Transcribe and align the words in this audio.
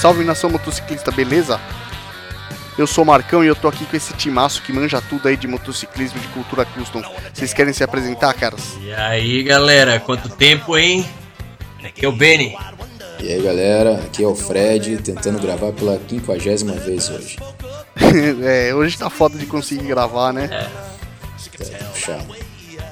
Salve 0.00 0.22
nação 0.22 0.48
motociclista, 0.48 1.10
beleza? 1.10 1.60
Eu 2.78 2.86
sou 2.86 3.02
o 3.02 3.06
Marcão 3.06 3.42
e 3.42 3.48
eu 3.48 3.56
tô 3.56 3.66
aqui 3.66 3.84
com 3.84 3.96
esse 3.96 4.12
timaço 4.12 4.62
que 4.62 4.72
manja 4.72 5.02
tudo 5.02 5.26
aí 5.26 5.36
de 5.36 5.48
motociclismo 5.48 6.20
de 6.20 6.28
cultura 6.28 6.64
custom. 6.64 7.02
Vocês 7.34 7.52
querem 7.52 7.72
se 7.72 7.82
apresentar, 7.82 8.32
caras? 8.34 8.78
E 8.80 8.92
aí, 8.92 9.42
galera, 9.42 9.98
quanto 9.98 10.28
tempo, 10.28 10.78
hein? 10.78 11.04
Aqui 11.84 12.06
é 12.06 12.08
o 12.08 12.12
Benny. 12.12 12.56
E 13.20 13.32
aí, 13.32 13.42
galera, 13.42 13.96
aqui 13.96 14.22
é 14.22 14.26
o 14.26 14.34
Fred, 14.34 14.98
tentando 14.98 15.40
gravar 15.40 15.72
pela 15.72 15.98
quinquagésima 15.98 16.74
vez 16.74 17.08
hoje. 17.10 17.36
é, 18.44 18.72
hoje 18.74 18.96
tá 18.96 19.10
foda 19.10 19.36
de 19.36 19.44
conseguir 19.46 19.86
gravar, 19.86 20.32
né? 20.32 20.48
É. 20.52 20.68
Tá 21.64 21.84
puxado. 21.86 22.36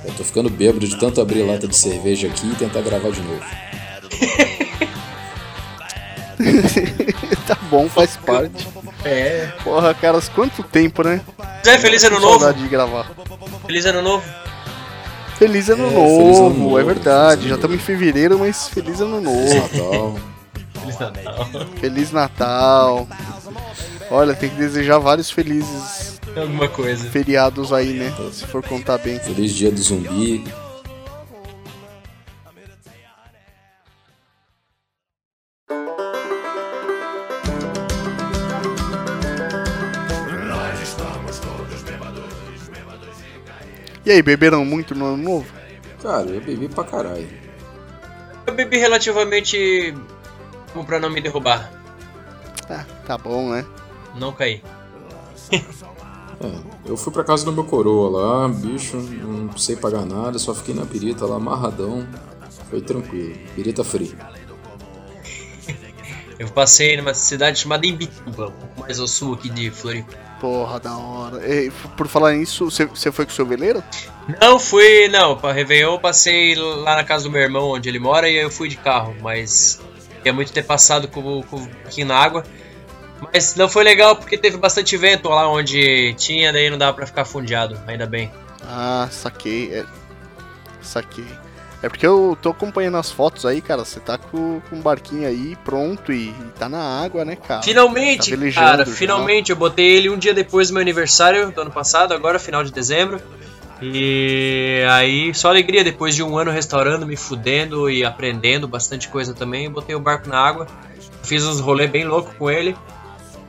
Eu 0.04 0.12
tô 0.14 0.24
ficando 0.24 0.50
bêbado 0.50 0.86
de 0.86 0.98
tanto 0.98 1.20
abrir 1.20 1.42
lata 1.42 1.68
de 1.68 1.76
cerveja 1.76 2.26
aqui 2.26 2.50
e 2.50 2.54
tentar 2.56 2.80
gravar 2.80 3.10
de 3.10 3.20
novo. 3.20 3.44
tá 7.46 7.56
bom, 7.70 7.88
faz 7.88 8.16
parte. 8.16 8.68
É. 9.04 9.52
Porra, 9.62 9.94
caras, 9.94 10.28
quanto 10.28 10.62
tempo, 10.64 11.04
né? 11.04 11.20
Zé, 11.64 11.78
feliz 11.78 12.02
ano 12.04 12.18
novo. 12.18 12.40
Saudade 12.40 12.62
de 12.62 12.68
gravar. 12.68 13.10
Feliz 13.66 13.86
ano 13.86 14.02
novo. 14.02 14.24
Feliz 15.38 15.68
ano 15.68 15.86
É, 15.86 15.90
novo, 15.90 16.16
feliz 16.18 16.38
ano 16.38 16.54
novo, 16.54 16.78
é 16.78 16.82
verdade. 16.84 17.48
Já 17.48 17.54
estamos 17.56 17.76
em 17.76 17.80
fevereiro, 17.80 18.38
mas 18.38 18.68
feliz 18.68 19.00
ano 19.00 19.20
Feliz 19.20 19.54
novo. 19.54 19.60
Natal. 19.78 20.14
Feliz 20.80 20.98
Natal. 20.98 21.48
Feliz 21.80 22.12
Natal. 22.12 23.08
Olha, 24.10 24.34
tem 24.34 24.48
que 24.48 24.56
desejar 24.56 24.98
vários 24.98 25.30
felizes 25.30 26.20
Alguma 26.36 26.68
coisa. 26.68 27.04
feriados 27.10 27.72
aí, 27.72 27.92
né? 27.94 28.12
Se 28.32 28.46
for 28.46 28.62
contar 28.62 28.98
bem. 28.98 29.18
Feliz 29.18 29.52
dia 29.52 29.70
do 29.70 29.80
zumbi. 29.80 30.44
E 44.06 44.10
aí, 44.12 44.22
beberam 44.22 44.64
muito 44.64 44.94
no 44.94 45.04
ano 45.04 45.16
novo? 45.16 45.46
Cara, 46.00 46.30
eu 46.30 46.40
bebi 46.40 46.68
pra 46.68 46.84
caralho. 46.84 47.28
Eu 48.46 48.54
bebi 48.54 48.78
relativamente 48.78 49.92
como 50.72 50.86
pra 50.86 51.00
não 51.00 51.10
me 51.10 51.20
derrubar. 51.20 51.72
Ah, 52.70 52.84
tá 53.04 53.18
bom, 53.18 53.50
né? 53.50 53.66
Não 54.14 54.32
caí. 54.32 54.62
É, 56.38 56.90
eu 56.90 56.98
fui 56.98 57.10
pra 57.10 57.24
casa 57.24 57.46
do 57.46 57.52
meu 57.52 57.64
coroa 57.64 58.10
lá, 58.10 58.46
bicho, 58.46 58.98
não 58.98 59.48
precisei 59.48 59.74
pagar 59.74 60.04
nada, 60.04 60.38
só 60.38 60.54
fiquei 60.54 60.74
na 60.74 60.84
pirita 60.84 61.24
lá, 61.24 61.36
amarradão. 61.36 62.06
Foi 62.68 62.82
tranquilo. 62.82 63.34
Pirita 63.54 63.82
free. 63.82 64.14
Eu 66.38 66.48
passei 66.48 66.96
numa 66.96 67.14
cidade 67.14 67.58
chamada 67.60 67.86
Imbituba, 67.86 68.48
um 68.48 68.52
pouco 68.52 68.80
mais 68.80 69.00
ao 69.00 69.06
sul 69.06 69.34
aqui 69.34 69.48
de 69.48 69.70
Floripa. 69.70 70.12
Porra, 70.40 70.78
da 70.78 70.94
hora. 70.96 71.38
E, 71.48 71.70
por 71.96 72.06
falar 72.08 72.32
nisso, 72.34 72.70
você- 72.70 72.86
foi 73.10 73.24
com 73.24 73.32
o 73.32 73.34
seu 73.34 73.46
veleiro? 73.46 73.82
Não 74.42 74.58
fui, 74.58 75.08
não, 75.08 75.34
pra 75.36 75.52
Réveillon 75.52 75.92
eu 75.94 75.98
passei 75.98 76.54
lá 76.54 76.94
na 76.96 77.04
casa 77.04 77.24
do 77.24 77.30
meu 77.30 77.40
irmão, 77.40 77.70
onde 77.70 77.88
ele 77.88 77.98
mora, 77.98 78.28
e 78.28 78.36
aí 78.38 78.44
eu 78.44 78.50
fui 78.50 78.68
de 78.68 78.76
carro, 78.76 79.16
mas 79.22 79.80
ia 80.24 80.32
muito 80.32 80.52
ter 80.52 80.62
passado 80.64 81.08
com, 81.08 81.42
com 81.44 81.64
pouquinho 81.66 82.08
na 82.08 82.16
água. 82.18 82.44
Mas 83.32 83.54
não 83.54 83.66
foi 83.66 83.82
legal 83.82 84.14
porque 84.16 84.36
teve 84.36 84.58
bastante 84.58 84.94
vento 84.98 85.30
lá 85.30 85.48
onde 85.48 86.12
tinha, 86.18 86.52
daí 86.52 86.68
não 86.68 86.76
dava 86.76 86.92
pra 86.92 87.06
ficar 87.06 87.24
fundeado, 87.24 87.80
ainda 87.86 88.04
bem. 88.04 88.30
Ah, 88.62 89.08
saquei. 89.10 89.72
É... 89.72 89.86
Saquei. 90.82 91.24
É 91.82 91.88
porque 91.88 92.06
eu 92.06 92.36
tô 92.40 92.50
acompanhando 92.50 92.96
as 92.96 93.10
fotos 93.10 93.44
aí, 93.44 93.60
cara. 93.60 93.84
Você 93.84 94.00
tá 94.00 94.16
com, 94.16 94.60
com 94.68 94.76
um 94.76 94.80
barquinho 94.80 95.28
aí 95.28 95.56
pronto 95.64 96.12
e, 96.12 96.28
e 96.28 96.52
tá 96.58 96.68
na 96.68 97.02
água, 97.02 97.24
né, 97.24 97.36
cara? 97.36 97.62
Finalmente, 97.62 98.36
tá 98.36 98.52
cara, 98.52 98.84
já. 98.84 98.92
finalmente 98.92 99.50
eu 99.50 99.56
botei 99.56 99.96
ele 99.96 100.08
um 100.08 100.18
dia 100.18 100.32
depois 100.32 100.68
do 100.68 100.74
meu 100.74 100.80
aniversário 100.80 101.50
do 101.52 101.60
ano 101.60 101.70
passado, 101.70 102.14
agora 102.14 102.38
final 102.38 102.64
de 102.64 102.72
dezembro. 102.72 103.20
E 103.80 104.82
aí, 104.90 105.34
só 105.34 105.50
alegria, 105.50 105.84
depois 105.84 106.14
de 106.14 106.22
um 106.22 106.38
ano 106.38 106.50
restaurando, 106.50 107.06
me 107.06 107.16
fudendo 107.16 107.90
e 107.90 108.04
aprendendo 108.04 108.66
bastante 108.66 109.08
coisa 109.08 109.34
também, 109.34 109.66
eu 109.66 109.70
botei 109.70 109.94
o 109.94 110.00
barco 110.00 110.28
na 110.28 110.38
água. 110.38 110.66
Fiz 111.22 111.44
uns 111.44 111.60
rolês 111.60 111.90
bem 111.90 112.04
loucos 112.04 112.34
com 112.36 112.50
ele. 112.50 112.74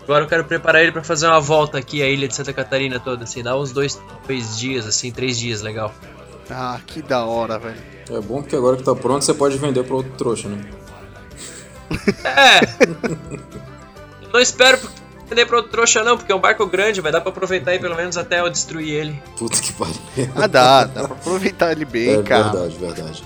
Agora 0.04 0.24
eu 0.24 0.28
quero 0.28 0.44
preparar 0.44 0.82
ele 0.82 0.92
pra 0.92 1.04
fazer 1.04 1.28
uma 1.28 1.40
volta 1.40 1.78
aqui 1.78 2.02
à 2.02 2.08
ilha 2.08 2.28
de 2.28 2.36
Santa 2.36 2.54
Catarina 2.54 3.00
toda, 3.00 3.24
assim, 3.24 3.44
dá 3.44 3.58
uns 3.58 3.72
dois, 3.72 4.02
dois 4.26 4.58
dias, 4.58 4.86
assim, 4.86 5.12
três 5.12 5.38
dias, 5.38 5.62
legal. 5.62 5.94
Ah, 6.50 6.80
que 6.86 7.02
da 7.02 7.26
hora, 7.26 7.60
velho. 7.60 7.76
É 8.10 8.20
bom 8.22 8.42
que 8.42 8.56
agora 8.56 8.78
que 8.78 8.84
tá 8.84 8.96
pronto 8.96 9.24
você 9.26 9.34
pode 9.34 9.58
vender 9.58 9.84
pra 9.84 9.96
outro 9.96 10.12
trouxa, 10.18 10.48
né? 10.48 10.64
É! 12.24 12.60
não 14.32 14.40
espero 14.40 14.80
vender 15.30 15.46
pra 15.46 15.58
outro 15.58 15.72
trouxa 15.72 16.04
não, 16.04 16.18
porque 16.18 16.32
é 16.32 16.36
um 16.36 16.40
barco 16.40 16.66
grande, 16.66 17.02
vai 17.02 17.12
dar 17.12 17.22
pra 17.22 17.30
aproveitar 17.32 17.72
aí 17.72 17.80
pelo 17.80 17.96
menos 17.96 18.18
até 18.18 18.40
eu 18.40 18.50
destruir 18.50 18.94
ele. 18.94 19.22
Puta 19.38 19.60
que 19.60 19.74
pariu. 19.74 19.96
Ah, 20.36 20.48
dá, 20.48 20.86
dá 20.86 21.04
pra 21.08 21.16
aproveitar 21.18 21.72
ele 21.72 21.86
bem, 21.86 22.20
É 22.20 22.24
cara. 22.24 22.44
verdade, 22.50 22.78
verdade. 22.78 23.24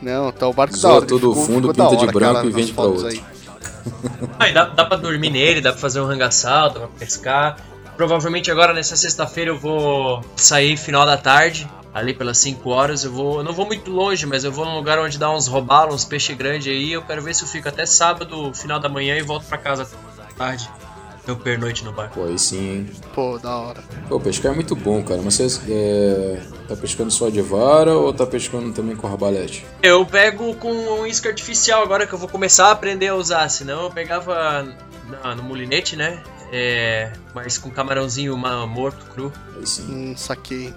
Não, 0.00 0.32
tá 0.32 0.46
o 0.48 0.52
barco 0.54 0.72
da 0.74 0.78
Zoa 0.80 0.94
hora. 0.96 1.06
todo 1.06 1.30
o 1.30 1.34
ficou- 1.34 1.46
fundo, 1.46 1.68
ficou 1.68 1.72
da 1.74 1.84
pinta 1.84 1.96
de 1.96 2.02
hora, 2.04 2.12
branco 2.12 2.34
cara, 2.34 2.46
e 2.46 2.50
vende 2.50 2.72
pra 2.72 2.84
outro. 2.84 3.06
aí. 4.40 4.52
Dá, 4.54 4.64
dá 4.64 4.84
pra 4.86 4.96
dormir 4.96 5.28
nele, 5.30 5.60
dá 5.60 5.72
pra 5.72 5.80
fazer 5.80 6.00
um 6.00 6.06
rangaçal, 6.06 6.70
dá 6.70 6.80
pra 6.80 6.88
pescar. 6.98 7.56
Provavelmente 7.96 8.50
agora 8.50 8.72
nessa 8.72 8.96
sexta-feira 8.96 9.50
eu 9.50 9.58
vou 9.58 10.24
sair 10.36 10.78
final 10.78 11.04
da 11.04 11.18
tarde, 11.18 11.68
ali 11.94 12.14
pelas 12.14 12.38
5 12.38 12.70
horas. 12.70 13.04
Eu 13.04 13.12
vou. 13.12 13.38
eu 13.38 13.44
não 13.44 13.52
vou 13.52 13.66
muito 13.66 13.90
longe, 13.90 14.26
mas 14.26 14.44
eu 14.44 14.52
vou 14.52 14.64
num 14.64 14.76
lugar 14.76 14.98
onde 14.98 15.18
dá 15.18 15.30
uns 15.30 15.46
robalos, 15.46 15.94
uns 15.96 16.04
peixes 16.04 16.36
grandes 16.36 16.66
aí. 16.72 16.92
Eu 16.92 17.02
quero 17.02 17.22
ver 17.22 17.34
se 17.34 17.42
eu 17.44 17.48
fico 17.48 17.68
até 17.68 17.84
sábado, 17.86 18.52
final 18.54 18.78
da 18.80 18.88
manhã, 18.88 19.16
e 19.16 19.22
volto 19.22 19.46
pra 19.46 19.58
casa 19.58 19.88
tarde. 20.36 20.68
Meu 21.26 21.36
pernoite 21.36 21.84
no 21.84 21.92
barco. 21.92 22.14
Pô, 22.18 22.24
aí 22.24 22.38
sim, 22.38 22.58
hein? 22.58 22.90
Pô, 23.14 23.38
da 23.38 23.54
hora. 23.54 23.84
Pô, 24.08 24.18
pescar 24.18 24.52
é 24.52 24.54
muito 24.54 24.74
bom, 24.74 25.02
cara. 25.02 25.20
Mas 25.22 25.34
você 25.34 25.60
é, 25.70 26.40
tá 26.66 26.74
pescando 26.74 27.10
só 27.10 27.28
de 27.28 27.42
vara 27.42 27.92
ou 27.94 28.12
tá 28.12 28.26
pescando 28.26 28.72
também 28.72 28.96
com 28.96 29.06
arbalete? 29.06 29.66
Eu 29.82 30.04
pego 30.06 30.54
com 30.54 30.72
um 30.72 31.06
isca 31.06 31.28
artificial 31.28 31.82
agora 31.82 32.06
que 32.06 32.12
eu 32.14 32.18
vou 32.18 32.26
começar 32.28 32.68
a 32.68 32.70
aprender 32.70 33.08
a 33.08 33.14
usar, 33.14 33.48
senão 33.50 33.82
eu 33.84 33.90
pegava 33.90 34.66
na- 35.22 35.34
no 35.34 35.42
mulinete, 35.42 35.94
né? 35.94 36.22
É, 36.52 37.12
mas 37.34 37.58
com 37.58 37.70
camarãozinho 37.70 38.34
ma- 38.36 38.66
morto, 38.66 39.04
cru. 39.14 39.30
Aí 39.56 39.66
sim. 39.66 39.82
Hum, 39.88 40.14
saquei. 40.16 40.72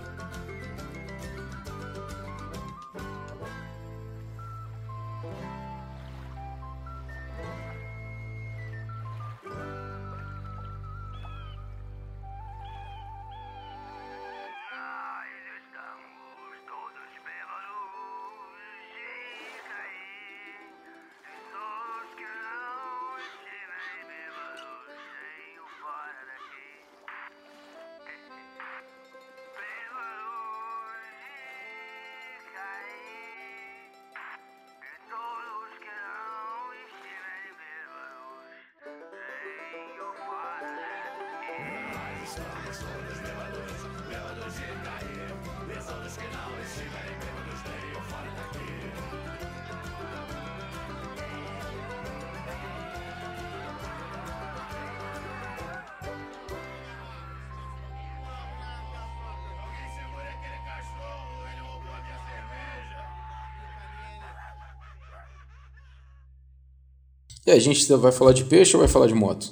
E 67.46 67.52
a 67.52 67.60
gente 67.60 67.86
vai 67.98 68.12
falar 68.12 68.32
de 68.34 68.46
peixe 68.46 68.76
ou 68.76 68.80
vai 68.82 68.88
falar 68.90 69.08
de 69.08 69.14
moto? 69.14 69.52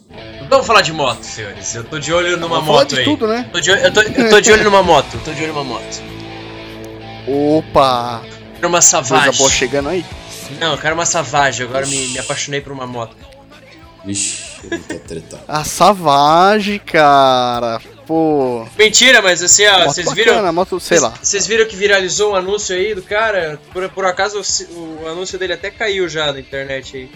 Vamos 0.49 0.65
falar 0.65 0.81
de 0.81 0.93
moto, 0.93 1.23
senhores. 1.23 1.75
Eu 1.75 1.83
tô 1.83 1.99
de 1.99 2.13
olho 2.13 2.37
numa 2.37 2.55
Vamos 2.55 2.65
falar 2.67 2.79
moto 2.79 2.89
de 2.89 2.99
aí. 2.99 3.05
tudo, 3.05 3.27
né? 3.27 3.49
Tô 3.51 3.59
de 3.59 3.71
olho- 3.71 3.81
eu, 3.81 3.93
tô, 3.93 4.01
eu 4.01 4.29
tô 4.29 4.39
de 4.41 4.51
olho 4.51 4.63
numa 4.63 4.81
moto. 4.83 5.19
Tô 5.25 5.33
de 5.33 5.43
olho 5.43 5.53
numa 5.53 5.63
moto. 5.63 6.01
Opa! 7.27 8.21
Numa 8.61 8.71
Coisa 8.77 8.81
Savage. 8.81 9.37
boa 9.37 9.49
chegando 9.49 9.89
aí. 9.89 10.05
Não, 10.59 10.71
eu 10.73 10.77
quero 10.77 10.93
uma 10.95 11.05
Savage, 11.05 11.63
agora 11.63 11.85
me, 11.85 12.07
me 12.07 12.19
apaixonei 12.19 12.61
por 12.61 12.71
uma 12.71 12.85
moto. 12.87 13.15
Vixe, 14.05 14.43
ele 14.63 14.79
tá 14.79 14.95
tretado. 14.95 15.43
A 15.47 15.63
Savage, 15.63 16.79
cara. 16.79 17.79
Pô. 18.07 18.65
Mentira, 18.77 19.21
mas 19.21 19.43
assim, 19.43 19.65
ó, 19.67 19.85
vocês 19.85 20.05
bacana, 20.05 20.39
viram. 20.39 20.53
moto, 20.53 20.79
sei 20.79 20.99
lá. 20.99 21.13
Vocês 21.21 21.45
viram 21.45 21.65
que 21.67 21.75
viralizou 21.75 22.31
um 22.33 22.35
anúncio 22.35 22.75
aí 22.75 22.95
do 22.95 23.01
cara? 23.01 23.59
Por, 23.73 23.87
por 23.89 24.05
acaso 24.05 24.41
o, 24.71 25.03
o 25.03 25.07
anúncio 25.07 25.37
dele 25.37 25.53
até 25.53 25.69
caiu 25.69 26.07
já 26.09 26.31
na 26.31 26.39
internet 26.39 26.97
aí. 26.97 27.11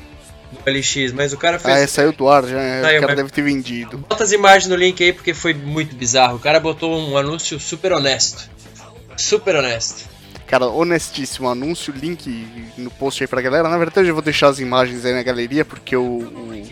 No 0.66 0.72
LX, 0.72 1.14
mas 1.14 1.34
o 1.34 1.38
cara 1.38 1.60
fez. 1.60 1.74
Ah, 1.74 1.80
é, 1.80 1.88
saiu 1.88 2.12
do 2.12 2.28
ar 2.30 2.44
já. 2.46 2.56
né? 2.58 2.82
Saiu, 2.82 2.98
o 2.98 3.02
cara 3.02 3.16
deve 3.16 3.30
ter 3.30 3.42
vendido. 3.42 3.98
Bota 3.98 4.24
as 4.24 4.32
imagens 4.32 4.68
no 4.68 4.76
link 4.76 5.04
aí 5.04 5.14
porque 5.14 5.34
foi 5.34 5.54
muito 5.54 5.96
bizarro. 5.96 6.36
O 6.38 6.40
cara 6.40 6.60
botou 6.60 6.98
um 6.98 7.18
anúncio 7.18 7.60
super 7.60 7.92
honesto. 7.94 8.50
Super 9.18 9.56
honesto. 9.56 10.10
Cara, 10.48 10.68
honestíssimo 10.68 11.50
anúncio, 11.50 11.94
link 11.94 12.48
no 12.78 12.92
post 12.92 13.24
aí 13.24 13.28
pra 13.28 13.42
galera. 13.42 13.68
Na 13.68 13.78
verdade, 13.78 14.08
eu 14.08 14.14
vou 14.14 14.22
deixar 14.24 14.48
as 14.50 14.60
imagens 14.60 15.04
aí 15.04 15.14
na 15.14 15.24
galeria, 15.24 15.66
porque 15.66 15.96
o, 15.96 16.02
o, 16.04 16.64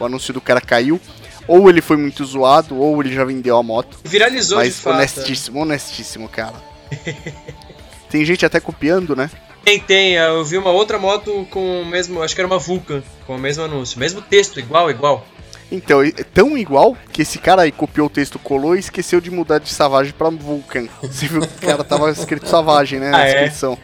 o 0.00 0.04
anúncio 0.04 0.34
do 0.34 0.40
cara 0.40 0.60
caiu. 0.60 1.00
Ou 1.48 1.68
ele 1.68 1.80
foi 1.80 1.96
muito 1.96 2.24
zoado, 2.24 2.76
ou 2.78 3.00
ele 3.02 3.12
já 3.12 3.24
vendeu 3.24 3.56
a 3.56 3.62
moto. 3.62 3.98
Viralizou 4.04 4.58
Mas 4.58 4.78
fato. 4.78 4.94
honestíssimo, 4.94 5.60
honestíssimo, 5.60 6.28
cara. 6.28 6.54
Tem 8.08 8.24
gente 8.24 8.44
até 8.44 8.60
copiando, 8.60 9.16
né? 9.16 9.30
Tem, 9.64 9.78
tem. 9.78 10.14
Eu 10.14 10.44
vi 10.44 10.58
uma 10.58 10.70
outra 10.70 10.98
moto 10.98 11.46
com 11.50 11.82
o 11.82 11.86
mesmo. 11.86 12.22
Acho 12.22 12.34
que 12.34 12.40
era 12.40 12.48
uma 12.48 12.58
Vulcan, 12.58 13.02
com 13.26 13.36
o 13.36 13.38
mesmo 13.38 13.62
anúncio. 13.64 13.98
Mesmo 13.98 14.20
texto, 14.20 14.58
igual, 14.58 14.90
igual. 14.90 15.24
Então, 15.70 16.02
é 16.02 16.10
tão 16.10 16.58
igual 16.58 16.94
que 17.12 17.22
esse 17.22 17.38
cara 17.38 17.62
aí 17.62 17.72
copiou 17.72 18.06
o 18.06 18.10
texto, 18.10 18.38
colou 18.38 18.76
e 18.76 18.80
esqueceu 18.80 19.20
de 19.22 19.30
mudar 19.30 19.58
de 19.58 19.70
Savage 19.72 20.12
pra 20.12 20.28
Vulcan. 20.28 20.86
Você 21.00 21.26
viu 21.26 21.40
que 21.40 21.64
o 21.64 21.66
cara 21.66 21.82
tava 21.82 22.10
escrito 22.10 22.46
Savage, 22.46 22.98
né? 22.98 23.10
Na 23.10 23.18
Ah, 23.18 23.26
é? 23.26 23.32
descrição. 23.44 23.78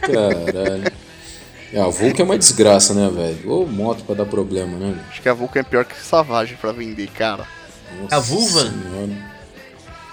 Caralho. 0.00 0.92
É, 1.72 1.80
a 1.80 1.86
Vulca 1.88 2.22
é 2.22 2.24
uma 2.24 2.38
desgraça, 2.38 2.94
né, 2.94 3.08
velho? 3.14 3.50
Ô, 3.52 3.66
moto 3.66 4.02
pra 4.04 4.14
dar 4.14 4.24
problema, 4.26 4.76
né? 4.78 4.98
Acho 5.10 5.20
que 5.22 5.28
a 5.28 5.34
Vulcan 5.34 5.60
é 5.60 5.62
pior 5.62 5.84
que 5.84 5.94
Savage 6.00 6.54
pra 6.54 6.72
vender, 6.72 7.08
cara. 7.10 7.46
Nossa 8.00 8.16
A 8.16 8.18
Vulva? 8.18 8.60
Senhora. 8.60 9.30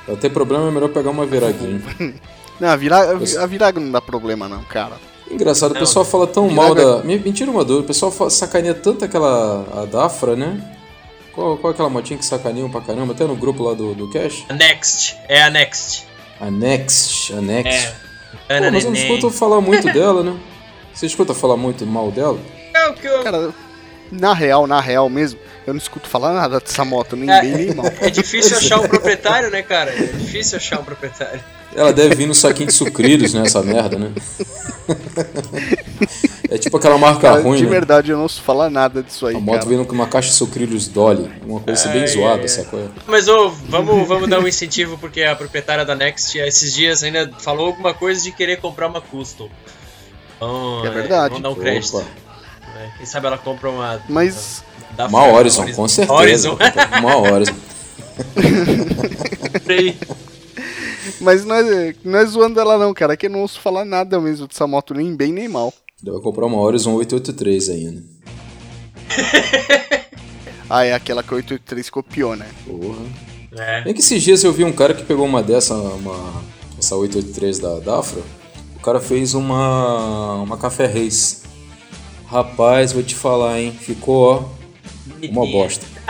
Pra 0.05 0.15
ter 0.17 0.29
problema 0.29 0.67
é 0.67 0.71
melhor 0.71 0.89
pegar 0.89 1.09
uma 1.09 1.25
viraguinha. 1.25 1.81
Não, 2.59 2.69
a, 2.69 2.75
vira, 2.75 2.97
a 3.11 3.45
Virago 3.45 3.79
não 3.79 3.91
dá 3.91 4.01
problema, 4.01 4.47
não, 4.47 4.63
cara. 4.63 4.93
Engraçado, 5.29 5.71
o 5.71 5.73
Não, 5.73 5.81
pessoal 5.81 6.05
fala 6.05 6.25
tão 6.25 6.47
Virago 6.47 6.61
mal 6.65 6.75
da. 6.75 7.03
Me- 7.03 7.19
Mentira 7.19 7.51
uma 7.51 7.63
dor, 7.63 7.81
o 7.81 7.83
pessoal 7.83 8.11
sacaneia 8.29 8.73
tanto 8.73 9.03
aquela. 9.05 9.65
a 9.81 9.85
Dafra, 9.85 10.35
né? 10.35 10.59
Qual, 11.33 11.57
qual 11.57 11.71
é 11.71 11.73
aquela 11.73 11.89
motinha 11.89 12.17
que 12.17 12.25
sacaneiam 12.25 12.69
pra 12.69 12.81
caramba? 12.81 13.13
Até 13.13 13.25
no 13.25 13.35
grupo 13.35 13.61
lá 13.63 13.73
do, 13.73 13.93
do 13.93 14.09
Cash? 14.09 14.45
A 14.49 14.53
Next. 14.53 15.15
É 15.27 15.43
a 15.43 15.49
Next. 15.49 16.05
A 16.39 16.49
Next. 16.49 17.33
A 17.33 17.41
Next. 17.41 17.87
É. 18.49 18.59
Pô, 18.59 18.71
mas 18.71 18.83
eu 18.85 18.91
não 18.91 18.97
escuto 18.97 19.29
falar 19.29 19.61
muito 19.61 19.91
dela, 19.91 20.23
né? 20.23 20.35
Você 20.93 21.05
escuta 21.05 21.33
falar 21.35 21.57
muito 21.57 21.85
mal 21.85 22.09
dela? 22.09 22.39
É 22.73 22.87
o 22.87 22.93
que 22.93 23.05
eu. 23.05 23.21
Cara, 23.23 23.53
na 24.11 24.33
real, 24.33 24.65
na 24.67 24.79
real 24.81 25.09
mesmo, 25.09 25.39
eu 25.65 25.73
não 25.73 25.77
escuto 25.79 26.07
falar 26.07 26.33
nada 26.33 26.59
dessa 26.59 26.83
moto, 26.85 27.15
nem 27.15 27.29
É. 27.29 27.41
bem 27.41 27.51
nem 27.53 27.73
mal. 27.75 27.85
É 28.01 28.09
difícil 28.09 28.57
achar 28.57 28.79
um 28.79 28.87
proprietário, 28.87 29.49
né, 29.51 29.61
cara? 29.61 29.91
É 29.91 30.03
difícil 30.03 30.57
achar 30.57 30.79
um 30.79 30.83
proprietário. 30.83 31.41
Ela 31.75 31.91
deve 31.93 32.15
vir 32.15 32.25
no 32.27 32.33
saquinho 32.33 32.67
de 32.67 32.73
sucrilhos, 32.73 33.33
né? 33.33 33.43
Essa 33.45 33.61
merda, 33.61 33.99
né? 33.99 34.11
É 36.49 36.57
tipo 36.57 36.77
aquela 36.77 36.97
marca 36.97 37.21
Cara, 37.29 37.41
ruim, 37.41 37.57
de 37.57 37.65
né? 37.65 37.69
verdade, 37.69 38.09
eu 38.11 38.15
não 38.15 38.23
ouço 38.23 38.41
falar 38.41 38.69
nada 38.69 39.03
disso 39.03 39.27
aí, 39.27 39.35
A 39.35 39.39
moto 39.39 39.59
cara. 39.59 39.65
vem 39.75 39.83
com 39.83 39.93
uma 39.93 40.07
caixa 40.07 40.29
de 40.29 40.35
sucrilhos 40.35 40.87
Dolly. 40.87 41.29
Uma 41.45 41.59
coisa 41.59 41.89
bem 41.89 42.07
zoada, 42.07 42.35
ai, 42.35 42.41
ai. 42.43 42.47
sacou? 42.47 42.89
Mas 43.05 43.27
ô, 43.27 43.49
vamos, 43.49 44.07
vamos 44.07 44.29
dar 44.29 44.39
um 44.39 44.47
incentivo 44.47 44.97
porque 44.97 45.23
a 45.23 45.35
proprietária 45.35 45.83
da 45.83 45.93
Next 45.93 46.37
esses 46.39 46.73
dias 46.73 47.03
ainda 47.03 47.29
falou 47.39 47.67
alguma 47.67 47.93
coisa 47.93 48.23
de 48.23 48.31
querer 48.31 48.57
comprar 48.61 48.87
uma 48.87 49.01
custom. 49.01 49.49
Então, 50.37 50.85
É 50.85 50.89
verdade. 50.89 51.29
Vamos 51.33 51.43
dar 51.43 51.49
um 51.49 51.55
crédito. 51.55 51.97
Opa. 51.97 52.07
Né? 52.87 52.93
Quem 52.97 53.05
sabe 53.05 53.27
ela 53.27 53.37
compra 53.37 53.69
uma. 53.69 54.01
Mas, 54.09 54.63
da 54.95 55.07
Uma 55.07 55.27
Horizon, 55.27 55.71
com 55.73 55.87
certeza. 55.87 56.13
Horizon. 56.51 56.57
Uma 56.99 57.17
Horizon. 57.17 57.55
Comprei. 59.53 59.97
mas 61.21 61.45
não, 61.45 61.55
é, 61.55 61.95
não 62.03 62.19
é 62.19 62.25
zoando 62.25 62.59
ela 62.59 62.77
não, 62.77 62.93
cara. 62.93 63.13
É 63.13 63.17
que 63.17 63.27
eu 63.27 63.29
não 63.29 63.41
ouço 63.41 63.59
falar 63.59 63.85
nada 63.85 64.19
mesmo 64.19 64.47
dessa 64.47 64.65
moto, 64.67 64.93
nem 64.93 65.15
bem 65.15 65.31
nem 65.31 65.47
mal. 65.47 65.73
Vou 66.03 66.21
comprar 66.21 66.45
uma 66.45 66.59
Horizon 66.59 66.93
883 66.93 67.69
ainda. 67.69 68.03
Ah, 70.69 70.83
é 70.83 70.93
aquela 70.93 71.23
que 71.23 71.33
o 71.33 71.37
883 71.37 71.89
copiou, 71.89 72.35
né? 72.35 72.45
Porra. 72.65 72.99
É. 73.57 73.83
Bem 73.83 73.93
que 73.93 74.01
esses 74.01 74.21
dias 74.21 74.43
eu 74.43 74.51
vi 74.51 74.65
um 74.65 74.73
cara 74.73 74.93
que 74.93 75.01
pegou 75.05 75.25
uma 75.25 75.41
dessa, 75.41 75.73
uma, 75.73 76.43
essa 76.77 76.93
883 76.93 77.59
da 77.59 77.79
Dafra. 77.79 78.21
O 78.75 78.79
cara 78.81 78.99
fez 78.99 79.33
uma, 79.33 80.41
uma 80.41 80.57
café 80.57 80.85
reis. 80.85 81.43
Rapaz, 82.29 82.91
vou 82.91 83.03
te 83.03 83.15
falar, 83.15 83.59
hein? 83.59 83.71
Ficou, 83.71 84.33
ó, 84.33 85.27
uma 85.29 85.45
bosta. 85.45 85.85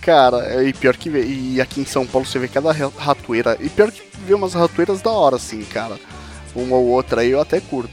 Cara, 0.00 0.62
e 0.64 0.72
pior 0.72 0.96
que 0.96 1.08
vê, 1.08 1.24
e 1.24 1.60
aqui 1.60 1.80
em 1.80 1.84
São 1.84 2.06
Paulo 2.06 2.26
você 2.26 2.38
vê 2.38 2.48
cada 2.48 2.72
ra- 2.72 2.90
ratoeira. 2.96 3.56
E 3.60 3.68
pior 3.68 3.90
que 3.90 4.02
vê 4.26 4.34
umas 4.34 4.54
ratoeiras 4.54 5.00
da 5.00 5.10
hora, 5.10 5.36
assim, 5.36 5.62
cara. 5.64 5.98
Uma 6.54 6.76
ou 6.76 6.86
outra 6.88 7.20
aí 7.22 7.30
eu 7.30 7.40
até 7.40 7.60
curto. 7.60 7.90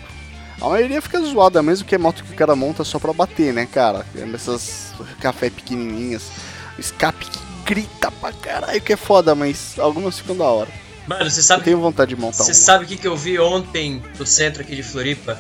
A 0.60 0.68
maioria 0.70 1.02
fica 1.02 1.22
zoada 1.22 1.64
mesmo, 1.64 1.86
que 1.88 1.96
é 1.96 1.98
moto 1.98 2.24
que 2.24 2.34
o 2.34 2.36
cara 2.36 2.56
monta 2.56 2.84
só 2.84 3.00
pra 3.00 3.14
bater, 3.14 3.54
né, 3.54 3.66
cara? 3.72 4.06
Essas 4.34 4.92
café 5.22 5.50
pequenininhas. 5.50 6.30
Escape 6.78 7.26
que 7.26 7.40
grita 7.66 8.12
pra 8.12 8.34
caralho, 8.34 8.82
que 8.82 8.92
é 8.94 8.98
foda, 8.98 9.34
mas 9.36 9.76
algumas 9.80 10.18
ficam 10.20 10.36
da 10.36 10.46
hora. 10.46 10.70
Mano, 11.10 11.28
você 11.28 11.40
Eu 11.40 11.44
sabe, 11.44 11.64
tenho 11.64 11.80
vontade 11.80 12.14
de 12.14 12.22
montar 12.22 12.44
você 12.44 12.52
uma. 12.52 12.54
sabe 12.54 12.86
o 12.86 12.88
que, 12.88 12.96
que 12.96 13.08
eu 13.08 13.18
vi 13.18 13.40
ontem 13.40 14.00
no 14.20 14.28
centro 14.28 14.62
aqui 14.62 14.76
de 14.76 14.84
Floripa? 14.84 15.40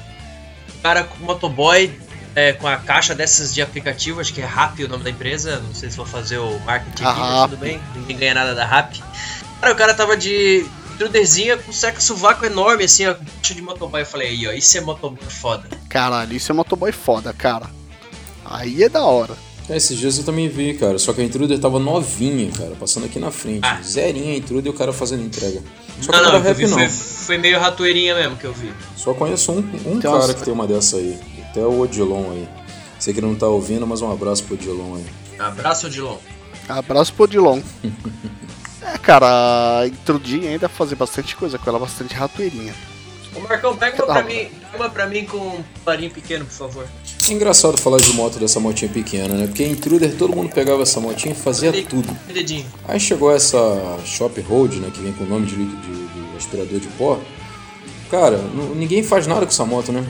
O 0.80 0.81
cara 0.81 1.04
com 1.04 1.24
motoboy 1.24 1.94
é, 2.36 2.54
com 2.54 2.68
a 2.68 2.77
caixa 2.77 3.13
dessas 3.13 3.54
de 3.54 3.62
aplicativo, 3.62 4.19
acho 4.19 4.33
que 4.33 4.42
é 4.42 4.45
Rap 4.48 4.83
o 4.83 4.88
nome 4.88 5.04
da 5.04 5.12
empresa. 5.12 5.60
Não 5.60 5.75
sei 5.75 5.92
se 5.92 5.98
vou 5.98 6.07
fazer 6.07 6.39
o 6.39 6.60
marketing 6.62 7.04
A 7.04 7.12
aqui, 7.12 7.19
mas 7.19 7.50
tudo 7.51 7.57
bem. 7.57 7.80
Ninguém 7.95 8.18
ganha 8.18 8.33
nada 8.33 8.56
da 8.56 8.66
Rap. 8.66 9.00
Cara, 9.62 9.71
o 9.71 9.75
cara 9.75 9.94
tava 9.94 10.18
de 10.18 10.66
intruderzinha 10.95 11.56
com 11.56 11.71
seca 11.71 12.01
sovaco 12.01 12.44
enorme, 12.45 12.86
assim, 12.86 13.06
ó, 13.06 13.13
caixa 13.13 13.54
de 13.54 13.62
motoboy. 13.62 14.01
Eu 14.01 14.07
falei, 14.07 14.30
aí, 14.30 14.48
ó, 14.48 14.51
isso 14.51 14.75
é 14.75 14.81
motoboy 14.81 15.24
foda. 15.30 15.69
Caralho, 15.88 16.33
isso 16.36 16.51
é 16.51 16.56
motoboy 16.56 16.92
foda, 16.92 17.31
cara. 17.31 17.69
Aí 18.44 18.83
é 18.83 18.89
da 18.89 19.04
hora. 19.06 19.38
É, 19.69 19.77
esses 19.77 19.98
dias 19.98 20.18
eu 20.18 20.24
também 20.24 20.50
vi, 20.50 20.74
cara. 20.74 20.98
Só 20.98 21.13
que 21.13 21.21
a 21.21 21.24
Intruder 21.24 21.60
tava 21.60 21.80
novinha, 21.80 22.51
cara. 22.51 22.71
Passando 22.80 23.06
aqui 23.06 23.19
na 23.19 23.30
frente. 23.30 23.62
Ah. 23.63 23.80
Zerinha 23.83 24.33
a 24.33 24.38
Intruder 24.38 24.71
e 24.71 24.75
o 24.75 24.77
cara 24.77 24.92
fazendo 24.92 25.24
entrega. 25.24 25.62
Só 26.01 26.12
que 26.12 26.18
não, 26.18 26.24
não, 26.24 26.31
não, 26.31 26.38
era 26.38 26.39
o 26.39 26.42
que 26.42 26.48
eu 26.48 26.54
rap, 26.54 26.57
vi 26.57 26.68
não. 26.68 26.77
foi, 26.77 26.88
foi 26.89 27.38
meio 27.38 27.59
ratoeirinha 27.59 28.16
mesmo 28.16 28.35
que 28.35 28.45
eu 28.45 28.54
vi. 28.54 28.73
Só 28.95 29.14
conheço 29.14 29.52
um, 29.52 29.59
um 29.59 29.97
Então, 29.97 30.19
cara 30.19 30.33
que 30.33 30.44
tem 30.44 30.54
uma 30.54 30.66
dessa 30.66 30.97
aí. 30.97 31.19
Até 31.49 31.61
o 31.61 31.80
Odilon 31.81 32.31
aí. 32.31 32.47
Sei 32.99 33.14
que 33.14 33.19
ele 33.19 33.28
não 33.28 33.35
tá 33.35 33.47
ouvindo, 33.47 33.85
mas 33.85 34.02
um 34.02 34.11
abraço 34.11 34.44
pro 34.44 34.56
Odilon 34.56 34.95
aí. 34.95 35.06
Abraço, 35.38 35.88
Odilon. 35.88 36.18
Abraço 36.68 37.14
pro 37.14 37.26
Odilon. 37.26 37.61
é, 38.81 38.97
cara, 38.97 39.81
a 39.81 39.88
Intrudinha 39.88 40.49
ainda 40.49 40.68
fazer 40.68 40.95
bastante 40.95 41.35
coisa 41.35 41.57
com 41.57 41.69
ela, 41.69 41.80
bastante 41.80 42.16
ratoeirinha. 42.16 42.73
Ô 43.36 43.40
Marcão, 43.42 43.76
pega 43.78 44.04
uma 44.04 44.14
pra 44.14 44.24
mim, 44.24 44.33
pega 44.71 44.78
uma 44.83 44.90
pra 44.90 45.07
mim 45.07 45.26
com 45.26 45.38
um 45.38 45.64
parinho 45.86 46.09
pequeno, 46.12 46.45
por 46.45 46.52
favor. 46.54 46.88
É 47.30 47.31
engraçado 47.31 47.78
falar 47.78 47.98
de 48.00 48.12
moto 48.14 48.40
dessa 48.40 48.59
motinha 48.59 48.90
pequena, 48.92 49.36
né? 49.36 49.45
Porque 49.48 49.64
Intruder 49.66 50.16
todo 50.16 50.36
mundo 50.36 50.50
pegava 50.50 50.81
essa 50.81 51.00
motinha 51.00 51.33
e 51.33 51.38
fazia 51.38 51.71
Dei- 51.71 51.83
tudo. 51.86 52.09
Dedinho. 52.28 52.66
Aí 52.88 53.00
chegou 53.00 53.31
essa 53.33 53.57
Shop 54.04 54.40
Road, 54.42 54.78
né? 54.80 54.90
Que 54.94 55.00
vem 55.02 55.14
com 55.14 55.24
o 55.26 55.28
nome 55.28 55.45
de, 55.45 55.56
líquido- 55.56 55.81
de, 55.81 56.07
de 56.31 56.38
aspirador 56.38 56.80
de 56.80 56.88
pó. 56.90 57.19
Cara, 58.09 58.38
ninguém 58.76 59.04
faz 59.04 59.28
nada 59.28 59.42
com 59.45 59.52
essa 59.52 59.66
moto, 59.66 59.92
né? 59.92 60.04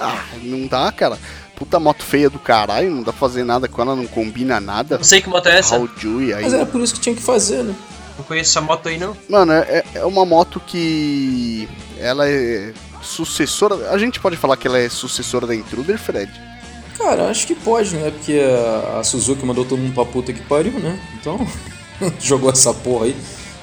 Ah, 0.00 0.24
não 0.42 0.66
dá, 0.66 0.90
cara. 0.90 1.16
Puta 1.54 1.78
moto 1.80 2.02
feia 2.02 2.28
do 2.28 2.38
caralho, 2.38 2.90
não 2.90 2.98
dá 3.02 3.12
pra 3.12 3.20
fazer 3.20 3.44
nada 3.44 3.66
com 3.68 3.80
ela, 3.80 3.94
não 3.96 4.06
combina 4.06 4.60
nada. 4.60 4.98
Não 4.98 5.04
sei 5.04 5.22
que 5.22 5.28
moto 5.28 5.46
é 5.46 5.58
essa. 5.60 5.76
How 5.78 5.88
Dewey 5.88 6.34
aí. 6.34 6.42
Mas 6.42 6.52
era 6.52 6.66
por 6.66 6.80
isso 6.82 6.92
que 6.94 7.00
tinha 7.00 7.14
que 7.14 7.22
fazer, 7.22 7.62
né? 7.62 7.74
Não 8.18 8.24
conheço 8.24 8.50
essa 8.50 8.60
moto 8.60 8.88
aí, 8.88 8.98
não. 8.98 9.16
Mano, 9.28 9.52
é, 9.52 9.84
é 9.94 10.04
uma 10.04 10.26
moto 10.26 10.60
que. 10.66 11.68
Ela 11.98 12.28
é 12.28 12.72
sucessora. 13.02 13.90
A 13.90 13.98
gente 13.98 14.20
pode 14.20 14.36
falar 14.36 14.56
que 14.56 14.66
ela 14.66 14.78
é 14.78 14.88
sucessora 14.88 15.46
da 15.46 15.54
Intruder, 15.54 15.98
Fred? 15.98 16.30
Cara, 16.98 17.28
acho 17.28 17.46
que 17.46 17.54
pode, 17.54 17.94
né? 17.96 18.10
Porque 18.10 18.40
a, 18.40 18.98
a 19.00 19.04
Suzuki 19.04 19.44
mandou 19.44 19.64
todo 19.64 19.78
mundo 19.78 19.94
pra 19.94 20.04
puta 20.04 20.32
que 20.32 20.42
pariu, 20.42 20.72
né? 20.78 20.98
Então, 21.20 21.46
jogou 22.20 22.50
essa 22.50 22.72
porra 22.72 23.06
aí. 23.06 23.16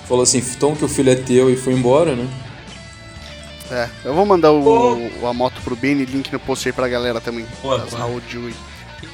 Falou 0.08 0.24
assim, 0.24 0.42
toma 0.60 0.76
que 0.76 0.86
o 0.86 0.88
filho 0.88 1.12
é 1.12 1.16
teu 1.16 1.50
e 1.50 1.56
foi 1.56 1.74
embora, 1.74 2.16
né? 2.16 2.28
É, 3.72 3.90
eu 4.06 4.14
vou 4.14 4.26
mandar 4.26 4.52
o, 4.52 5.10
a 5.28 5.34
moto 5.34 5.62
pro 5.64 5.76
Beni, 5.76 6.06
link 6.06 6.32
no 6.32 6.40
post 6.40 6.68
aí 6.68 6.74
pra 6.74 6.88
galera 6.88 7.20
também. 7.20 7.46
Boa, 7.62 7.80
boa. 7.80 8.06
How 8.06 8.22
Dewey. 8.30 8.54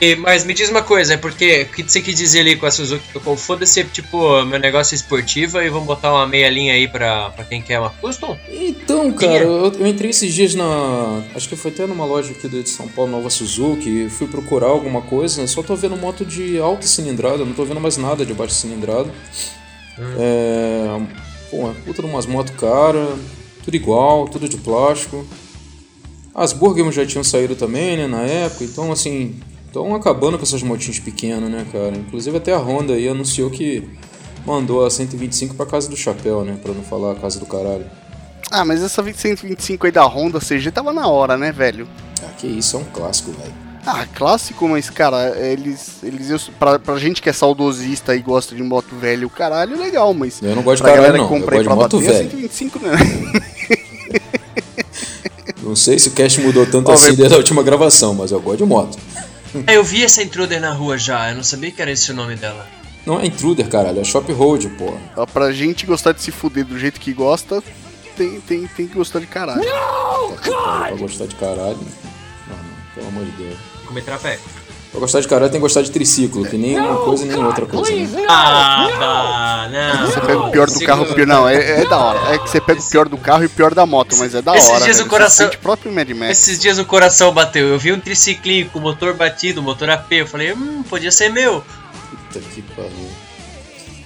E- 0.02 0.16
mas 0.16 0.44
me 0.46 0.54
diz 0.54 0.70
uma 0.70 0.82
coisa, 0.82 1.14
é 1.14 1.18
porque 1.18 1.64
o 1.64 1.76
que 1.76 1.84
você 1.84 2.02
quis 2.02 2.16
dizer 2.16 2.42
ali 2.42 2.56
com 2.56 2.66
a 2.66 2.72
Suzuki 2.72 3.04
tocou? 3.14 3.36
Foda-se, 3.36 3.84
tipo, 3.86 4.44
meu 4.46 4.60
negócio 4.60 4.94
é 4.94 4.98
esportiva 4.98 5.64
e 5.64 5.70
vamos 5.70 5.88
botar 5.88 6.12
uma 6.14 6.26
meia 6.28 6.50
linha 6.50 6.74
aí 6.74 6.88
pra, 6.88 7.30
pra 7.32 7.44
quem 7.46 7.62
quer 7.62 7.80
uma 7.80 7.90
custom? 7.90 8.38
Então, 8.50 9.12
cara, 9.14 9.44
eu, 9.44 9.72
eu 9.74 9.88
entrei 9.88 10.10
esses 10.12 10.34
dias 10.34 10.56
na. 10.56 11.24
Acho 11.36 11.48
que 11.50 11.56
foi 11.56 11.72
até 11.72 11.86
numa 11.88 12.06
loja 12.06 12.32
aqui 12.32 12.48
de 12.48 12.68
São 12.70 12.88
Paulo, 12.88 13.12
Nova 13.12 13.30
Suzuki, 13.30 14.08
fui 14.10 14.28
procurar 14.28 14.68
alguma 14.68 15.02
coisa. 15.02 15.46
Só 15.48 15.62
tô 15.64 15.76
vendo 15.76 15.96
moto 15.98 16.26
de 16.26 16.58
alta 16.60 16.86
cilindrada, 16.88 17.44
não 17.46 17.54
tô 17.54 17.66
vendo 17.66 17.80
mais 17.80 17.98
nada 17.98 18.26
de 18.26 18.34
baixa 18.34 18.54
cilindrada. 18.54 19.10
É. 20.18 21.00
Pô, 21.50 21.70
puta 21.86 22.02
de 22.02 22.08
umas 22.08 22.26
motos 22.26 22.56
caras, 22.56 23.10
tudo 23.66 23.76
igual, 23.76 24.28
tudo 24.28 24.48
de 24.48 24.58
plástico. 24.58 25.26
As 26.34 26.54
Burgers 26.54 26.94
já 26.96 27.06
tinham 27.06 27.24
saído 27.24 27.56
também, 27.56 27.98
né, 27.98 28.08
na 28.08 28.22
época, 28.22 28.64
então 28.64 28.92
assim, 28.92 29.36
estão 29.70 29.96
acabando 29.96 30.38
com 30.38 30.44
essas 30.44 30.62
motinhas 30.62 31.00
pequenas, 31.00 31.50
né, 31.50 31.66
cara? 31.72 31.96
Inclusive 31.96 32.38
até 32.38 32.54
a 32.54 32.58
Honda 32.58 32.94
aí 32.94 33.08
anunciou 33.08 33.50
que 33.50 33.88
mandou 34.46 34.86
a 34.86 34.90
125 34.90 35.56
pra 35.56 35.66
casa 35.66 35.90
do 35.90 35.96
chapéu, 35.96 36.44
né, 36.44 36.58
pra 36.62 36.74
não 36.74 36.84
falar 36.84 37.14
a 37.14 37.16
casa 37.16 37.40
do 37.40 37.46
caralho. 37.46 37.86
Ah, 38.52 38.66
mas 38.66 38.82
essa 38.82 39.04
125 39.04 39.86
aí 39.86 39.92
da 39.92 40.04
Honda 40.04 40.40
CG 40.40 40.72
tava 40.72 40.92
na 40.92 41.08
hora, 41.08 41.38
né, 41.38 41.52
velho? 41.52 41.88
Ah, 42.24 42.32
que 42.38 42.48
isso, 42.48 42.76
é 42.76 42.80
um 42.80 42.84
clássico, 42.84 43.32
velho. 43.32 43.54
Ah, 43.86 44.06
clássico, 44.14 44.68
mas, 44.68 44.90
cara, 44.90 45.38
eles. 45.38 46.04
eles 46.04 46.50
pra, 46.60 46.78
pra 46.78 46.98
gente 46.98 47.22
que 47.22 47.30
é 47.30 47.34
saudosista 47.34 48.16
e 48.16 48.20
gosta 48.20 48.56
de 48.56 48.62
moto 48.62 48.96
velho, 48.96 49.30
caralho, 49.30 49.78
legal, 49.80 50.14
mas. 50.14 50.42
Eu 50.42 50.56
não 50.56 50.64
gosto 50.64 50.84
de 50.84 50.84
caralho, 50.84 51.14
galera 51.14 51.18
não. 51.18 51.36
Eu 51.36 51.42
gosto 51.42 51.64
de 51.64 51.70
moto 51.70 51.98
bater, 51.98 52.12
velho. 52.12 52.30
125 52.30 52.80
né? 52.80 52.92
Não 55.62 55.76
sei 55.76 56.00
se 56.00 56.08
o 56.08 56.12
cast 56.12 56.42
mudou 56.42 56.66
tanto 56.66 56.90
Ó, 56.90 56.94
assim 56.94 57.14
desde 57.14 57.36
a 57.36 57.38
última 57.38 57.62
gravação, 57.62 58.16
mas 58.16 58.32
eu 58.32 58.40
gosto 58.40 58.58
de 58.58 58.66
moto. 58.66 58.98
Ah, 59.66 59.74
eu 59.74 59.84
vi 59.84 60.04
essa 60.04 60.22
intruder 60.22 60.60
na 60.60 60.72
rua 60.74 60.98
já, 60.98 61.30
eu 61.30 61.36
não 61.36 61.44
sabia 61.44 61.72
que 61.72 61.82
era 61.82 61.92
esse 61.92 62.12
o 62.12 62.14
nome 62.16 62.36
dela. 62.36 62.68
Não 63.06 63.20
é 63.20 63.26
intruder, 63.26 63.68
caralho, 63.68 64.00
é 64.00 64.04
shop 64.04 64.32
road, 64.32 64.70
porra. 64.70 65.00
Ó, 65.16 65.26
pra 65.26 65.52
gente 65.52 65.86
gostar 65.86 66.12
de 66.12 66.22
se 66.22 66.32
fuder 66.32 66.66
do 66.66 66.78
jeito 66.78 67.00
que 67.00 67.14
gosta, 67.14 67.64
tem, 68.16 68.40
tem, 68.42 68.68
tem 68.68 68.88
que 68.88 68.96
gostar 68.96 69.20
de 69.20 69.28
caralho. 69.28 69.62
Pra 69.62 70.96
gostar 70.98 71.26
de 71.26 71.36
caralho. 71.36 71.80
Não, 72.48 72.58
não, 72.58 72.94
pelo 72.94 73.08
amor 73.08 73.26
de 73.26 73.32
Deus. 73.32 73.58
Comer 73.86 74.04
trapé. 74.04 74.38
Pra 74.92 75.00
gostar 75.00 75.20
de 75.22 75.28
caralho 75.28 75.52
tem 75.52 75.60
que 75.60 75.62
gostar 75.62 75.84
de 75.84 75.92
triciclo, 75.92 76.44
que 76.48 76.58
nem 76.58 76.76
uma 76.80 76.98
coisa 76.98 77.24
nem 77.24 77.44
outra 77.46 77.66
coisa. 77.68 77.92
Né? 77.92 78.26
Ah, 78.28 79.68
não. 79.72 80.08
Você 80.08 80.20
pega 80.22 80.40
o 80.40 80.52
pior 80.52 80.68
do 80.68 80.80
carro, 80.80 81.06
pior. 81.14 81.28
Não, 81.28 81.48
é, 81.48 81.82
é 81.82 81.86
da 81.86 81.98
hora. 81.98 82.34
É 82.34 82.38
que 82.40 82.50
você 82.50 82.60
pega 82.60 82.82
o 82.82 82.84
pior 82.90 83.08
do 83.08 83.18
carro 83.18 83.44
e 83.44 83.46
o 83.46 83.50
pior 83.50 83.76
da 83.76 83.86
moto, 83.86 84.16
mas 84.18 84.34
é 84.34 84.42
da 84.42 84.56
Esses 84.58 84.68
hora. 84.70 84.84
dias 84.84 84.98
velho. 84.98 85.08
o 85.08 85.10
coração- 85.10 85.46
Você 85.46 85.52
sente 85.52 85.58
o 85.58 85.60
próprio 85.62 85.92
Mad 85.92 86.10
Max. 86.10 86.32
Esses 86.32 86.60
dias 86.60 86.80
o 86.80 86.86
coração 86.86 87.32
bateu. 87.32 87.68
Eu 87.68 87.78
vi 87.78 87.94
um 87.94 88.00
triciclinho 88.00 88.68
com 88.72 88.80
motor 88.80 89.14
batido, 89.14 89.62
motor 89.62 89.92
AP. 89.92 90.12
Eu 90.14 90.28
falei, 90.28 90.54
hum, 90.54 90.84
podia 90.90 91.12
ser 91.12 91.30
meu. 91.30 91.64
Puta 92.10 92.40
que 92.40 92.62
pariu. 92.64 92.90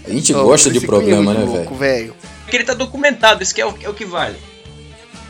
A 0.05 0.09
gente 0.11 0.33
Ó, 0.33 0.43
gosta 0.43 0.69
de 0.69 0.81
problema, 0.81 1.31
é 1.33 1.37
né, 1.37 1.65
velho. 1.79 2.13
Porque 2.43 2.57
ele 2.57 2.65
tá 2.65 2.73
documentado, 2.73 3.41
isso 3.41 3.55
que 3.55 3.61
é 3.61 3.65
o, 3.65 3.73
é 3.81 3.87
o 3.87 3.93
que 3.93 4.03
vale. 4.03 4.35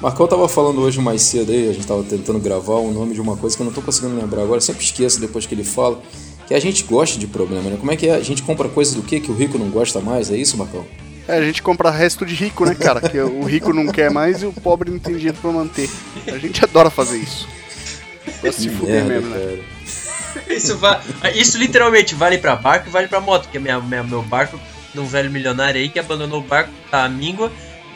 Marcão 0.04 0.28
tava 0.28 0.50
falando 0.50 0.82
hoje 0.82 1.00
mais 1.00 1.22
cedo 1.22 1.52
aí, 1.52 1.70
a 1.70 1.74
gente 1.74 1.88
tava 1.88 2.04
tentando 2.04 2.38
gravar 2.38 2.76
o 2.76 2.92
nome 2.92 3.14
de 3.14 3.22
uma 3.22 3.38
coisa 3.38 3.56
que 3.56 3.62
eu 3.62 3.66
não 3.66 3.72
tô 3.74 3.82
conseguindo 3.82 4.16
lembrar 4.20 4.42
agora, 4.44 4.58
eu 4.58 4.62
sempre 4.62 4.84
esqueço 4.84 5.18
depois 5.20 5.46
que 5.46 5.56
ele 5.56 5.64
fala, 5.64 6.02
que 6.46 6.54
a 6.54 6.60
gente 6.60 6.84
gosta 6.84 7.18
de 7.18 7.26
problema, 7.26 7.70
né? 7.70 7.78
Como 7.80 7.90
é 7.90 7.96
que 7.96 8.08
é? 8.10 8.16
A 8.16 8.20
gente 8.22 8.44
compra 8.44 8.68
coisa 8.68 8.94
do 8.96 9.02
que 9.02 9.22
que 9.22 9.32
o 9.32 9.34
rico 9.34 9.58
não 9.58 9.70
gosta 9.70 10.02
mais, 10.02 10.30
é 10.30 10.36
isso, 10.36 10.58
Marcão? 10.58 10.86
É, 11.26 11.38
a 11.38 11.42
gente 11.42 11.64
compra 11.64 11.90
resto 11.90 12.26
de 12.26 12.36
rico, 12.36 12.66
né, 12.66 12.76
cara? 12.76 13.00
Que 13.00 13.18
o 13.18 13.44
rico 13.46 13.72
não 13.72 13.88
quer 13.88 14.12
mais 14.12 14.44
e 14.44 14.46
o 14.46 14.52
pobre 14.52 14.92
não 14.92 15.00
tem 15.00 15.16
dinheiro 15.16 15.38
pra 15.42 15.52
manter. 15.54 15.90
A 16.28 16.38
gente 16.38 16.62
adora 16.66 16.90
fazer 16.90 17.18
isso. 17.20 17.48
De 18.42 18.52
se 18.52 18.68
fuder 18.68 19.06
mesmo, 19.06 19.30
né? 19.30 19.40
cara. 19.40 20.54
Isso, 20.54 20.78
va- 20.78 21.02
isso 21.34 21.58
literalmente 21.58 22.14
vale 22.14 22.38
pra 22.40 22.58
barco 22.58 22.90
e 22.90 22.92
vale 22.92 23.08
pra 23.08 23.22
moto. 23.22 23.44
Porque 23.44 23.58
minha, 23.58 23.80
minha- 23.80 24.04
meu 24.04 24.22
barco, 24.22 24.60
de 24.94 25.00
um 25.00 25.06
velho 25.06 25.32
milionário 25.32 25.80
aí 25.80 25.88
que 25.88 25.98
abandonou 25.98 26.40
o 26.42 26.44
barco, 26.44 26.70
tá 26.92 27.06
a 27.06 27.10
míngua, 27.10 27.50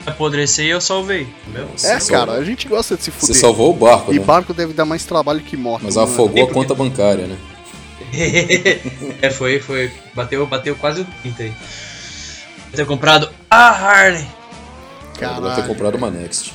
apodrecer 0.08 0.66
e 0.66 0.70
eu 0.70 0.82
salvei. 0.82 1.28
Entendeu? 1.48 1.70
É, 1.84 2.00
Você 2.00 2.12
cara, 2.12 2.34
a 2.34 2.44
gente 2.44 2.68
gosta 2.68 2.96
de 2.96 3.04
se 3.04 3.12
Você 3.12 3.20
fuder. 3.28 3.42
salvou 3.42 3.72
o 3.72 3.74
barco, 3.74 4.14
E 4.14 4.20
né? 4.20 4.26
barco 4.26 4.54
deve 4.54 4.74
dar 4.74 4.86
mais 4.86 5.06
trabalho 5.06 5.42
que 5.42 5.56
moto. 5.58 5.82
Mas 5.84 5.98
afogou 5.98 6.44
a 6.46 6.52
conta 6.52 6.74
bancária, 6.74 7.28
né? 7.28 7.38
é, 9.22 9.30
foi, 9.30 9.60
foi. 9.60 9.92
Bateu, 10.14 10.46
bateu 10.48 10.76
quase 10.76 11.02
o 11.02 11.06
30 11.22 11.44
aí. 11.44 11.52
Podia 11.52 12.78
ter 12.78 12.86
comprado 12.86 13.30
a 13.50 13.70
Harley. 13.70 14.22
Vai 14.22 15.14
ter 15.14 15.20
Caralho. 15.20 15.68
comprado 15.68 15.96
uma 15.96 16.10
Next. 16.12 16.54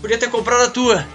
Podia 0.00 0.18
ter 0.18 0.28
comprado 0.30 0.62
a 0.64 0.70
tua. 0.70 1.06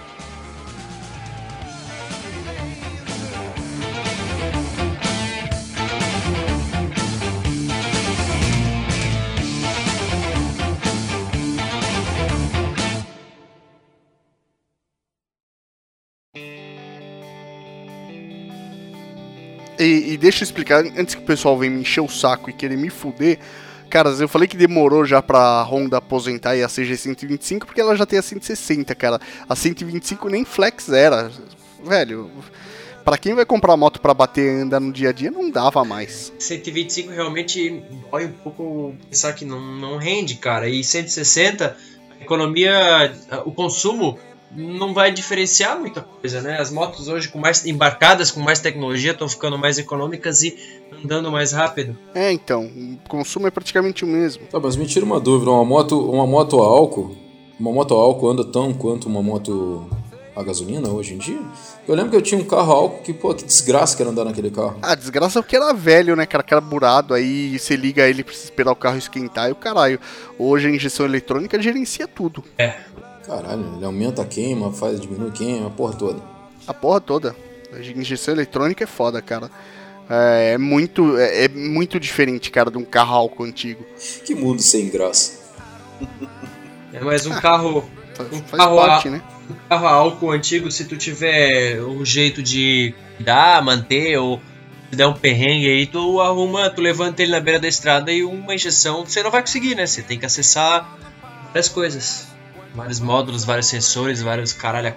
E, 19.78 20.12
e 20.12 20.16
deixa 20.16 20.42
eu 20.42 20.46
explicar, 20.46 20.84
antes 20.96 21.14
que 21.14 21.22
o 21.22 21.26
pessoal 21.26 21.58
venha 21.58 21.72
me 21.72 21.80
encher 21.80 22.00
o 22.00 22.08
saco 22.08 22.50
e 22.50 22.52
querer 22.52 22.76
me 22.76 22.90
fuder. 22.90 23.38
Caras, 23.88 24.20
eu 24.20 24.28
falei 24.28 24.48
que 24.48 24.56
demorou 24.56 25.04
já 25.04 25.22
pra 25.22 25.62
Honda 25.62 25.98
aposentar 25.98 26.56
e 26.56 26.62
a 26.62 26.68
CG 26.68 26.96
125 26.96 27.66
porque 27.66 27.80
ela 27.80 27.96
já 27.96 28.04
tem 28.04 28.18
a 28.18 28.22
160, 28.22 28.94
cara. 28.94 29.20
A 29.48 29.54
125 29.54 30.28
nem 30.28 30.44
flex 30.44 30.88
era. 30.88 31.30
Velho, 31.84 32.30
pra 33.04 33.16
quem 33.16 33.34
vai 33.34 33.46
comprar 33.46 33.76
moto 33.76 34.00
pra 34.00 34.12
bater 34.12 34.44
e 34.44 34.62
andar 34.62 34.80
no 34.80 34.92
dia 34.92 35.10
a 35.10 35.12
dia, 35.12 35.30
não 35.30 35.48
dava 35.50 35.84
mais. 35.84 36.32
125 36.38 37.12
realmente 37.12 37.82
dói 38.10 38.26
um 38.26 38.32
pouco 38.32 38.94
pensar 39.08 39.32
que 39.34 39.44
não, 39.44 39.60
não 39.60 39.96
rende, 39.96 40.34
cara. 40.34 40.68
E 40.68 40.82
160, 40.82 41.76
a 42.18 42.22
economia, 42.22 43.14
o 43.44 43.52
consumo 43.52 44.18
não 44.50 44.94
vai 44.94 45.12
diferenciar 45.12 45.78
muita 45.78 46.00
coisa, 46.00 46.40
né? 46.40 46.60
As 46.60 46.70
motos 46.70 47.08
hoje 47.08 47.28
com 47.28 47.38
mais 47.38 47.64
embarcadas, 47.66 48.30
com 48.30 48.40
mais 48.40 48.60
tecnologia, 48.60 49.12
estão 49.12 49.28
ficando 49.28 49.58
mais 49.58 49.78
econômicas 49.78 50.42
e 50.42 50.56
andando 51.04 51.30
mais 51.30 51.52
rápido. 51.52 51.96
É, 52.14 52.32
então, 52.32 52.64
o 52.64 53.08
consumo 53.08 53.46
é 53.46 53.50
praticamente 53.50 54.04
o 54.04 54.08
mesmo. 54.08 54.46
Tá, 54.46 54.60
mas 54.60 54.76
me 54.76 54.86
tira 54.86 55.04
uma 55.04 55.20
dúvida, 55.20 55.50
uma 55.50 55.64
moto, 55.64 55.98
uma 56.10 56.26
moto 56.26 56.62
a 56.62 56.66
álcool, 56.66 57.16
uma 57.58 57.72
moto 57.72 57.94
a 57.94 57.98
álcool 57.98 58.30
anda 58.30 58.44
tão 58.44 58.72
quanto 58.72 59.08
uma 59.08 59.22
moto 59.22 59.88
a 60.36 60.42
gasolina 60.42 60.90
hoje 60.90 61.14
em 61.14 61.18
dia? 61.18 61.40
Eu 61.88 61.94
lembro 61.94 62.10
que 62.10 62.16
eu 62.16 62.22
tinha 62.22 62.38
um 62.38 62.44
carro 62.44 62.72
a 62.72 62.76
álcool 62.76 63.02
que, 63.02 63.14
pô, 63.14 63.34
que 63.34 63.44
desgraça 63.44 63.96
que 63.96 64.02
era 64.02 64.10
andar 64.10 64.26
naquele 64.26 64.50
carro. 64.50 64.78
Ah, 64.82 64.94
desgraça 64.94 65.42
porque 65.42 65.56
era 65.56 65.72
velho, 65.72 66.14
né, 66.14 66.26
cara? 66.26 66.44
Que 66.44 66.52
era 66.52 66.60
burado, 66.60 67.14
aí 67.14 67.58
você 67.58 67.74
liga 67.74 68.06
ele, 68.06 68.22
precisa 68.22 68.44
esperar 68.44 68.70
o 68.70 68.76
carro 68.76 68.98
esquentar 68.98 69.48
e 69.48 69.52
o 69.52 69.56
caralho. 69.56 69.98
Hoje 70.38 70.68
a 70.68 70.70
injeção 70.70 71.06
eletrônica 71.06 71.60
gerencia 71.60 72.06
tudo. 72.06 72.44
Caralho, 73.26 73.74
ele 73.76 73.84
aumenta 73.84 74.22
a 74.22 74.24
queima, 74.24 74.72
faz 74.72 75.00
diminuir 75.00 75.28
a 75.28 75.32
queima, 75.32 75.66
a 75.66 75.70
porra 75.70 75.94
toda. 75.94 76.22
A 76.66 76.72
porra 76.74 77.00
toda. 77.00 77.36
A 77.72 77.78
injeção 77.80 78.32
eletrônica 78.34 78.84
é 78.84 78.86
foda, 78.86 79.20
cara. 79.20 79.50
É, 80.08 80.52
é 80.52 80.58
muito, 80.58 81.16
é, 81.18 81.44
é 81.44 81.48
muito 81.48 81.98
diferente, 81.98 82.50
cara, 82.50 82.70
de 82.70 82.78
um 82.78 82.84
carro 82.84 83.14
álcool 83.16 83.42
antigo. 83.44 83.84
Que 84.24 84.34
mundo 84.34 84.62
sem 84.62 84.88
graça. 84.88 85.40
É 86.92 87.00
mais 87.00 87.26
um 87.26 87.34
carro, 87.40 87.84
Faz, 88.14 88.32
Um 88.32 88.40
faz 88.44 88.62
carro 88.62 88.76
parte, 88.76 89.08
a- 89.08 89.10
né? 89.10 89.22
um 89.50 89.54
carro 89.68 89.86
a 89.86 89.90
álcool 89.90 90.30
antigo, 90.30 90.70
se 90.70 90.84
tu 90.86 90.96
tiver 90.96 91.82
um 91.82 92.04
jeito 92.04 92.42
de 92.42 92.94
cuidar, 93.16 93.62
manter 93.62 94.16
ou 94.18 94.40
se 94.90 94.96
der 94.96 95.06
um 95.06 95.12
perrengue 95.12 95.68
aí, 95.68 95.86
tu 95.86 96.20
arruma, 96.20 96.70
tu 96.70 96.80
levanta 96.80 97.22
ele 97.22 97.32
na 97.32 97.40
beira 97.40 97.58
da 97.60 97.68
estrada 97.68 98.10
e 98.12 98.22
uma 98.22 98.54
injeção 98.54 99.04
você 99.04 99.22
não 99.22 99.30
vai 99.30 99.40
conseguir, 99.42 99.74
né? 99.74 99.84
Você 99.86 100.00
tem 100.02 100.18
que 100.18 100.24
acessar 100.24 100.96
várias 101.48 101.68
coisas. 101.68 102.28
Vários 102.76 103.00
módulos, 103.00 103.44
vários 103.44 103.66
sensores, 103.66 104.20
vários 104.22 104.52
caralho. 104.52 104.94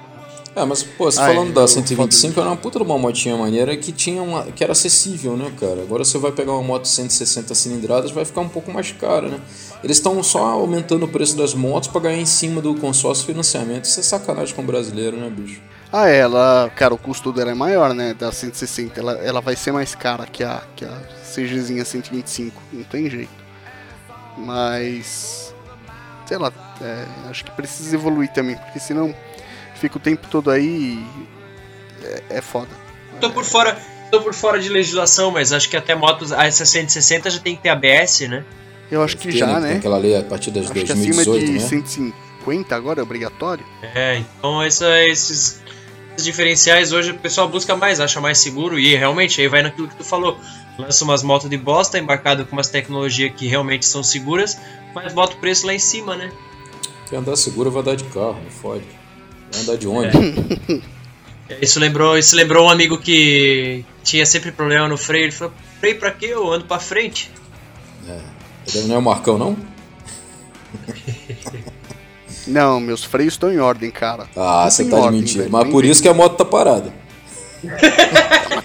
É, 0.56 0.66
mas, 0.66 0.84
pô, 0.84 1.10
você 1.10 1.22
Ah, 1.22 1.28
falando 1.28 1.52
é, 1.52 1.54
da 1.54 1.62
eu- 1.62 1.68
125, 1.68 2.40
era 2.40 2.50
uma 2.50 2.58
puta 2.58 2.80
de 2.80 2.84
uma 2.84 2.98
motinha 2.98 3.38
maneira 3.38 3.78
que 3.78 3.92
tinha 3.92 4.22
uma, 4.22 4.44
que 4.46 4.64
era 4.64 4.74
acessível, 4.74 5.38
né, 5.38 5.52
cara? 5.60 5.82
Agora 5.84 6.04
você 6.04 6.18
vai 6.18 6.32
pegar 6.32 6.52
uma 6.54 6.64
moto 6.64 6.88
160 6.88 7.54
cilindradas, 7.56 8.12
vai 8.12 8.26
ficar 8.26 8.42
um 8.42 8.50
pouco 8.50 8.72
mais 8.72 8.92
cara, 8.92 9.30
né? 9.30 9.40
Eles 9.84 9.98
estão 9.98 10.22
só 10.24 10.44
aumentando 10.46 11.06
o 11.06 11.08
preço 11.08 11.38
das 11.38 11.54
motos 11.54 11.88
pra 11.88 12.02
ganhar 12.02 12.20
em 12.20 12.26
cima 12.26 12.62
do 12.62 12.76
consórcio 12.76 13.26
financiamento. 13.26 13.86
Isso 13.86 14.00
é 14.00 14.04
sacanagem 14.04 14.54
com 14.56 14.62
o 14.64 14.66
brasileiro, 14.66 15.16
né, 15.16 15.30
bicho? 15.30 15.62
Ah, 15.94 16.10
é, 16.10 16.18
ela, 16.18 16.70
cara, 16.76 16.94
o 16.94 16.98
custo 16.98 17.32
dela 17.32 17.52
é 17.52 17.56
maior, 17.56 17.94
né? 17.94 18.14
Da 18.14 18.32
160. 18.32 19.00
Ela, 19.00 19.14
ela 19.14 19.42
vai 19.42 19.56
ser 19.56 19.72
mais 19.72 19.96
cara 19.96 20.26
que 20.26 20.44
a, 20.44 20.62
que 20.76 20.84
a 20.84 20.98
CGzinha 21.34 21.86
125. 21.86 22.60
Não 22.74 22.84
tem 22.84 23.10
jeito. 23.10 23.30
Mas. 24.38 25.49
Sei 26.30 26.38
lá, 26.38 26.54
é, 26.80 27.06
acho 27.28 27.44
que 27.44 27.50
precisa 27.52 27.96
evoluir 27.96 28.30
também, 28.32 28.56
porque 28.56 28.80
senão 28.80 29.14
fica 29.74 29.98
o 29.98 30.00
tempo 30.00 30.28
todo 30.30 30.52
aí 30.52 30.64
e 30.64 32.06
é, 32.30 32.38
é 32.38 32.42
foda. 32.42 32.70
Tô 33.20 33.32
por 33.32 33.44
fora, 33.44 33.76
tô 34.12 34.22
por 34.22 34.32
fora 34.36 34.60
de 34.60 34.70
legislação, 34.70 35.32
mas 35.32 35.52
acho 35.52 35.68
que 35.68 35.76
até 35.76 35.96
motos 35.96 36.32
a 36.32 36.46
essa 36.46 36.68
160 36.68 37.32
já 37.32 37.40
tem 37.40 37.56
que 37.56 37.64
ter 37.64 37.70
ABS, 37.70 38.20
né? 38.30 38.46
Eu 38.92 39.02
acho 39.04 39.18
que 39.18 39.30
Tem, 39.30 39.38
já, 39.38 39.48
Tem 39.60 39.60
né? 39.72 39.76
aquela 39.78 39.98
lei 39.98 40.16
a 40.16 40.22
partir 40.22 40.52
das 40.52 40.66
Acho 40.66 40.74
que 40.74 40.80
acima 40.92 41.24
2018, 41.24 41.46
de 41.46 41.52
né? 41.54 41.60
150 41.60 42.76
agora 42.76 43.00
é 43.00 43.04
obrigatório. 43.04 43.66
É, 43.96 44.18
então 44.38 44.62
essa- 44.62 45.04
esses 45.08 45.60
diferenciais 46.16 46.92
hoje 46.92 47.12
o 47.12 47.18
pessoal 47.18 47.48
busca 47.50 47.76
mais, 47.76 48.00
acha 48.00 48.22
mais 48.22 48.38
seguro 48.38 48.78
e 48.78 48.96
realmente 48.96 49.42
aí 49.42 49.48
vai 49.48 49.64
naquilo 49.64 49.88
que 49.88 49.96
tu 49.96 50.04
falou. 50.04 50.40
Lança 50.80 51.04
umas 51.04 51.22
motos 51.22 51.50
de 51.50 51.58
bosta 51.58 52.00
embarcado 52.00 52.46
com 52.46 52.54
umas 52.56 52.70
tecnologias 52.70 53.34
que 53.36 53.48
realmente 53.48 53.86
são 53.86 54.02
seguras, 54.02 54.58
mas 54.96 55.12
bota 55.14 55.34
o 55.36 55.38
preço 55.38 55.68
lá 55.68 55.74
em 55.74 55.80
cima, 55.80 56.16
né? 56.16 56.32
Quem 57.10 57.20
andar 57.20 57.36
seguro 57.36 57.70
vai 57.70 57.82
andar 57.82 57.96
de 57.98 58.06
carro, 58.06 58.38
não 58.42 58.50
fode. 58.50 58.86
Vai 59.52 59.62
andar 59.62 59.76
de 59.78 59.88
ônibus. 59.88 60.82
Isso 61.62 61.80
lembrou, 61.80 62.18
isso 62.18 62.34
lembrou 62.36 62.68
um 62.68 62.70
amigo 62.70 62.98
que 62.98 63.84
tinha 64.04 64.26
sempre 64.26 64.52
problema 64.54 64.88
no 64.88 64.96
freio, 64.98 65.26
ele 65.26 65.32
falou: 65.32 65.52
"Freio 65.80 66.00
pra 66.00 66.12
quê? 66.12 66.28
Eu 66.28 66.50
ando 66.52 66.66
pra 66.66 66.80
frente". 66.80 67.30
Ele 68.74 68.86
não 68.88 68.96
é 68.96 68.98
o 69.00 69.02
Marcão, 69.02 69.38
não? 69.38 69.58
Não, 72.48 72.80
meus 72.80 73.04
freios 73.04 73.34
estão 73.34 73.52
em 73.52 73.60
ordem, 73.60 73.92
cara. 73.92 74.28
Ah, 74.36 74.62
Tudo 74.64 74.72
você 74.72 74.86
tá 74.86 75.02
de 75.02 75.12
mentira. 75.12 75.40
velho. 75.44 75.52
Mas 75.52 75.70
por 75.70 75.84
isso 75.84 76.02
que 76.02 76.08
a 76.08 76.14
moto 76.14 76.38
tá 76.38 76.46
parada. 76.46 76.94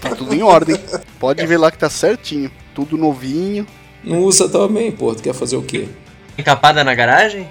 Tá 0.00 0.10
tudo 0.16 0.34
em 0.34 0.42
ordem. 0.42 0.76
Pode 1.18 1.44
ver 1.46 1.56
lá 1.56 1.70
que 1.70 1.78
tá 1.78 1.90
certinho. 1.90 2.50
Tudo 2.74 2.96
novinho. 2.96 3.66
Não 4.02 4.18
usa 4.18 4.48
também, 4.48 4.92
pô. 4.92 5.14
Tu 5.14 5.22
quer 5.22 5.34
fazer 5.34 5.56
o 5.56 5.62
quê? 5.62 5.88
Encapada 6.36 6.84
na 6.84 6.94
garagem? 6.94 7.48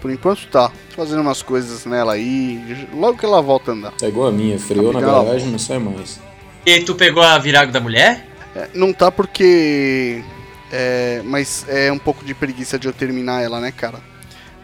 Por 0.00 0.10
enquanto 0.10 0.46
tá. 0.48 0.70
Fazendo 0.94 1.20
umas 1.20 1.42
coisas 1.42 1.84
nela 1.84 2.14
aí. 2.14 2.86
Logo 2.94 3.18
que 3.18 3.24
ela 3.24 3.40
volta 3.40 3.70
a 3.70 3.74
andar. 3.74 3.92
É 4.02 4.06
igual 4.06 4.28
a 4.28 4.32
minha, 4.32 4.58
freou 4.58 4.92
na 4.92 5.00
garagem, 5.00 5.48
não 5.48 5.58
sai 5.58 5.78
mais. 5.78 6.20
E 6.66 6.80
tu 6.80 6.94
pegou 6.94 7.22
a 7.22 7.38
virago 7.38 7.72
da 7.72 7.80
mulher? 7.80 8.26
É, 8.54 8.68
não 8.74 8.92
tá 8.92 9.10
porque. 9.10 10.22
É, 10.70 11.22
mas 11.24 11.64
é 11.68 11.90
um 11.90 11.98
pouco 11.98 12.24
de 12.24 12.34
preguiça 12.34 12.78
de 12.78 12.86
eu 12.86 12.92
terminar 12.92 13.42
ela, 13.42 13.60
né, 13.60 13.72
cara? 13.72 14.00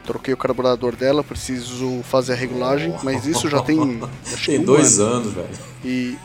Troquei 0.04 0.34
o 0.34 0.37
carburador 0.37 0.94
dela, 0.94 1.25
preciso 1.25 2.02
fazer 2.02 2.34
a 2.34 2.37
regulagem, 2.37 2.94
mas 3.02 3.26
isso 3.26 3.49
já 3.49 3.61
tem. 3.62 4.00
Tem 4.44 4.58
um 4.58 4.64
dois 4.64 4.99
ano. 4.99 5.14
anos, 5.14 5.32
velho. 5.32 5.49
E. 5.84 6.16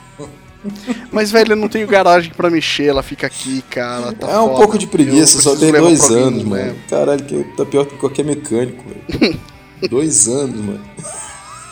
Mas, 1.11 1.31
velho, 1.31 1.53
eu 1.53 1.55
não 1.55 1.69
tenho 1.69 1.87
garagem 1.87 2.33
pra 2.33 2.49
mexer, 2.49 2.87
ela 2.87 3.01
fica 3.01 3.25
aqui, 3.25 3.61
cara. 3.69 4.11
tá 4.11 4.29
é 4.29 4.39
um 4.39 4.47
foda. 4.47 4.57
pouco 4.57 4.77
de 4.77 4.87
preguiça, 4.87 5.41
só 5.41 5.55
tem 5.55 5.71
dois 5.71 6.11
anos, 6.11 6.43
né? 6.43 6.65
mano. 6.65 6.75
Caralho, 6.89 7.23
que 7.23 7.43
tá 7.55 7.65
pior 7.65 7.85
que 7.85 7.95
qualquer 7.95 8.25
mecânico, 8.25 8.83
velho. 8.83 9.39
dois 9.89 10.27
anos, 10.27 10.59
mano. 10.59 10.81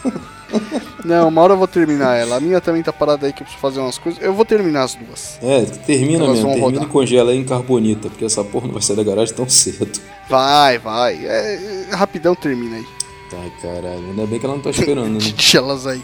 Não, 1.03 1.27
uma 1.29 1.41
hora 1.41 1.53
eu 1.53 1.57
vou 1.57 1.67
terminar 1.67 2.15
ela. 2.15 2.37
A 2.37 2.39
minha 2.39 2.59
também 2.59 2.83
tá 2.83 2.91
parada 2.91 3.25
aí 3.25 3.33
que 3.33 3.41
eu 3.41 3.45
preciso 3.45 3.61
fazer 3.61 3.79
umas 3.79 3.97
coisas. 3.97 4.21
Eu 4.21 4.33
vou 4.33 4.45
terminar 4.45 4.83
as 4.83 4.95
duas. 4.95 5.37
É, 5.41 5.61
termina 5.65 6.25
Elas 6.25 6.37
mesmo, 6.37 6.49
termina 6.49 6.65
rodar. 6.65 6.83
e 6.83 6.87
congela 6.87 7.31
aí 7.31 7.37
em 7.37 7.45
carbonita, 7.45 8.09
porque 8.09 8.25
essa 8.25 8.43
porra 8.43 8.67
não 8.67 8.73
vai 8.73 8.81
sair 8.81 8.95
da 8.95 9.03
garagem 9.03 9.33
tão 9.35 9.47
cedo. 9.47 9.99
Vai, 10.29 10.77
vai. 10.79 11.15
É, 11.25 11.85
é, 11.91 11.95
rapidão 11.95 12.35
termina 12.35 12.77
aí. 12.77 12.85
Ai, 13.33 13.51
caralho, 13.61 14.09
ainda 14.09 14.25
bem 14.25 14.39
que 14.39 14.45
ela 14.45 14.55
não 14.55 14.61
tá 14.61 14.69
esperando, 14.69 15.11
né? 15.13 15.19
Deixa 15.35 15.57
elas 15.57 15.85
aí. 15.85 16.01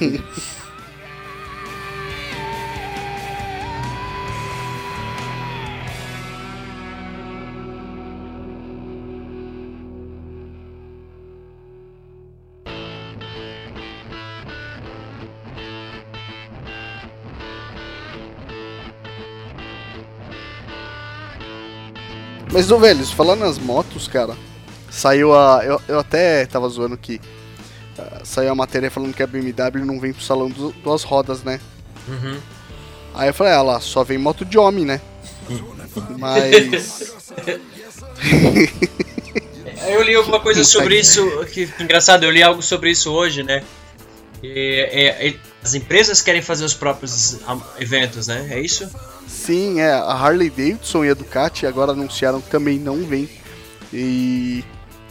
Mas, 22.56 22.70
ô 22.70 22.78
velhos, 22.78 23.12
falando 23.12 23.40
nas 23.40 23.58
motos, 23.58 24.08
cara, 24.08 24.34
saiu 24.90 25.36
a. 25.36 25.60
Eu, 25.62 25.78
eu 25.86 25.98
até 25.98 26.46
tava 26.46 26.66
zoando 26.70 26.96
que. 26.96 27.20
ah, 27.98 28.20
saiu 28.24 28.50
a 28.50 28.54
matéria 28.54 28.90
falando 28.90 29.12
que 29.12 29.22
a 29.22 29.26
BMW 29.26 29.84
não 29.84 30.00
vem 30.00 30.14
pro 30.14 30.22
salão 30.22 30.48
du- 30.48 30.72
duas 30.82 31.02
rodas, 31.02 31.42
né? 31.42 31.60
Uhum. 32.08 32.40
Aí 33.14 33.28
eu 33.28 33.34
falei, 33.34 33.52
ah 33.52 33.60
lá, 33.60 33.78
só 33.78 34.02
vem 34.02 34.16
moto 34.16 34.42
de 34.42 34.56
homem, 34.56 34.86
né? 34.86 35.02
Mas. 36.18 37.12
Eu 39.88 40.02
li 40.02 40.14
alguma 40.14 40.40
coisa 40.40 40.64
sobre 40.64 40.98
isso, 40.98 41.44
que, 41.52 41.66
que 41.66 41.82
engraçado, 41.82 42.24
eu 42.24 42.30
li 42.30 42.42
algo 42.42 42.62
sobre 42.62 42.90
isso 42.90 43.12
hoje, 43.12 43.42
né? 43.42 43.62
E, 44.42 44.88
é, 44.90 45.28
é, 45.28 45.34
as 45.66 45.74
empresas 45.74 46.22
querem 46.22 46.40
fazer 46.40 46.64
os 46.64 46.74
próprios 46.74 47.40
ah, 47.44 47.58
eventos, 47.80 48.28
né? 48.28 48.46
É 48.52 48.60
isso? 48.60 48.88
Sim, 49.26 49.80
é, 49.80 49.92
a 49.92 50.12
Harley 50.12 50.48
Davidson 50.48 51.04
e 51.04 51.10
a 51.10 51.14
Ducati 51.14 51.66
agora 51.66 51.90
anunciaram 51.90 52.40
que 52.40 52.48
também 52.48 52.78
não 52.78 53.04
vem. 53.04 53.28
E 53.92 54.64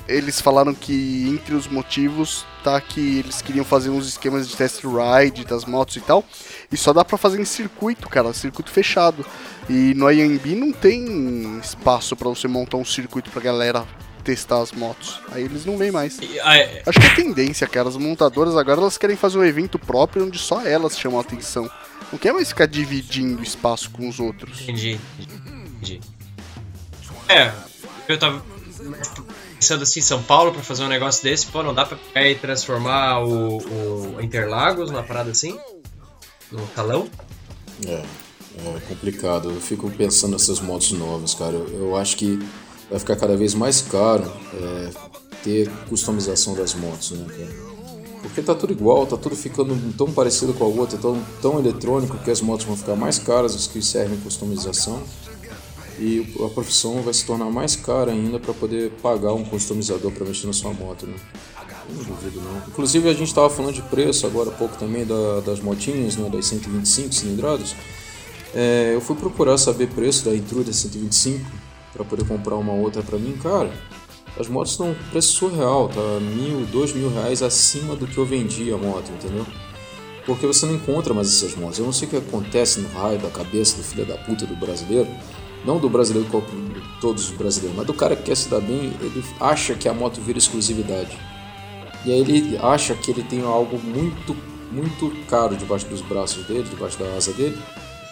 eles 0.07 0.39
falaram 0.39 0.73
que 0.73 1.27
entre 1.27 1.55
os 1.55 1.67
motivos 1.67 2.45
tá 2.63 2.79
que 2.79 3.19
eles 3.19 3.41
queriam 3.41 3.65
fazer 3.65 3.89
uns 3.89 4.07
esquemas 4.07 4.47
de 4.47 4.55
test 4.55 4.81
ride 4.83 5.43
das 5.43 5.65
motos 5.65 5.97
e 5.97 6.01
tal. 6.01 6.23
E 6.71 6.77
só 6.77 6.93
dá 6.93 7.03
pra 7.03 7.17
fazer 7.17 7.41
em 7.41 7.45
circuito, 7.45 8.07
cara, 8.07 8.33
circuito 8.33 8.71
fechado. 8.71 9.25
E 9.69 9.93
no 9.93 10.09
IMB 10.09 10.55
não 10.55 10.71
tem 10.71 11.59
espaço 11.59 12.15
pra 12.15 12.29
você 12.29 12.47
montar 12.47 12.77
um 12.77 12.85
circuito 12.85 13.29
pra 13.29 13.41
galera 13.41 13.85
testar 14.25 14.61
as 14.61 14.71
motos. 14.71 15.21
Aí 15.31 15.43
eles 15.43 15.65
não 15.65 15.77
vêm 15.77 15.91
mais. 15.91 16.17
E, 16.19 16.39
ah, 16.41 16.57
é, 16.57 16.81
Acho 16.85 16.99
que 16.99 17.05
é 17.05 17.15
tendência, 17.15 17.67
cara. 17.67 17.87
As 17.87 17.95
montadoras 17.95 18.57
agora 18.57 18.81
elas 18.81 18.97
querem 18.97 19.15
fazer 19.15 19.37
um 19.37 19.43
evento 19.43 19.77
próprio 19.77 20.25
onde 20.25 20.39
só 20.39 20.65
elas 20.65 20.97
chamam 20.99 21.19
a 21.19 21.21
atenção. 21.21 21.69
Não 22.11 22.17
quer 22.19 22.33
mais 22.33 22.49
ficar 22.49 22.65
dividindo 22.65 23.41
espaço 23.43 23.89
com 23.91 24.09
os 24.09 24.19
outros. 24.19 24.61
entendi. 24.61 24.99
Entendi. 25.77 26.01
É, 27.29 27.51
eu 28.07 28.17
tava 28.17 28.43
pensando 29.53 29.83
assim, 29.83 30.01
São 30.01 30.21
Paulo, 30.21 30.51
pra 30.51 30.61
fazer 30.61 30.83
um 30.83 30.87
negócio 30.87 31.23
desse, 31.23 31.47
pô, 31.47 31.63
não 31.63 31.73
dá 31.73 31.85
pra 31.85 31.97
pegar 31.97 32.29
e 32.29 32.35
transformar 32.35 33.19
o, 33.19 33.57
o 33.57 34.21
Interlagos 34.21 34.91
numa 34.91 35.03
parada 35.03 35.31
assim? 35.31 35.57
No 36.51 36.65
talão? 36.67 37.09
É, 37.87 37.93
é 37.93 38.79
complicado. 38.87 39.49
Eu 39.49 39.61
fico 39.61 39.89
pensando 39.91 40.33
nessas 40.33 40.59
motos 40.59 40.91
novas, 40.91 41.33
cara. 41.33 41.53
Eu, 41.53 41.67
eu 41.79 41.95
acho 41.95 42.15
que 42.17 42.39
vai 42.89 42.99
ficar 42.99 43.15
cada 43.15 43.35
vez 43.35 43.53
mais 43.53 43.81
caro 43.81 44.23
é, 44.53 44.89
ter 45.43 45.69
customização 45.89 46.53
das 46.55 46.73
motos, 46.73 47.11
né, 47.11 47.25
cara? 47.29 47.65
Porque 48.21 48.41
tá 48.41 48.55
tudo 48.55 48.73
igual, 48.73 49.05
tá 49.05 49.15
tudo 49.17 49.35
ficando 49.35 49.77
tão 49.95 50.11
parecido 50.11 50.53
com 50.53 50.63
a 50.63 50.67
outra, 50.67 50.97
tão, 50.97 51.21
tão 51.41 51.59
eletrônico 51.59 52.17
que 52.17 52.31
as 52.31 52.41
motos 52.41 52.65
vão 52.65 52.75
ficar 52.75 52.95
mais 52.95 53.19
caras 53.19 53.53
as 53.55 53.67
que 53.67 53.81
servem 53.81 54.17
customização. 54.19 55.01
E 55.99 56.35
a 56.43 56.49
profissão 56.49 57.01
vai 57.03 57.13
se 57.13 57.23
tornar 57.25 57.45
mais 57.51 57.75
cara 57.75 58.11
ainda 58.11 58.37
para 58.39 58.53
poder 58.53 58.91
pagar 59.01 59.31
um 59.33 59.45
customizador 59.45 60.11
para 60.11 60.25
mexer 60.25 60.47
na 60.47 60.53
sua 60.53 60.73
moto, 60.73 61.05
né? 61.07 61.13
Não 61.87 62.03
duvido 62.03 62.41
não. 62.41 62.57
Inclusive 62.67 63.07
a 63.07 63.13
gente 63.13 63.27
estava 63.27 63.49
falando 63.49 63.73
de 63.75 63.81
preço 63.83 64.25
agora 64.25 64.49
há 64.49 64.53
pouco 64.53 64.75
também 64.75 65.05
da- 65.05 65.39
das 65.41 65.59
motinhas, 65.61 66.17
né, 66.17 66.27
das 66.29 66.47
125 66.47 67.13
cilindradas. 67.13 67.75
É, 68.53 68.91
eu 68.93 68.99
fui 68.99 69.15
procurar 69.15 69.57
saber 69.57 69.87
preço 69.89 70.25
da 70.25 70.35
Intruder 70.35 70.73
125 70.73 71.45
para 71.95 72.03
poder 72.03 72.27
comprar 72.27 72.55
uma 72.55 72.73
outra 72.73 73.01
para 73.01 73.17
mim, 73.17 73.37
cara. 73.41 73.71
As 74.37 74.49
motos 74.49 74.73
estão 74.73 74.91
um 74.91 74.95
preço 75.11 75.33
surreal, 75.33 75.87
tá 75.87 76.19
mil, 76.19 76.65
dois 76.65 76.93
mil 76.93 77.09
reais 77.09 77.41
acima 77.41 77.95
do 77.95 78.05
que 78.05 78.17
eu 78.17 78.25
vendi 78.25 78.71
a 78.73 78.77
moto, 78.77 79.09
entendeu? 79.09 79.45
Porque 80.25 80.45
você 80.45 80.65
não 80.65 80.75
encontra 80.75 81.13
mais 81.13 81.29
essas 81.29 81.55
motos. 81.55 81.79
Eu 81.79 81.85
não 81.85 81.93
sei 81.93 82.07
o 82.07 82.11
que 82.11 82.17
acontece 82.17 82.81
no 82.81 82.89
raio 82.89 83.17
da 83.19 83.29
cabeça 83.29 83.77
do 83.77 83.83
filho 83.83 84.05
da 84.05 84.17
puta 84.17 84.45
do 84.45 84.55
brasileiro. 84.55 85.07
Não 85.63 85.79
do 85.79 85.89
brasileiro 85.89 86.27
todos 86.99 87.29
os 87.29 87.31
brasileiros, 87.31 87.77
mas 87.77 87.87
do 87.87 87.93
cara 87.93 88.15
que 88.15 88.23
quer 88.23 88.35
se 88.35 88.49
dar 88.49 88.59
bem, 88.59 88.93
ele 88.99 89.23
acha 89.39 89.73
que 89.73 89.87
a 89.87 89.93
moto 89.93 90.19
vira 90.19 90.37
exclusividade. 90.37 91.17
E 92.05 92.11
aí 92.11 92.19
ele 92.19 92.57
acha 92.57 92.93
que 92.93 93.09
ele 93.09 93.23
tem 93.23 93.41
algo 93.41 93.79
muito, 93.79 94.35
muito 94.71 95.11
caro 95.27 95.55
debaixo 95.55 95.87
dos 95.87 96.01
braços 96.01 96.45
dele, 96.45 96.67
debaixo 96.69 96.99
da 96.99 97.05
asa 97.15 97.31
dele, 97.33 97.57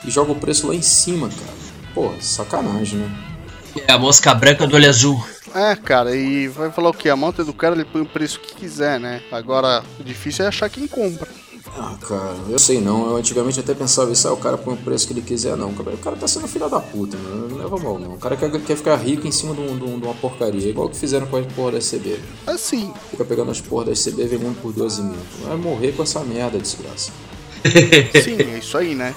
e 0.03 0.09
joga 0.09 0.31
o 0.31 0.35
preço 0.35 0.67
lá 0.67 0.73
em 0.73 0.81
cima, 0.81 1.29
cara. 1.29 1.53
Pô, 1.93 2.11
sacanagem, 2.19 2.99
né? 2.99 3.32
É 3.87 3.91
a 3.93 3.97
mosca 3.97 4.33
branca 4.33 4.65
do 4.67 4.75
olho 4.75 4.89
azul. 4.89 5.23
É, 5.55 5.75
cara, 5.75 6.15
e 6.15 6.47
vai 6.47 6.71
falar 6.71 6.89
o 6.89 6.93
que? 6.93 7.09
A 7.09 7.15
moto 7.15 7.41
é 7.41 7.45
do 7.45 7.53
cara, 7.53 7.75
ele 7.75 7.85
põe 7.85 8.01
o 8.01 8.05
preço 8.05 8.39
que 8.39 8.55
quiser, 8.55 8.99
né? 8.99 9.21
Agora, 9.31 9.83
o 9.99 10.03
difícil 10.03 10.45
é 10.45 10.47
achar 10.47 10.69
quem 10.69 10.87
compra. 10.87 11.27
Ah, 11.75 11.95
cara, 12.07 12.35
eu 12.49 12.59
sei 12.59 12.79
não. 12.79 13.09
Eu 13.09 13.15
antigamente 13.17 13.59
até 13.59 13.73
pensava 13.73 14.11
isso, 14.11 14.27
ah, 14.27 14.33
o 14.33 14.37
cara 14.37 14.57
põe 14.57 14.73
o 14.75 14.77
preço 14.77 15.07
que 15.07 15.13
ele 15.13 15.21
quiser, 15.21 15.55
não. 15.57 15.69
O 15.69 15.97
cara 15.97 16.15
tá 16.15 16.27
sendo 16.27 16.47
filho 16.47 16.69
da 16.69 16.79
puta, 16.79 17.17
mano. 17.17 17.49
Não 17.49 17.57
leva 17.57 17.77
mal, 17.77 17.97
não. 17.99 18.13
O 18.13 18.17
cara 18.17 18.35
quer, 18.35 18.51
quer 18.61 18.75
ficar 18.77 18.95
rico 18.97 19.27
em 19.27 19.31
cima 19.31 19.55
de, 19.55 19.61
um- 19.61 19.77
de 19.77 19.83
um- 19.83 19.99
de 19.99 20.05
uma 20.05 20.13
porcaria, 20.15 20.69
igual 20.69 20.89
que 20.89 20.97
fizeram 20.97 21.25
com 21.27 21.37
a 21.37 21.41
porra 21.43 21.71
da 21.73 21.77
SCB. 21.79 22.19
Assim, 22.45 22.93
Fica 23.09 23.25
pegando 23.25 23.49
as 23.51 23.59
porra 23.61 23.85
da 23.85 23.91
SCB 23.91 24.25
vendendo 24.27 24.59
por 24.61 24.71
12 24.73 25.01
mil. 25.01 25.17
Vai 25.47 25.57
morrer 25.57 25.93
com 25.93 26.03
essa 26.03 26.19
merda, 26.23 26.59
desgraça. 26.59 27.11
sim, 28.23 28.37
é 28.53 28.57
isso 28.59 28.77
aí, 28.77 28.93
né? 28.93 29.15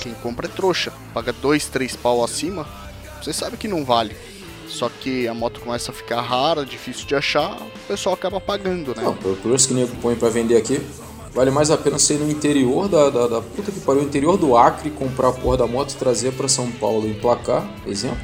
Quem 0.00 0.12
compra 0.14 0.46
é 0.46 0.50
trouxa. 0.50 0.92
Paga 1.14 1.32
dois, 1.32 1.66
três 1.66 1.96
pau 1.96 2.22
acima, 2.24 2.66
você 3.22 3.32
sabe 3.32 3.56
que 3.56 3.68
não 3.68 3.84
vale. 3.84 4.16
Só 4.68 4.88
que 4.88 5.28
a 5.28 5.34
moto 5.34 5.60
começa 5.60 5.90
a 5.90 5.94
ficar 5.94 6.20
rara, 6.20 6.64
difícil 6.64 7.06
de 7.06 7.14
achar, 7.14 7.56
o 7.56 7.86
pessoal 7.88 8.14
acaba 8.14 8.40
pagando, 8.40 8.94
né? 8.94 9.02
Não, 9.02 9.14
pelo 9.14 9.36
preço 9.36 9.68
que 9.68 9.74
nego 9.74 9.94
põe 9.96 10.16
pra 10.16 10.28
vender 10.28 10.56
aqui, 10.56 10.80
vale 11.32 11.50
mais 11.50 11.70
a 11.70 11.76
pena 11.76 11.96
ir 11.98 12.14
no 12.14 12.30
interior 12.30 12.88
da, 12.88 13.08
da, 13.08 13.26
da 13.28 13.40
puta 13.40 13.70
que 13.70 13.80
pariu, 13.80 14.02
interior 14.02 14.36
do 14.36 14.56
Acre, 14.56 14.90
comprar 14.90 15.28
a 15.28 15.32
porra 15.32 15.58
da 15.58 15.66
moto 15.66 15.92
e 15.92 15.96
trazer 15.96 16.32
pra 16.32 16.48
São 16.48 16.70
Paulo 16.72 17.06
e 17.06 17.10
emplacar, 17.10 17.68
exemplo, 17.86 18.18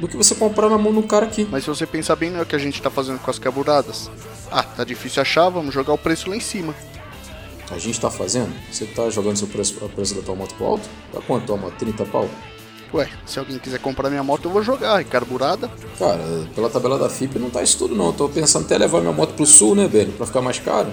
do 0.00 0.08
que 0.08 0.16
você 0.16 0.34
comprar 0.34 0.68
na 0.68 0.78
mão 0.78 0.92
do 0.92 1.02
cara 1.02 1.26
aqui. 1.26 1.46
Mas 1.50 1.64
se 1.64 1.70
você 1.70 1.86
pensar 1.86 2.16
bem, 2.16 2.30
não 2.30 2.40
é 2.40 2.42
o 2.42 2.46
que 2.46 2.56
a 2.56 2.58
gente 2.58 2.80
tá 2.80 2.90
fazendo 2.90 3.18
com 3.18 3.30
as 3.30 3.38
carburadas. 3.38 4.10
Ah, 4.50 4.62
tá 4.62 4.84
difícil 4.84 5.20
achar, 5.22 5.48
vamos 5.48 5.74
jogar 5.74 5.92
o 5.92 5.98
preço 5.98 6.30
lá 6.30 6.36
em 6.36 6.40
cima. 6.40 6.74
A 7.70 7.78
gente 7.78 7.98
tá 8.00 8.10
fazendo? 8.10 8.52
Você 8.70 8.84
tá 8.84 9.08
jogando 9.08 9.36
seu 9.36 9.48
preço, 9.48 9.82
o 9.82 9.88
preço 9.88 10.14
da 10.14 10.22
tua 10.22 10.34
moto 10.34 10.54
pro 10.54 10.66
alto? 10.66 10.88
Tá 11.12 11.20
quanto 11.26 11.46
tua 11.46 11.56
moto? 11.56 11.74
30 11.78 12.04
pau? 12.06 12.28
Ué, 12.94 13.08
se 13.24 13.38
alguém 13.38 13.58
quiser 13.58 13.78
comprar 13.78 14.10
minha 14.10 14.22
moto, 14.22 14.46
eu 14.46 14.50
vou 14.50 14.62
jogar. 14.62 15.00
E 15.00 15.04
carburada, 15.04 15.70
Cara, 15.98 16.20
pela 16.54 16.68
tabela 16.68 16.98
da 16.98 17.08
FIP 17.08 17.38
não 17.38 17.48
tá 17.48 17.62
isso 17.62 17.78
tudo 17.78 17.94
não. 17.94 18.06
Eu 18.06 18.12
tô 18.12 18.28
pensando 18.28 18.64
até 18.66 18.76
levar 18.76 19.00
minha 19.00 19.12
moto 19.12 19.34
pro 19.34 19.46
sul, 19.46 19.74
né, 19.74 19.88
Benny? 19.88 20.12
Pra 20.12 20.26
ficar 20.26 20.42
mais 20.42 20.58
caro. 20.58 20.88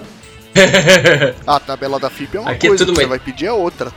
A 1.46 1.60
tabela 1.60 2.00
da 2.00 2.08
FIP 2.08 2.36
é 2.36 2.40
uma 2.40 2.50
Aqui 2.50 2.66
é 2.66 2.70
coisa, 2.70 2.84
tudo 2.84 2.94
que 2.94 3.02
você 3.02 3.08
vai 3.08 3.18
pedir 3.18 3.46
é 3.46 3.52
outra. 3.52 3.92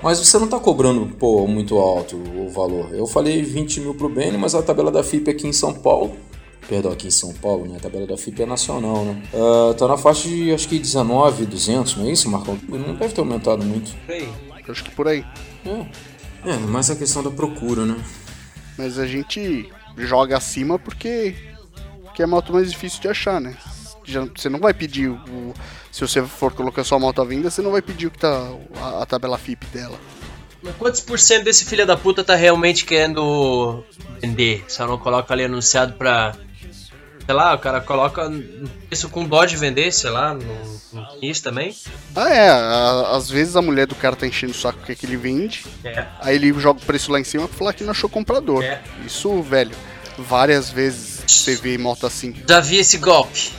Mas 0.00 0.20
você 0.20 0.38
não 0.38 0.46
tá 0.46 0.60
cobrando, 0.60 1.06
pô, 1.06 1.46
muito 1.48 1.76
alto 1.76 2.16
o 2.16 2.48
valor. 2.48 2.94
Eu 2.94 3.06
falei 3.06 3.42
20 3.42 3.80
mil 3.80 3.94
pro 3.94 4.08
Benny, 4.08 4.38
mas 4.38 4.54
a 4.54 4.62
tabela 4.62 4.92
da 4.92 5.02
FIP 5.02 5.30
aqui 5.30 5.48
em 5.48 5.52
São 5.52 5.74
Paulo 5.74 6.16
perdão, 6.68 6.92
aqui 6.92 7.08
em 7.08 7.10
São 7.10 7.32
Paulo, 7.32 7.66
né? 7.66 7.76
A 7.78 7.80
tabela 7.80 8.06
da 8.06 8.16
FIP 8.16 8.42
é 8.42 8.46
nacional, 8.46 9.04
né? 9.04 9.22
Uh, 9.32 9.74
tá 9.74 9.88
na 9.88 9.96
faixa 9.96 10.28
de 10.28 10.52
acho 10.52 10.68
que 10.68 10.78
19, 10.78 11.46
200, 11.46 11.96
não 11.96 12.06
é 12.06 12.12
isso, 12.12 12.30
Marcão? 12.30 12.58
Não 12.68 12.94
deve 12.94 13.14
ter 13.14 13.20
aumentado 13.20 13.64
muito. 13.64 13.90
Por 14.04 14.14
aí. 14.14 14.28
Acho 14.68 14.84
que 14.84 14.90
por 14.90 15.08
aí. 15.08 15.24
É. 15.64 15.86
É, 16.44 16.56
mas 16.56 16.90
a 16.90 16.96
questão 16.96 17.22
da 17.22 17.30
procura, 17.30 17.84
né? 17.84 17.96
Mas 18.76 18.98
a 18.98 19.06
gente 19.06 19.70
joga 19.96 20.36
acima 20.36 20.78
porque, 20.78 21.34
porque 22.04 22.22
é 22.22 22.24
a 22.24 22.28
moto 22.28 22.52
mais 22.52 22.70
difícil 22.70 23.00
de 23.00 23.08
achar, 23.08 23.40
né? 23.40 23.56
Já, 24.04 24.24
você 24.24 24.48
não 24.48 24.58
vai 24.58 24.72
pedir 24.72 25.08
o. 25.08 25.54
Se 25.92 26.00
você 26.00 26.22
for 26.22 26.52
colocar 26.52 26.84
sua 26.84 26.98
moto 26.98 27.20
à 27.20 27.24
venda, 27.24 27.50
você 27.50 27.60
não 27.60 27.72
vai 27.72 27.82
pedir 27.82 28.06
o 28.06 28.10
que 28.10 28.18
tá 28.18 28.50
a, 28.80 29.02
a 29.02 29.06
tabela 29.06 29.36
FIP 29.36 29.66
dela. 29.66 29.98
Mas 30.62 30.74
quantos 30.76 31.00
por 31.00 31.18
cento 31.18 31.44
desse 31.44 31.64
filho 31.64 31.86
da 31.86 31.96
puta 31.96 32.24
tá 32.24 32.34
realmente 32.34 32.84
querendo 32.84 33.84
vender? 34.20 34.64
Só 34.68 34.86
não 34.86 34.98
coloca 34.98 35.32
ali 35.34 35.44
anunciado 35.44 35.92
pra. 35.94 36.34
Sei 37.28 37.34
lá, 37.34 37.54
o 37.54 37.58
cara 37.58 37.78
coloca 37.82 38.32
isso 38.90 39.06
com 39.10 39.22
dó 39.22 39.44
de 39.44 39.54
vender, 39.54 39.92
sei 39.92 40.08
lá, 40.08 40.32
no, 40.32 40.40
no 40.94 41.06
isso 41.20 41.42
também. 41.42 41.76
Ah, 42.16 42.30
é. 42.34 42.48
a- 42.48 43.10
às 43.14 43.28
vezes 43.28 43.54
a 43.54 43.60
mulher 43.60 43.86
do 43.86 43.94
cara 43.94 44.16
tá 44.16 44.26
enchendo 44.26 44.52
o 44.54 44.56
saco 44.56 44.78
que, 44.82 44.92
é 44.92 44.94
que 44.94 45.04
ele 45.04 45.18
vende. 45.18 45.66
É. 45.84 46.06
Aí 46.22 46.36
ele 46.36 46.50
joga 46.58 46.80
o 46.80 46.86
preço 46.86 47.12
lá 47.12 47.20
em 47.20 47.24
cima 47.24 47.46
pra 47.46 47.54
falar 47.58 47.74
que 47.74 47.84
não 47.84 47.90
achou 47.90 48.08
comprador. 48.08 48.64
É. 48.64 48.80
Isso, 49.06 49.42
velho, 49.42 49.72
várias 50.18 50.70
vezes 50.70 51.22
você 51.26 51.54
vê 51.54 51.76
moto 51.76 52.06
assim. 52.06 52.34
Já 52.48 52.60
vi 52.60 52.78
esse 52.78 52.96
golpe. 52.96 53.52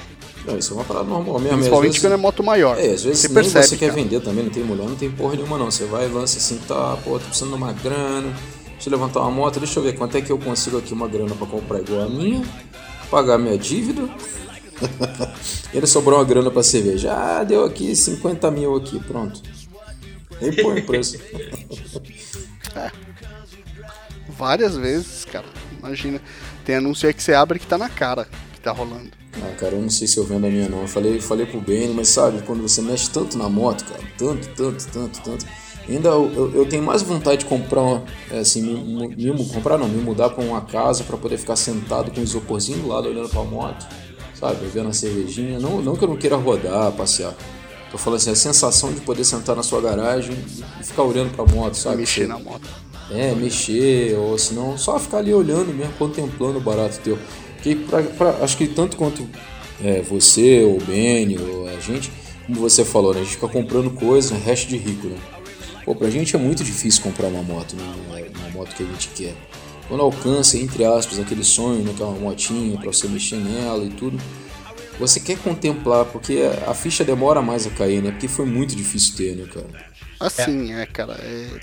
Não, 0.48 0.58
isso 0.58 0.74
é 0.74 0.76
uma 0.78 0.84
parada 0.84 1.06
normal 1.06 1.36
mesmo. 1.36 1.50
às 1.50 1.54
Principalmente 1.58 1.90
vezes- 1.92 2.02
quando 2.02 2.14
é 2.14 2.18
moto 2.18 2.44
maior. 2.44 2.76
É, 2.80 2.88
às 2.92 3.04
vezes 3.04 3.20
você 3.20 3.30
percebe. 3.30 3.66
você 3.68 3.78
quer 3.78 3.90
cara. 3.92 4.02
vender 4.02 4.20
também, 4.22 4.46
não 4.46 4.52
tem 4.52 4.64
mulher, 4.64 4.88
não 4.90 4.96
tem 4.96 5.12
porra 5.12 5.36
nenhuma 5.36 5.60
não. 5.60 5.70
Você 5.70 5.86
vai 5.86 6.06
e 6.08 6.10
lança 6.10 6.40
assim, 6.40 6.58
tá, 6.68 6.98
pô, 7.04 7.20
tô 7.20 7.26
precisando 7.26 7.50
de 7.52 7.56
uma 7.58 7.72
grana, 7.72 8.34
deixa 8.72 8.88
eu 8.90 8.92
levantar 8.94 9.20
uma 9.20 9.30
moto, 9.30 9.60
deixa 9.60 9.78
eu 9.78 9.84
ver 9.84 9.94
quanto 9.96 10.18
é 10.18 10.22
que 10.22 10.32
eu 10.32 10.40
consigo 10.40 10.80
aqui 10.80 10.92
uma 10.92 11.08
grana 11.08 11.36
pra 11.36 11.46
comprar 11.46 11.80
igual 11.82 12.02
a 12.02 12.10
minha, 12.10 12.42
pagar 13.10 13.38
minha 13.38 13.58
dívida. 13.58 14.10
e 15.74 15.78
ele 15.78 15.88
sobrou 15.88 16.20
uma 16.20 16.26
grana 16.26 16.50
pra 16.52 16.64
cerveja. 16.64 17.14
Ah, 17.14 17.44
deu 17.44 17.66
aqui 17.66 17.96
50 17.96 18.50
mil 18.52 18.76
aqui, 18.76 19.00
pronto. 19.00 19.42
Nem 20.42 20.54
põe 20.54 20.80
o 20.80 20.86
preço. 20.86 21.18
Várias 24.30 24.78
vezes, 24.78 25.26
cara. 25.26 25.46
Imagina. 25.78 26.22
Tem 26.64 26.76
anúncio 26.76 27.08
aí 27.08 27.14
que 27.14 27.22
você 27.22 27.34
abre 27.34 27.60
que 27.60 27.68
tá 27.68 27.78
na 27.78 27.90
cara 27.90 28.28
que 28.54 28.60
tá 28.62 28.72
rolando. 28.72 29.10
Ah, 29.36 29.56
cara, 29.58 29.76
eu 29.76 29.82
não 29.82 29.90
sei 29.90 30.08
se 30.08 30.18
eu 30.18 30.24
vendo 30.24 30.48
a 30.48 30.50
minha 30.50 30.70
não. 30.70 30.82
Eu 30.82 30.88
falei, 30.88 31.20
falei 31.20 31.46
pro 31.46 31.60
Ben, 31.62 31.90
mas 31.90 32.10
sabe, 32.10 32.42
quando 32.44 32.62
você 32.62 32.82
mexe 32.82 33.10
tanto 33.10 33.38
na 33.38 33.50
moto, 33.50 33.86
cara, 33.86 34.02
tanto, 34.18 34.48
tanto, 34.50 34.88
tanto, 34.88 35.22
tanto. 35.22 35.46
Ainda 35.90 36.10
eu, 36.10 36.52
eu- 36.54 36.66
tenho 36.68 36.84
mais 36.84 37.02
vontade 37.02 37.40
de 37.40 37.46
comprar, 37.46 37.82
uma- 37.82 38.04
é, 38.32 38.40
assim, 38.40 38.62
me, 38.62 39.08
me- 39.08 39.46
comprar 39.46 39.78
não, 39.78 39.88
me 39.88 40.02
mudar 40.02 40.30
pra 40.30 40.44
uma 40.44 40.62
casa 40.62 41.04
pra 41.04 41.18
poder 41.18 41.38
ficar 41.38 41.56
sentado 41.56 42.12
com 42.12 42.22
o 42.22 42.24
isoporzinho 42.24 42.80
do 42.80 42.88
lado 42.88 43.08
olhando 43.10 43.28
pra 43.30 43.44
moto, 43.44 43.88
sabe, 44.36 44.58
bebendo 44.66 44.90
a 44.90 44.94
cervejinha. 44.94 45.60
Não, 45.60 45.82
não 45.82 45.96
que 45.96 46.04
eu 46.04 46.08
não 46.08 46.16
queira 46.16 46.36
rodar, 46.36 46.92
passear. 46.92 47.34
Tô 47.92 47.98
falando 47.98 48.18
assim, 48.18 48.30
a 48.30 48.36
sensação 48.36 48.94
de 48.94 49.02
poder 49.02 49.24
sentar 49.24 49.56
na 49.56 49.64
sua 49.64 49.82
garagem 49.82 50.36
e 50.80 50.84
ficar 50.84 51.02
olhando 51.04 51.32
pra 51.36 51.44
moto, 51.44 51.74
sabe? 51.74 51.98
mexer 51.98 52.28
na 52.28 52.38
moto. 52.38 52.62
é, 53.12 53.34
mexer, 53.34 54.16
ou 54.16 54.38
se 54.38 54.54
não, 54.54 54.78
só 54.78 55.00
ficar 55.00 55.18
ali 55.18 55.34
olhando 55.34 55.74
mesmo, 55.74 55.94
contemplando 55.98 56.60
o 56.60 56.62
barato 56.62 57.00
teu. 57.04 57.18
Que 57.64 57.74
pra, 57.76 58.04
pra- 58.04 58.38
acho 58.44 58.56
que 58.56 58.68
tanto 58.68 58.96
quanto 58.96 59.28
é, 59.84 60.02
você, 60.04 60.64
ou 60.64 60.78
o 60.78 60.84
Benny, 60.86 61.40
ou 61.40 61.68
a 61.68 61.80
gente, 61.80 62.12
como 62.46 62.60
você 62.60 62.86
falou, 62.86 63.12
né? 63.14 63.22
A 63.22 63.24
gente 63.24 63.34
fica 63.34 63.48
comprando 63.48 63.90
coisa, 63.90 64.36
resto 64.36 64.68
de 64.68 64.78
rico, 64.78 65.08
né? 65.08 65.18
Pô, 65.90 65.96
pra 65.96 66.08
gente 66.08 66.36
é 66.36 66.38
muito 66.38 66.64
difícil 66.64 67.02
comprar 67.02 67.30
uma 67.30 67.42
moto, 67.42 67.76
né? 67.76 67.82
Uma, 68.06 68.20
uma 68.20 68.50
moto 68.52 68.76
que 68.76 68.84
a 68.84 68.86
gente 68.86 69.08
quer. 69.08 69.34
Quando 69.88 70.04
alcança, 70.04 70.56
entre 70.56 70.86
aspas, 70.86 71.18
aquele 71.18 71.44
sonho, 71.44 71.84
né? 71.84 71.92
Que 71.98 72.04
é 72.04 72.06
uma 72.06 72.20
motinha 72.20 72.78
pra 72.78 72.94
você 72.94 73.08
mexer 73.08 73.38
nela 73.38 73.84
e 73.84 73.90
tudo. 73.90 74.16
Você 75.00 75.20
quer 75.20 75.40
contemplar, 75.40 76.06
porque 76.06 76.44
a 76.68 76.76
ficha 76.76 77.04
demora 77.04 77.42
mais 77.42 77.66
a 77.66 77.72
cair, 77.72 78.04
né? 78.04 78.12
Porque 78.12 78.28
foi 78.28 78.46
muito 78.46 78.76
difícil 78.76 79.16
ter, 79.16 79.36
né, 79.36 79.48
cara? 79.52 79.66
Assim, 80.20 80.74
é, 80.74 80.86
cara. 80.86 81.14
É. 81.24 81.60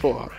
Porra. 0.00 0.32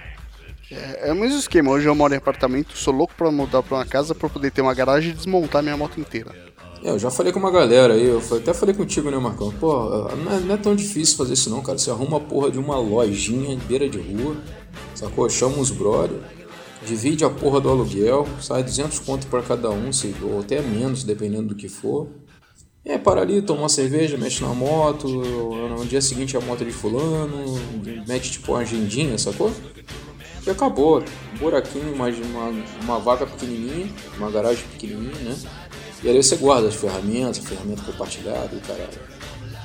É, 0.69 1.08
é 1.08 1.13
o 1.13 1.15
mesmo 1.15 1.39
esquema. 1.39 1.71
Hoje 1.71 1.88
eu 1.88 1.95
moro 1.95 2.13
em 2.13 2.17
apartamento, 2.17 2.78
sou 2.78 2.93
louco 2.93 3.13
pra 3.15 3.32
mudar 3.32 3.63
pra 3.63 3.78
uma 3.78 3.86
casa 3.86 4.13
pra 4.13 4.28
poder 4.28 4.51
ter 4.51 4.62
uma 4.62 4.73
garagem 4.73 5.12
e 5.12 5.13
desmontar 5.13 5.63
minha 5.63 5.78
moto 5.78 6.01
inteira. 6.01 6.36
É, 6.86 6.91
eu 6.91 7.00
já 7.00 7.10
falei 7.10 7.34
com 7.34 7.39
uma 7.39 7.50
galera 7.50 7.95
aí, 7.95 8.06
eu 8.06 8.21
até 8.38 8.54
falei 8.54 8.76
contigo, 8.76 9.10
né, 9.10 9.17
Marcão? 9.17 9.52
Pô, 9.54 9.89
não 10.24 10.32
é, 10.32 10.39
não 10.39 10.54
é 10.54 10.58
tão 10.58 10.76
difícil 10.76 11.17
fazer 11.17 11.34
isso 11.34 11.50
não, 11.50 11.60
cara. 11.60 11.80
Você 11.80 11.89
arruma 11.89 12.17
a 12.17 12.19
porra 12.19 12.52
de 12.52 12.60
uma 12.60 12.78
lojinha 12.78 13.58
beira 13.67 13.89
de 13.89 13.98
rua, 13.98 14.38
sacou? 14.93 15.28
Chama 15.28 15.58
os 15.58 15.71
brother, 15.71 16.19
divide 16.86 17.26
a 17.26 17.30
porra 17.32 17.60
do 17.60 17.69
aluguel, 17.69 18.28
sai 18.39 18.63
200 18.63 19.00
conto 19.00 19.26
pra 19.26 19.41
cada 19.41 19.71
um, 19.71 19.91
se, 19.91 20.15
ou 20.21 20.41
até 20.41 20.62
menos, 20.62 21.04
dependendo 21.04 21.48
do 21.48 21.56
que 21.56 21.67
for. 21.67 22.08
É, 22.86 23.00
para 23.00 23.21
ali, 23.21 23.41
toma 23.41 23.62
uma 23.62 23.69
cerveja, 23.69 24.15
mexe 24.15 24.43
na 24.43 24.54
moto, 24.54 25.08
no 25.08 25.84
dia 25.88 26.02
seguinte 26.02 26.38
a 26.38 26.39
moto 26.39 26.62
é 26.62 26.65
de 26.65 26.71
fulano, 26.71 27.60
mete 28.08 28.32
tipo 28.32 28.52
uma 28.52 28.60
agendinha, 28.60 29.17
sacou? 29.17 29.52
E 30.45 30.50
acabou. 30.52 31.04
Um 31.34 31.38
buraquinho, 31.39 31.95
uma, 31.95 32.10
uma, 32.10 32.63
uma 32.84 33.00
vaga 33.00 33.26
pequenininha, 33.26 33.91
uma 34.19 34.30
garagem 34.30 34.63
pequenininha, 34.67 35.15
né? 35.15 35.36
E 36.03 36.10
ali 36.10 36.21
você 36.21 36.36
guarda 36.36 36.67
as 36.67 36.75
ferramentas, 36.75 37.38
ferramenta 37.39 37.81
compartilhada 37.84 38.49
e 38.53 38.60
caralho. 38.60 38.89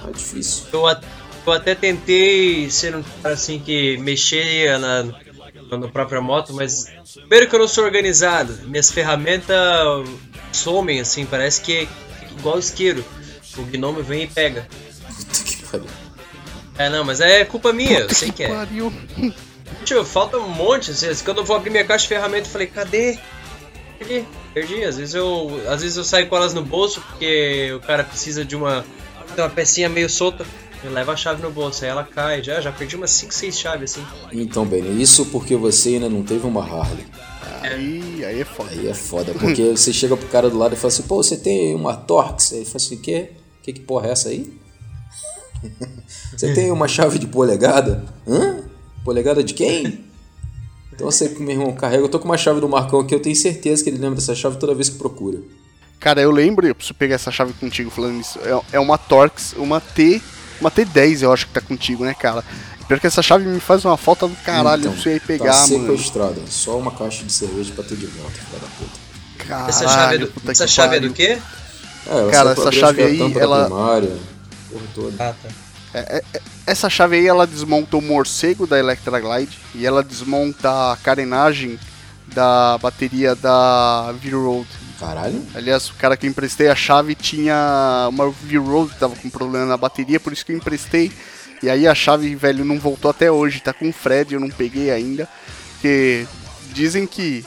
É 0.08 0.12
difícil. 0.12 0.64
Eu, 0.72 0.86
a- 0.86 1.00
eu 1.46 1.52
até 1.52 1.74
tentei 1.74 2.70
ser 2.70 2.94
um 2.96 3.02
cara 3.22 3.34
assim 3.34 3.58
que 3.58 3.96
mexia 3.98 4.78
na, 4.78 5.02
na 5.78 5.88
própria 5.88 6.20
moto, 6.20 6.54
mas 6.54 6.86
primeiro 7.14 7.48
que 7.48 7.54
eu 7.54 7.60
não 7.60 7.68
sou 7.68 7.84
organizado, 7.84 8.52
minhas 8.66 8.90
ferramentas 8.90 9.56
somem 10.52 11.00
assim, 11.00 11.26
parece 11.26 11.60
que 11.60 11.76
é 11.76 11.88
igual 12.38 12.58
isqueiro. 12.58 13.04
O 13.58 13.62
gnomo 13.62 14.02
vem 14.02 14.22
e 14.22 14.26
pega. 14.26 14.66
Puta 15.16 15.44
que 15.44 15.56
pariu. 15.66 15.86
É, 16.78 16.88
não, 16.88 17.04
mas 17.04 17.20
é 17.20 17.44
culpa 17.44 17.72
minha, 17.72 17.98
eu 18.00 18.14
sei 18.14 18.30
que 18.32 18.44
é. 18.44 18.48
Pariu. 18.48 18.90
Tipo, 19.84 20.04
falta 20.04 20.38
um 20.38 20.48
monte, 20.48 20.90
assim, 20.92 21.08
quando 21.24 21.38
eu 21.38 21.44
vou 21.44 21.56
abrir 21.56 21.70
minha 21.70 21.84
caixa 21.84 22.02
de 22.04 22.08
ferramenta, 22.08 22.46
eu 22.46 22.52
falei, 22.52 22.66
cadê? 22.68 23.18
Perdi, 23.98 24.24
perdi. 24.52 24.84
Às 24.84 24.96
vezes 24.96 25.14
eu, 25.14 25.60
às 25.68 25.82
vezes 25.82 25.96
eu 25.96 26.04
saio 26.04 26.28
com 26.28 26.36
elas 26.36 26.54
no 26.54 26.62
bolso 26.62 27.00
porque 27.00 27.72
o 27.74 27.80
cara 27.80 28.04
precisa 28.04 28.44
de 28.44 28.56
uma, 28.56 28.84
de 29.34 29.40
uma 29.40 29.50
pecinha 29.50 29.88
meio 29.88 30.08
solta. 30.08 30.44
Eu 30.82 30.90
levo 30.92 31.10
a 31.10 31.16
chave 31.16 31.42
no 31.42 31.50
bolso, 31.50 31.84
aí 31.84 31.90
ela 31.90 32.04
cai. 32.04 32.42
Já, 32.42 32.60
já 32.60 32.72
perdi 32.72 32.96
umas 32.96 33.10
5, 33.10 33.34
6 33.34 33.58
chaves 33.58 33.92
assim. 33.92 34.06
Então, 34.32 34.64
Benny, 34.64 35.02
isso 35.02 35.26
porque 35.26 35.54
você 35.54 35.90
ainda 35.90 36.08
não 36.08 36.22
teve 36.22 36.46
uma 36.46 36.62
Harley. 36.62 37.06
Aí, 37.62 38.24
aí 38.24 38.40
é 38.40 38.44
foda. 38.44 38.70
Aí 38.70 38.88
é 38.88 38.94
foda, 38.94 39.32
porque 39.34 39.70
você 39.76 39.92
chega 39.92 40.16
pro 40.16 40.28
cara 40.28 40.48
do 40.48 40.56
lado 40.56 40.74
e 40.74 40.76
fala 40.76 40.88
assim, 40.88 41.02
pô, 41.02 41.22
você 41.22 41.36
tem 41.36 41.74
uma 41.74 41.94
Torx? 41.94 42.52
Aí 42.52 42.60
ele 42.60 42.64
fala 42.64 42.76
assim, 42.76 42.96
que? 42.96 43.28
Que 43.62 43.72
que 43.74 43.80
porra 43.80 44.08
é 44.08 44.12
essa 44.12 44.30
aí? 44.30 44.50
você 46.34 46.54
tem 46.54 46.72
uma 46.72 46.88
chave 46.88 47.18
de 47.18 47.26
polegada? 47.26 48.04
Hã? 48.26 48.62
Polegada 49.04 49.44
de 49.44 49.52
quem? 49.52 50.09
Então 51.00 51.10
você, 51.10 51.28
meu 51.38 51.50
irmão, 51.52 51.72
carrega. 51.72 52.02
Eu 52.02 52.08
tô 52.10 52.18
com 52.18 52.26
uma 52.26 52.36
chave 52.36 52.60
do 52.60 52.68
Marcão 52.68 53.00
aqui, 53.00 53.14
eu 53.14 53.20
tenho 53.22 53.34
certeza 53.34 53.82
que 53.82 53.88
ele 53.88 53.96
lembra 53.96 54.16
dessa 54.16 54.34
chave 54.34 54.58
toda 54.58 54.74
vez 54.74 54.90
que 54.90 54.98
procura. 54.98 55.38
Cara, 55.98 56.20
eu 56.20 56.30
lembro, 56.30 56.66
eu 56.66 56.74
preciso 56.74 56.92
pegar 56.94 57.14
essa 57.14 57.30
chave 57.30 57.54
contigo 57.54 57.90
falando 57.90 58.20
isso. 58.20 58.38
É, 58.40 58.76
é 58.76 58.80
uma 58.80 58.98
Torx, 58.98 59.54
uma 59.56 59.80
T. 59.80 60.20
Uma 60.60 60.70
T10, 60.70 61.22
eu 61.22 61.32
acho 61.32 61.46
que 61.46 61.52
tá 61.54 61.60
contigo, 61.62 62.04
né, 62.04 62.12
cara? 62.12 62.44
Pior 62.86 63.00
que 63.00 63.06
essa 63.06 63.22
chave 63.22 63.46
me 63.46 63.58
faz 63.60 63.82
uma 63.86 63.96
falta 63.96 64.28
do 64.28 64.36
caralho 64.44 64.80
Então, 64.80 64.92
pra 64.92 65.00
você 65.02 65.14
ir 65.16 65.20
tá 65.20 65.26
pegar, 65.26 65.54
mano. 65.54 65.66
sequestrada. 65.66 66.40
Só 66.48 66.78
uma 66.78 66.90
caixa 66.90 67.24
de 67.24 67.32
cerveja 67.32 67.72
pra 67.74 67.82
ter 67.82 67.96
de 67.96 68.04
volta, 68.04 68.32
filha 68.32 68.58
da 68.60 68.66
puta. 68.78 68.90
Caralho, 69.38 69.68
Essa 69.70 69.88
chave 69.88 70.14
é 70.14 70.18
do, 70.18 70.26
puta 70.26 70.52
essa 70.52 70.64
que 70.66 70.70
chave 70.70 70.96
é 70.96 71.00
do 71.00 71.12
quê? 71.14 71.38
É, 72.06 72.10
ela 72.10 72.30
Cara, 72.30 72.50
essa 72.52 72.72
chave 72.72 72.96
que 72.96 73.02
é 73.02 73.04
a 73.22 73.26
aí, 73.26 73.38
ela- 73.38 73.64
primária, 73.64 74.16
porra 74.70 74.84
toda. 74.94 75.14
Ah, 75.18 75.34
tá. 75.42 75.48
Essa 76.66 76.88
chave 76.88 77.16
aí, 77.16 77.26
ela 77.26 77.46
desmonta 77.46 77.96
o 77.96 78.02
morcego 78.02 78.66
da 78.66 78.78
Electra 78.78 79.18
Glide 79.18 79.58
e 79.74 79.84
ela 79.84 80.02
desmonta 80.02 80.92
a 80.92 80.96
carenagem 80.96 81.78
da 82.28 82.78
bateria 82.78 83.34
da 83.34 84.12
V-Road. 84.12 84.68
Caralho? 84.98 85.42
Aliás, 85.54 85.88
o 85.88 85.94
cara 85.94 86.16
que 86.16 86.26
eu 86.26 86.30
emprestei 86.30 86.68
a 86.68 86.74
chave 86.74 87.14
tinha 87.14 88.06
uma 88.10 88.30
V-Road 88.30 88.92
que 88.92 89.00
tava 89.00 89.16
com 89.16 89.30
problema 89.30 89.64
na 89.64 89.76
bateria, 89.76 90.20
por 90.20 90.32
isso 90.32 90.44
que 90.44 90.52
eu 90.52 90.56
emprestei. 90.56 91.10
E 91.62 91.68
aí 91.68 91.86
a 91.86 91.94
chave, 91.94 92.34
velho, 92.34 92.64
não 92.64 92.78
voltou 92.78 93.10
até 93.10 93.30
hoje, 93.30 93.60
tá 93.60 93.72
com 93.72 93.88
o 93.88 93.92
Fred, 93.92 94.34
eu 94.34 94.40
não 94.40 94.50
peguei 94.50 94.90
ainda. 94.90 95.28
Porque 95.72 96.26
dizem 96.72 97.06
que 97.06 97.44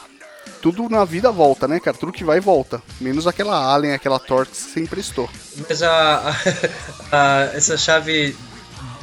tudo 0.63 0.87
na 0.89 1.03
vida 1.05 1.29
volta, 1.31 1.67
né, 1.67 1.79
cara? 1.79 1.95
Tudo 1.97 2.11
que 2.13 2.23
vai 2.23 2.39
volta. 2.39 2.81
Menos 2.99 3.27
aquela 3.27 3.55
Allen, 3.55 3.91
aquela 3.93 4.17
Torx 4.17 4.49
que 4.49 4.71
você 4.71 4.79
emprestou. 4.79 5.29
Mas 5.69 5.83
a, 5.83 6.29
a- 6.29 6.35
a- 7.11 7.49
essa 7.53 7.77
chave 7.77 8.35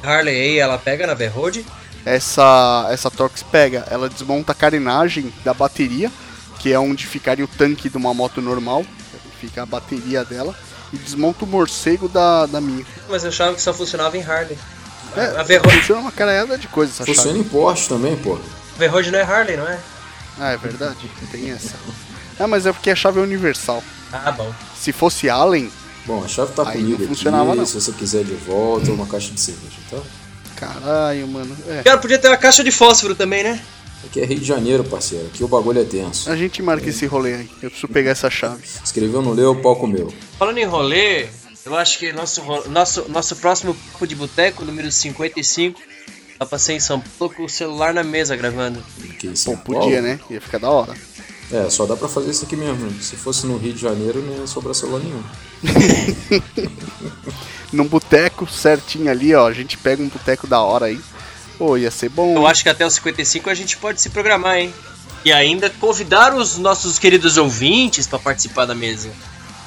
Harley 0.02 0.34
aí, 0.34 0.58
ela 0.58 0.78
pega 0.78 1.06
na 1.06 1.14
V-Road? 1.14 1.64
essa 2.04 2.88
essa 2.90 3.10
Torx 3.10 3.42
pega, 3.42 3.84
ela 3.90 4.08
desmonta 4.08 4.52
a 4.52 4.54
carenagem 4.54 5.30
da 5.44 5.52
bateria, 5.52 6.10
que 6.58 6.72
é 6.72 6.78
onde 6.78 7.06
ficaria 7.06 7.44
o 7.44 7.48
tanque 7.48 7.90
de 7.90 7.96
uma 7.98 8.14
moto 8.14 8.40
normal, 8.40 8.84
fica 9.38 9.62
a 9.62 9.66
bateria 9.66 10.24
dela, 10.24 10.54
e 10.94 10.96
desmonta 10.96 11.44
o 11.44 11.48
morcego 11.48 12.08
da, 12.08 12.46
da 12.46 12.58
minha. 12.58 12.86
Mas 13.08 13.22
eu 13.22 13.28
achava 13.28 13.54
que 13.54 13.60
só 13.60 13.74
funcionava 13.74 14.16
em 14.16 14.22
Harley. 14.22 14.56
É, 15.14 15.38
a 15.38 15.42
V-Road 15.42 15.76
funciona 15.76 16.00
uma 16.00 16.12
caralhada 16.12 16.56
de 16.56 16.68
coisa 16.68 16.90
essa 16.92 17.04
Funciona 17.04 17.32
chave. 17.32 17.40
em 17.40 17.44
Porsche 17.44 17.88
também, 17.90 18.16
pô. 18.16 18.38
V-Road 18.78 19.10
não 19.10 19.18
é 19.18 19.22
Harley, 19.22 19.56
não 19.58 19.68
é? 19.68 19.78
Ah, 20.38 20.52
é 20.52 20.56
verdade, 20.56 21.10
tem 21.30 21.50
essa. 21.50 21.74
Ah, 22.38 22.46
mas 22.46 22.66
é 22.66 22.72
porque 22.72 22.90
a 22.90 22.96
chave 22.96 23.18
é 23.20 23.22
universal. 23.22 23.82
Ah, 24.12 24.32
bom. 24.32 24.52
Se 24.76 24.92
fosse 24.92 25.28
Allen, 25.28 25.70
Bom, 26.06 26.24
a 26.24 26.28
chave 26.28 26.52
tá 26.52 26.64
comigo 26.64 26.88
não 26.88 26.96
aqui, 26.96 27.06
funcionava, 27.06 27.54
não. 27.54 27.66
se 27.66 27.74
você 27.80 27.92
quiser 27.92 28.24
de 28.24 28.34
volta, 28.34 28.90
uma 28.90 29.06
caixa 29.06 29.32
de 29.32 29.40
cerveja, 29.40 29.76
tá? 29.90 29.98
caralho, 30.56 31.26
mano. 31.28 31.56
É. 31.68 31.80
O 31.80 31.84
cara 31.84 31.98
podia 31.98 32.18
ter 32.18 32.28
uma 32.28 32.36
caixa 32.36 32.62
de 32.62 32.70
fósforo 32.70 33.14
também, 33.14 33.42
né? 33.42 33.60
Aqui 34.04 34.20
é 34.20 34.24
Rio 34.24 34.38
de 34.38 34.44
Janeiro, 34.44 34.82
parceiro, 34.84 35.26
aqui 35.26 35.44
o 35.44 35.48
bagulho 35.48 35.80
é 35.80 35.84
tenso. 35.84 36.30
A 36.30 36.36
gente 36.36 36.62
marca 36.62 36.88
esse 36.88 37.06
rolê 37.06 37.34
aí. 37.34 37.50
Eu 37.62 37.70
preciso 37.70 37.88
pegar 37.88 38.10
essa 38.10 38.30
chave. 38.30 38.62
Escreveu, 38.82 39.20
não 39.20 39.32
leu, 39.32 39.52
o 39.52 39.56
pau 39.56 39.76
comeu. 39.76 40.12
Falando 40.38 40.58
em 40.58 40.64
rolê, 40.64 41.28
eu 41.64 41.76
acho 41.76 41.98
que 41.98 42.12
nosso, 42.12 42.42
nosso, 42.68 43.06
nosso 43.08 43.36
próximo 43.36 43.74
papo 43.92 44.06
de 44.06 44.14
boteco, 44.14 44.64
número 44.64 44.90
55, 44.90 45.80
eu 46.40 46.46
passei 46.46 46.76
em 46.76 46.80
São 46.80 47.00
Paulo 47.18 47.34
com 47.34 47.44
o 47.44 47.48
celular 47.48 47.92
na 47.92 48.02
mesa 48.02 48.34
gravando. 48.34 48.82
Aqui 49.04 49.26
em 49.26 49.30
Pô, 49.30 49.36
São 49.36 49.56
podia, 49.56 49.80
Paulo. 49.80 50.02
né? 50.02 50.20
Ia 50.30 50.40
ficar 50.40 50.58
da 50.58 50.70
hora. 50.70 50.94
É, 51.52 51.68
só 51.68 51.84
dá 51.84 51.96
pra 51.96 52.08
fazer 52.08 52.30
isso 52.30 52.44
aqui 52.44 52.56
mesmo. 52.56 52.90
Se 53.02 53.16
fosse 53.16 53.46
no 53.46 53.56
Rio 53.56 53.72
de 53.74 53.80
Janeiro, 53.80 54.22
não 54.22 54.38
ia 54.40 54.46
sobrar 54.46 54.74
celular 54.74 55.00
nenhum. 55.00 55.22
Num 57.72 57.86
boteco 57.86 58.48
certinho 58.50 59.10
ali, 59.10 59.34
ó. 59.34 59.48
A 59.48 59.52
gente 59.52 59.76
pega 59.76 60.02
um 60.02 60.08
boteco 60.08 60.46
da 60.46 60.60
hora 60.60 60.86
aí. 60.86 61.00
Pô, 61.58 61.76
ia 61.76 61.90
ser 61.90 62.08
bom. 62.08 62.36
Eu 62.36 62.46
acho 62.46 62.62
que 62.62 62.68
até 62.68 62.86
os 62.86 62.94
55 62.94 63.50
a 63.50 63.54
gente 63.54 63.76
pode 63.76 64.00
se 64.00 64.10
programar, 64.10 64.56
hein? 64.58 64.72
E 65.24 65.32
ainda 65.32 65.68
convidar 65.68 66.34
os 66.34 66.56
nossos 66.56 66.98
queridos 66.98 67.36
ouvintes 67.36 68.06
pra 68.06 68.18
participar 68.18 68.64
da 68.64 68.74
mesa. 68.74 69.10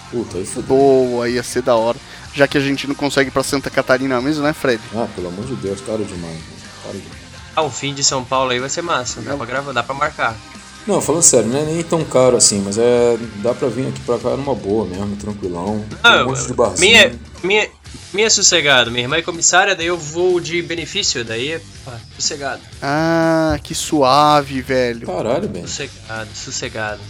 Puta, 0.10 0.38
aí 0.38 0.46
fudeu. 0.46 0.64
Boa, 0.76 1.30
ia 1.30 1.44
ser 1.44 1.62
da 1.62 1.76
hora. 1.76 1.98
Já 2.34 2.48
que 2.48 2.58
a 2.58 2.62
gente 2.62 2.88
não 2.88 2.96
consegue 2.96 3.30
ir 3.30 3.32
pra 3.32 3.44
Santa 3.44 3.70
Catarina 3.70 4.20
mesmo, 4.22 4.44
né, 4.44 4.54
Fred? 4.54 4.82
Ah, 4.96 5.08
pelo 5.16 5.28
amor 5.28 5.46
de 5.46 5.56
Deus, 5.56 5.80
caro 5.82 6.04
demais. 6.04 6.34
né? 6.34 6.42
Demais. 6.98 7.34
Ah, 7.56 7.62
o 7.62 7.70
fim 7.70 7.94
de 7.94 8.04
São 8.04 8.24
Paulo 8.24 8.52
aí 8.52 8.60
vai 8.60 8.70
ser 8.70 8.82
massa. 8.82 9.22
Dá 9.22 9.36
pra 9.38 9.46
gravar, 9.46 9.72
dá 9.72 9.84
pra 9.84 9.94
marcar. 9.94 10.36
Não, 10.86 11.00
falando 11.00 11.22
sério, 11.22 11.48
não 11.48 11.60
é 11.60 11.64
nem 11.64 11.84
tão 11.84 12.04
caro 12.04 12.36
assim, 12.36 12.60
mas 12.60 12.78
é. 12.78 13.18
dá 13.38 13.54
pra 13.54 13.70
vir 13.70 13.88
aqui 13.88 14.02
pra 14.02 14.18
cá 14.18 14.36
numa 14.36 14.54
boa 14.54 14.86
mesmo, 14.86 15.16
tranquilão. 15.16 15.86
Ah, 16.04 16.24
um 16.24 16.26
monte 16.26 16.46
de 16.48 16.54
barzinho. 16.54 16.92
minha, 16.92 17.20
minha, 17.42 17.70
minha 18.14 18.28
é 18.28 18.30
sossegado. 18.30 18.92
Minha 18.92 19.04
irmã 19.04 19.16
é 19.16 19.22
comissária, 19.22 19.76
daí 19.76 19.88
eu 19.88 19.98
vou 19.98 20.42
de 20.42 20.62
benefício, 20.62 21.24
daí 21.24 21.54
é 21.54 21.62
pá, 21.86 21.98
sossegado. 22.18 22.62
Ah, 22.82 23.58
que 23.64 23.74
suave, 23.74 24.62
velho. 24.62 25.08
Caralho, 25.08 25.48
velho. 25.48 25.68
Sossegado, 25.68 26.30
sossegado. 26.36 27.02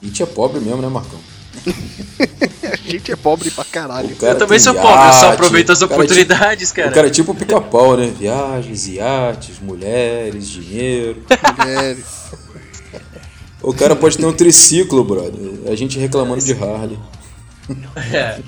A 0.00 0.06
gente 0.06 0.22
é 0.22 0.26
pobre 0.26 0.60
mesmo, 0.60 0.80
né, 0.80 0.88
Marcão? 0.88 1.18
A 2.72 2.90
gente 2.90 3.12
é 3.12 3.16
pobre 3.16 3.50
pra 3.50 3.64
caralho. 3.64 4.16
Eu 4.20 4.38
também 4.38 4.58
sou 4.58 4.74
pobre, 4.74 4.88
eu 4.88 5.12
só 5.12 5.24
iate, 5.24 5.34
aproveito 5.34 5.70
as 5.70 5.78
é 5.82 5.84
tipo- 5.84 5.94
oportunidades, 5.94 6.72
cara. 6.72 6.88
O 6.88 6.94
cara 6.94 7.06
é 7.06 7.10
tipo 7.10 7.34
pica-pau, 7.34 7.96
né? 7.96 8.12
Viagens, 8.18 8.88
iates, 8.88 9.58
mulheres, 9.60 10.48
dinheiro. 10.48 11.22
Mulheres. 11.58 12.04
O 13.62 13.74
cara 13.74 13.94
pode 13.96 14.16
ter 14.16 14.24
um 14.24 14.32
triciclo, 14.32 15.04
brother. 15.04 15.70
A 15.70 15.74
gente 15.74 15.98
reclamando 15.98 16.42
de 16.44 16.52
Harley. 16.52 16.98
É. 18.12 18.38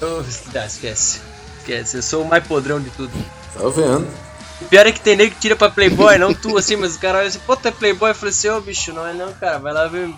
Eu, 0.00 0.24
ah, 0.54 0.66
esquece. 0.66 1.20
Esquece, 1.58 1.96
eu 1.96 2.02
sou 2.02 2.22
o 2.22 2.28
mais 2.28 2.46
podrão 2.46 2.80
de 2.80 2.90
tudo. 2.90 3.12
Tá 3.54 3.68
vendo? 3.68 4.06
O 4.60 4.64
pior 4.66 4.86
é 4.86 4.92
que 4.92 5.00
tem 5.00 5.16
nego 5.16 5.34
que 5.34 5.40
tira 5.40 5.56
pra 5.56 5.70
Playboy, 5.70 6.18
não 6.18 6.34
tu 6.34 6.56
assim, 6.58 6.76
mas 6.76 6.96
o 6.96 6.98
cara 6.98 7.18
olha 7.18 7.28
assim, 7.28 7.38
pô, 7.46 7.56
tu 7.56 7.68
é 7.68 7.70
Playboy? 7.70 8.10
Eu 8.10 8.14
falei 8.14 8.30
assim, 8.30 8.48
ô 8.48 8.60
bicho, 8.60 8.92
não 8.92 9.06
é 9.06 9.14
não, 9.14 9.32
cara, 9.32 9.58
vai 9.58 9.72
lá 9.72 9.86
ver. 9.86 10.10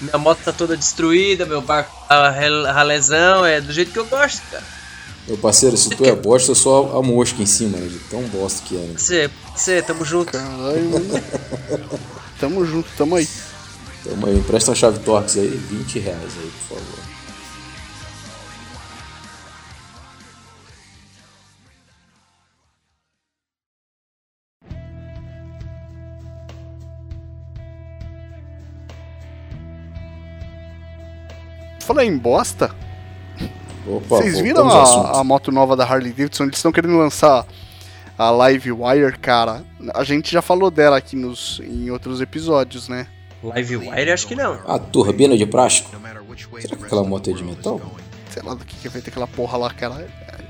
Minha 0.00 0.18
moto 0.18 0.40
tá 0.44 0.52
toda 0.52 0.76
destruída, 0.76 1.44
meu 1.46 1.60
barco 1.60 1.94
tá 2.08 2.30
ralezão, 2.30 3.44
é 3.44 3.60
do 3.60 3.72
jeito 3.72 3.92
que 3.92 3.98
eu 3.98 4.06
gosto, 4.06 4.42
cara. 4.50 4.64
Meu 5.26 5.36
parceiro, 5.36 5.76
se 5.76 5.90
tu 5.90 6.04
é 6.04 6.14
bosta, 6.14 6.52
eu 6.52 6.54
sou 6.54 6.96
a, 6.96 7.00
a 7.00 7.02
mosca 7.02 7.42
em 7.42 7.46
cima, 7.46 7.76
né? 7.76 7.86
De 7.86 7.98
tão 7.98 8.22
bosta 8.22 8.62
que 8.66 8.76
é, 8.76 8.80
né? 8.80 8.94
Você, 8.96 9.30
você, 9.54 9.82
tamo 9.82 10.04
junto. 10.04 10.32
Caralho, 10.32 10.90
mano. 10.90 11.22
Tamo 12.40 12.64
junto, 12.64 12.88
tamo 12.96 13.16
aí. 13.16 13.28
Tamo 14.04 14.26
aí, 14.26 14.38
empresta 14.38 14.70
uma 14.70 14.76
chave 14.76 15.00
Torx 15.00 15.36
aí, 15.36 15.48
20 15.48 15.98
reais 15.98 16.32
aí, 16.40 16.50
por 16.68 16.78
favor. 16.78 17.17
Falar 31.88 32.04
em 32.04 32.18
bosta, 32.18 32.70
Opa, 33.86 34.16
vocês 34.16 34.40
viram 34.40 34.68
a, 34.68 35.20
a 35.20 35.24
moto 35.24 35.50
nova 35.50 35.74
da 35.74 35.84
Harley 35.84 36.12
Davidson? 36.12 36.44
Eles 36.44 36.58
estão 36.58 36.70
querendo 36.70 36.98
lançar 36.98 37.46
a 38.18 38.30
Live 38.30 38.70
Wire, 38.72 39.16
cara. 39.16 39.64
A 39.94 40.04
gente 40.04 40.30
já 40.30 40.42
falou 40.42 40.70
dela 40.70 40.98
aqui 40.98 41.16
nos, 41.16 41.62
em 41.64 41.90
outros 41.90 42.20
episódios, 42.20 42.90
né? 42.90 43.06
Livewire, 43.42 44.10
acho 44.10 44.26
que 44.26 44.34
não. 44.34 44.60
A 44.66 44.78
turbina 44.78 45.34
de 45.34 45.46
plástico? 45.46 45.90
Será 46.60 46.76
que 46.76 46.84
aquela 46.84 47.04
moto 47.04 47.30
é 47.30 47.32
de 47.32 47.42
metal? 47.42 47.80
Sei 48.28 48.42
lá 48.42 48.52
do 48.52 48.66
que, 48.66 48.76
que 48.76 48.88
vai 48.90 49.00
ter 49.00 49.08
aquela 49.08 49.26
porra 49.26 49.56
lá, 49.56 49.70
cara. 49.70 50.06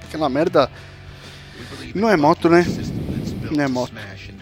Aquela 0.09 0.29
merda. 0.29 0.69
Não 1.95 2.11
é 2.11 2.17
moto, 2.17 2.49
né? 2.49 2.67
Não 3.53 3.63
é 3.63 3.69
moto. 3.69 3.93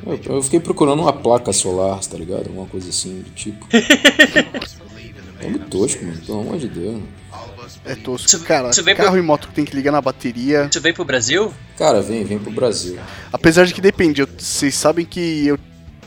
Eu, 0.06 0.36
eu 0.36 0.42
fiquei 0.42 0.60
procurando 0.60 1.02
uma 1.02 1.12
placa 1.12 1.52
solar, 1.52 2.00
tá 2.00 2.16
ligado? 2.16 2.46
Alguma 2.46 2.66
coisa 2.66 2.88
assim 2.88 3.20
do 3.20 3.30
tipo. 3.32 3.66
É 5.40 5.50
tosco, 5.70 6.04
mano, 6.04 6.18
pelo 6.24 6.40
amor 6.40 6.58
de 6.58 6.68
Deus. 6.68 7.00
É 7.84 7.94
tosco. 7.94 8.26
Isso- 8.28 8.40
Cara, 8.44 8.70
vem 8.70 8.94
carro 8.96 9.10
pro- 9.10 9.18
e 9.18 9.22
moto 9.22 9.48
que 9.48 9.54
tem 9.54 9.64
que 9.64 9.74
ligar 9.76 9.92
na 9.92 10.00
bateria. 10.00 10.68
Isso 10.70 10.80
veio 10.80 10.94
pro 10.94 11.04
Brasil? 11.04 11.52
Cara, 11.76 12.00
vem, 12.00 12.24
vem 12.24 12.38
pro 12.38 12.50
Brasil. 12.50 12.98
Apesar 13.32 13.64
de 13.66 13.74
que 13.74 13.80
depende, 13.80 14.20
eu- 14.22 14.28
vocês 14.38 14.74
sabem 14.74 15.04
que 15.04 15.46
eu 15.46 15.58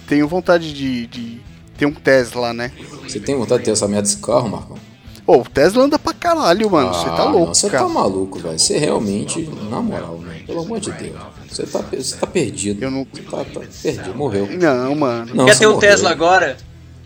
tenho 0.08 0.28
vontade 0.28 0.74
de, 0.74 1.06
de 1.08 1.42
ter 1.78 1.86
um 1.86 1.94
Tesla, 1.94 2.54
né? 2.54 2.72
Você 3.04 3.20
tem 3.20 3.36
vontade 3.36 3.60
de 3.60 3.66
ter 3.66 3.72
essa 3.72 3.88
merda 3.88 4.04
desse 4.04 4.18
carro, 4.18 4.50
Marcão? 4.50 4.78
Pô, 5.26 5.42
o 5.42 5.44
Tesla 5.46 5.84
anda 5.84 6.00
pra 6.00 6.12
caralho, 6.12 6.72
mano. 6.72 6.92
Você 6.92 7.06
tá 7.06 7.22
Ah, 7.22 7.24
louco, 7.26 7.46
não, 7.48 7.54
Você 7.54 7.70
tá 7.70 7.88
maluco, 7.88 8.40
velho. 8.40 8.58
Você 8.58 8.80
realmente, 8.80 9.48
na 9.70 9.80
moral, 9.80 10.18
né? 10.20 10.42
Pelo 10.48 10.62
amor 10.62 10.80
de 10.80 10.92
Deus. 10.92 11.16
Você 11.48 11.64
tá, 11.68 11.80
você 11.94 12.16
tá 12.16 12.26
perdido. 12.26 12.84
Eu 12.84 12.90
não- 12.90 13.06
Você 13.14 13.22
tá, 13.22 13.44
tá 13.46 13.62
perdido, 13.84 14.16
morreu. 14.16 14.48
Não, 14.60 14.96
mano. 14.96 15.36
Não, 15.36 15.46
Quer 15.46 15.54
você 15.54 15.60
ter 15.60 15.68
um 15.68 15.74
morreu. 15.74 15.90
Tesla 15.90 16.10
agora? 16.10 16.58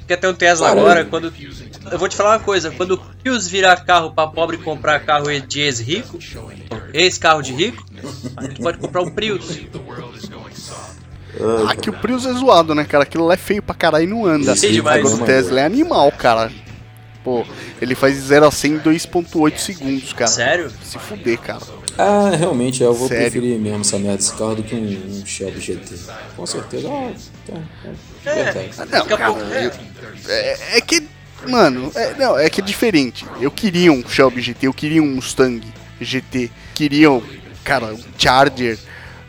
Quer 0.07 0.17
ter 0.17 0.27
um 0.27 0.33
Tesla 0.33 0.67
Cara, 0.69 0.79
agora? 0.79 0.99
eu- 1.01 1.05
Quando. 1.07 1.33
Eu 1.91 1.99
vou 1.99 2.07
te 2.09 2.15
falar 2.15 2.31
uma 2.37 2.39
coisa, 2.39 2.71
quando 2.71 2.91
o 2.91 2.97
Prius 2.97 3.47
virar 3.47 3.77
carro 3.85 4.11
pra 4.11 4.27
pobre 4.27 4.57
comprar 4.57 4.99
carro 5.01 5.25
de 5.41 5.61
ex-rico, 5.61 6.17
ex-carro 6.93 7.41
de 7.41 7.53
rico, 7.53 7.83
a 8.37 8.43
gente 8.43 8.61
pode 8.61 8.77
comprar 8.77 9.01
um 9.01 9.09
Prius. 9.11 9.59
Aqui 11.67 11.89
o 11.89 11.93
Prius 11.93 12.25
é 12.25 12.33
zoado, 12.33 12.75
né, 12.75 12.83
cara? 12.85 13.03
Aquilo 13.03 13.25
lá 13.25 13.33
é 13.33 13.37
feio 13.37 13.61
pra 13.63 13.73
caralho 13.75 14.03
e 14.03 14.07
não 14.07 14.25
anda. 14.25 14.55
Sim, 14.55 14.71
demais. 14.71 15.05
Agora 15.05 15.23
o 15.23 15.25
Tesla 15.25 15.61
é 15.61 15.65
animal, 15.65 16.11
cara. 16.11 16.51
Pô, 17.23 17.45
ele 17.81 17.95
faz 17.95 18.15
0 18.17 18.45
a 18.47 18.51
100 18.51 18.73
em 18.73 18.79
2.8 18.79 19.57
segundos, 19.57 20.11
cara. 20.13 20.29
Sério? 20.29 20.71
Se 20.83 20.99
fuder, 20.99 21.39
cara. 21.39 21.61
Ah, 21.97 22.31
realmente, 22.37 22.83
eu 22.83 22.93
vou 22.93 23.07
Sério? 23.07 23.31
preferir 23.31 23.57
mesmo 23.59 23.81
essa 23.81 23.97
merda 23.97 24.17
desse 24.17 24.33
carro 24.33 24.55
do 24.55 24.63
que 24.63 24.75
um, 24.75 25.19
um 25.21 25.25
Shelby 25.25 25.59
GT. 25.61 25.95
Com 26.35 26.45
certeza. 26.45 26.87
Ah, 26.89 27.11
tá, 27.47 27.53
é, 27.85 27.91
É. 28.25 28.69
Não, 28.77 28.85
Daqui 28.87 29.13
a 29.13 29.17
cara, 29.17 29.33
pouco- 29.33 29.53
é. 29.53 29.65
eu- 29.65 29.71
é, 30.29 30.77
é 30.77 30.81
que, 30.81 31.03
mano, 31.47 31.91
é, 31.95 32.13
não, 32.15 32.37
é 32.37 32.49
que 32.49 32.61
é 32.61 32.63
diferente. 32.63 33.25
Eu 33.39 33.51
queria 33.51 33.91
um 33.91 34.07
Shelby 34.07 34.41
GT, 34.41 34.67
eu 34.67 34.73
queria 34.73 35.01
um 35.03 35.07
Mustang 35.15 35.61
GT, 35.99 36.49
queria, 36.73 37.11
um, 37.11 37.21
cara, 37.63 37.87
um 37.93 37.99
Charger, 38.17 38.77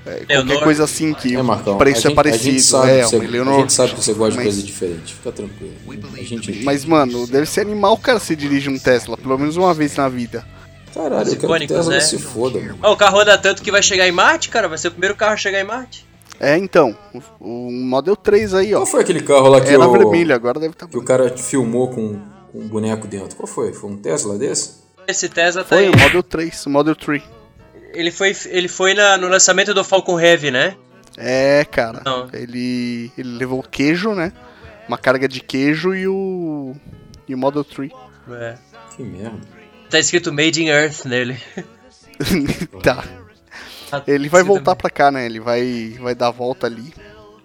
é, 0.07 0.11
qualquer 0.19 0.35
Leonor. 0.45 0.63
coisa 0.63 0.85
assim 0.85 1.13
que 1.15 1.35
É, 1.35 1.41
o 1.41 1.45
Marcão, 1.45 1.79
preço 1.79 1.99
a 2.07 2.11
gente, 2.11 2.13
é 2.13 2.15
parecido. 2.15 2.49
A 2.49 2.53
gente, 2.53 2.63
sabe 2.63 2.91
é, 2.91 3.01
que 3.03 3.09
você, 3.09 3.17
um 3.17 3.55
a 3.57 3.61
gente 3.61 3.73
sabe 3.73 3.95
que 3.95 4.05
você 4.05 4.13
gosta 4.13 4.31
de 4.33 4.37
mas- 4.37 4.45
coisa 4.55 4.63
diferente. 4.63 5.15
Fica 5.15 5.33
tranquilo. 5.33 5.73
A 6.15 6.23
gente 6.23 6.63
Mas, 6.65 6.85
mano, 6.85 7.27
deve 7.27 7.47
ser 7.47 7.63
animal, 7.63 7.97
cara, 7.99 8.21
se 8.21 8.37
dirige 8.37 8.69
um 8.69 8.79
Tesla, 8.79 9.17
pelo 9.17 9.39
menos 9.39 9.57
uma 9.57 9.73
vez 9.75 9.97
na 9.97 10.09
vida. 10.09 10.45
Caralho, 10.95 11.29
eu 11.29 11.37
quero 11.37 11.59
que 11.59 11.67
Tesla 11.67 11.95
né? 11.95 12.01
se 12.01 12.19
foda, 12.19 12.61
mano. 12.61 12.79
Ó, 12.81 12.93
o 12.93 12.97
carro 12.97 13.19
anda 13.19 13.37
tanto 13.37 13.63
que 13.63 13.71
vai 13.73 13.83
chegar 13.83 14.07
em 14.07 14.13
Marte, 14.13 14.49
cara. 14.49 14.69
Vai 14.69 14.79
ser 14.79 14.89
o 14.89 14.91
primeiro 14.93 15.17
carro 15.17 15.33
a 15.33 15.37
chegar 15.37 15.61
em 15.61 15.65
Marte. 15.65 16.07
É, 16.41 16.57
então, 16.59 16.97
o, 17.41 17.69
o 17.69 17.71
Model 17.71 18.17
3 18.17 18.55
aí, 18.55 18.75
ó. 18.75 18.79
Qual 18.81 18.87
foi 18.87 19.01
aquele 19.03 19.23
carro 19.23 19.49
lá 19.49 19.61
que, 19.61 19.69
Era 19.69 19.87
o, 19.87 19.93
vermelho, 19.93 20.35
agora 20.35 20.59
deve 20.59 20.73
estar 20.73 20.87
que 20.89 20.99
o 20.99 21.05
cara 21.05 21.37
filmou 21.37 21.89
com, 21.89 22.21
com 22.51 22.59
um 22.59 22.69
boneco 22.69 23.07
dentro? 23.07 23.37
Qual 23.37 23.47
foi? 23.47 23.73
Foi 23.73 23.91
um 23.91 23.97
Tesla 23.97 24.37
desse? 24.37 24.83
Esse 25.07 25.29
Tesla 25.29 25.63
tá 25.63 25.69
Foi 25.77 25.87
aí. 25.87 25.91
o 25.91 25.99
Model 25.99 26.23
3, 26.23 26.67
o 26.67 26.71
Model 26.71 26.97
3. 26.97 27.23
Ele 27.93 28.11
foi, 28.11 28.35
ele 28.47 28.69
foi 28.69 28.95
na- 28.95 29.17
no 29.17 29.29
lançamento 29.29 29.73
do 29.73 29.85
Falcon 29.85 30.19
Heavy, 30.19 30.51
né? 30.51 30.77
É, 31.17 31.65
cara. 31.65 32.03
Não. 32.05 32.29
Ele, 32.33 33.13
ele 33.17 33.37
levou 33.37 33.63
queijo, 33.63 34.15
né? 34.15 34.33
Uma 34.89 34.99
carga 34.99 35.29
de 35.29 35.41
queijo 35.41 35.95
e 35.95 36.09
o. 36.09 36.75
E 37.29 37.35
o 37.35 37.39
Model 37.39 37.63
3. 37.65 37.91
É. 38.33 38.55
Que 38.97 39.03
merda. 39.03 39.39
Tá 39.89 39.99
escrito 39.99 40.33
Made 40.33 40.63
in 40.63 40.69
Earth 40.69 41.05
nele. 41.05 41.37
tá. 42.83 43.05
Tá 43.91 44.03
Ele 44.07 44.29
vai 44.29 44.43
voltar 44.43 44.75
pra 44.77 44.91
cá, 44.91 45.11
né? 45.11 45.27
Ele 45.27 45.41
vai, 45.41 45.97
vai 46.01 46.15
dar 46.15 46.29
a 46.29 46.31
volta 46.31 46.67
ali. 46.67 46.93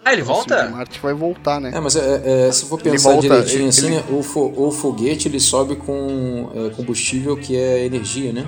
Ah, 0.04 0.14
ele 0.14 0.22
O 0.22 0.26
volta? 0.26 0.70
Marte 0.70 1.00
vai 1.00 1.14
voltar, 1.14 1.60
né? 1.60 1.72
É, 1.74 1.80
mas 1.80 1.96
é, 1.96 2.48
é, 2.48 2.52
se 2.52 2.66
for 2.66 2.82
pensar 2.82 3.12
volta, 3.12 3.28
direitinho 3.28 3.60
ele- 3.62 3.68
assim, 3.70 3.86
ele- 3.88 3.96
né, 3.98 4.04
o, 4.10 4.24
fo- 4.24 4.54
o 4.56 4.72
foguete 4.72 5.28
ele 5.28 5.40
sobe 5.40 5.76
com 5.76 6.50
é, 6.56 6.70
combustível 6.70 7.36
que 7.38 7.56
é 7.58 7.86
energia, 7.86 8.32
né? 8.32 8.48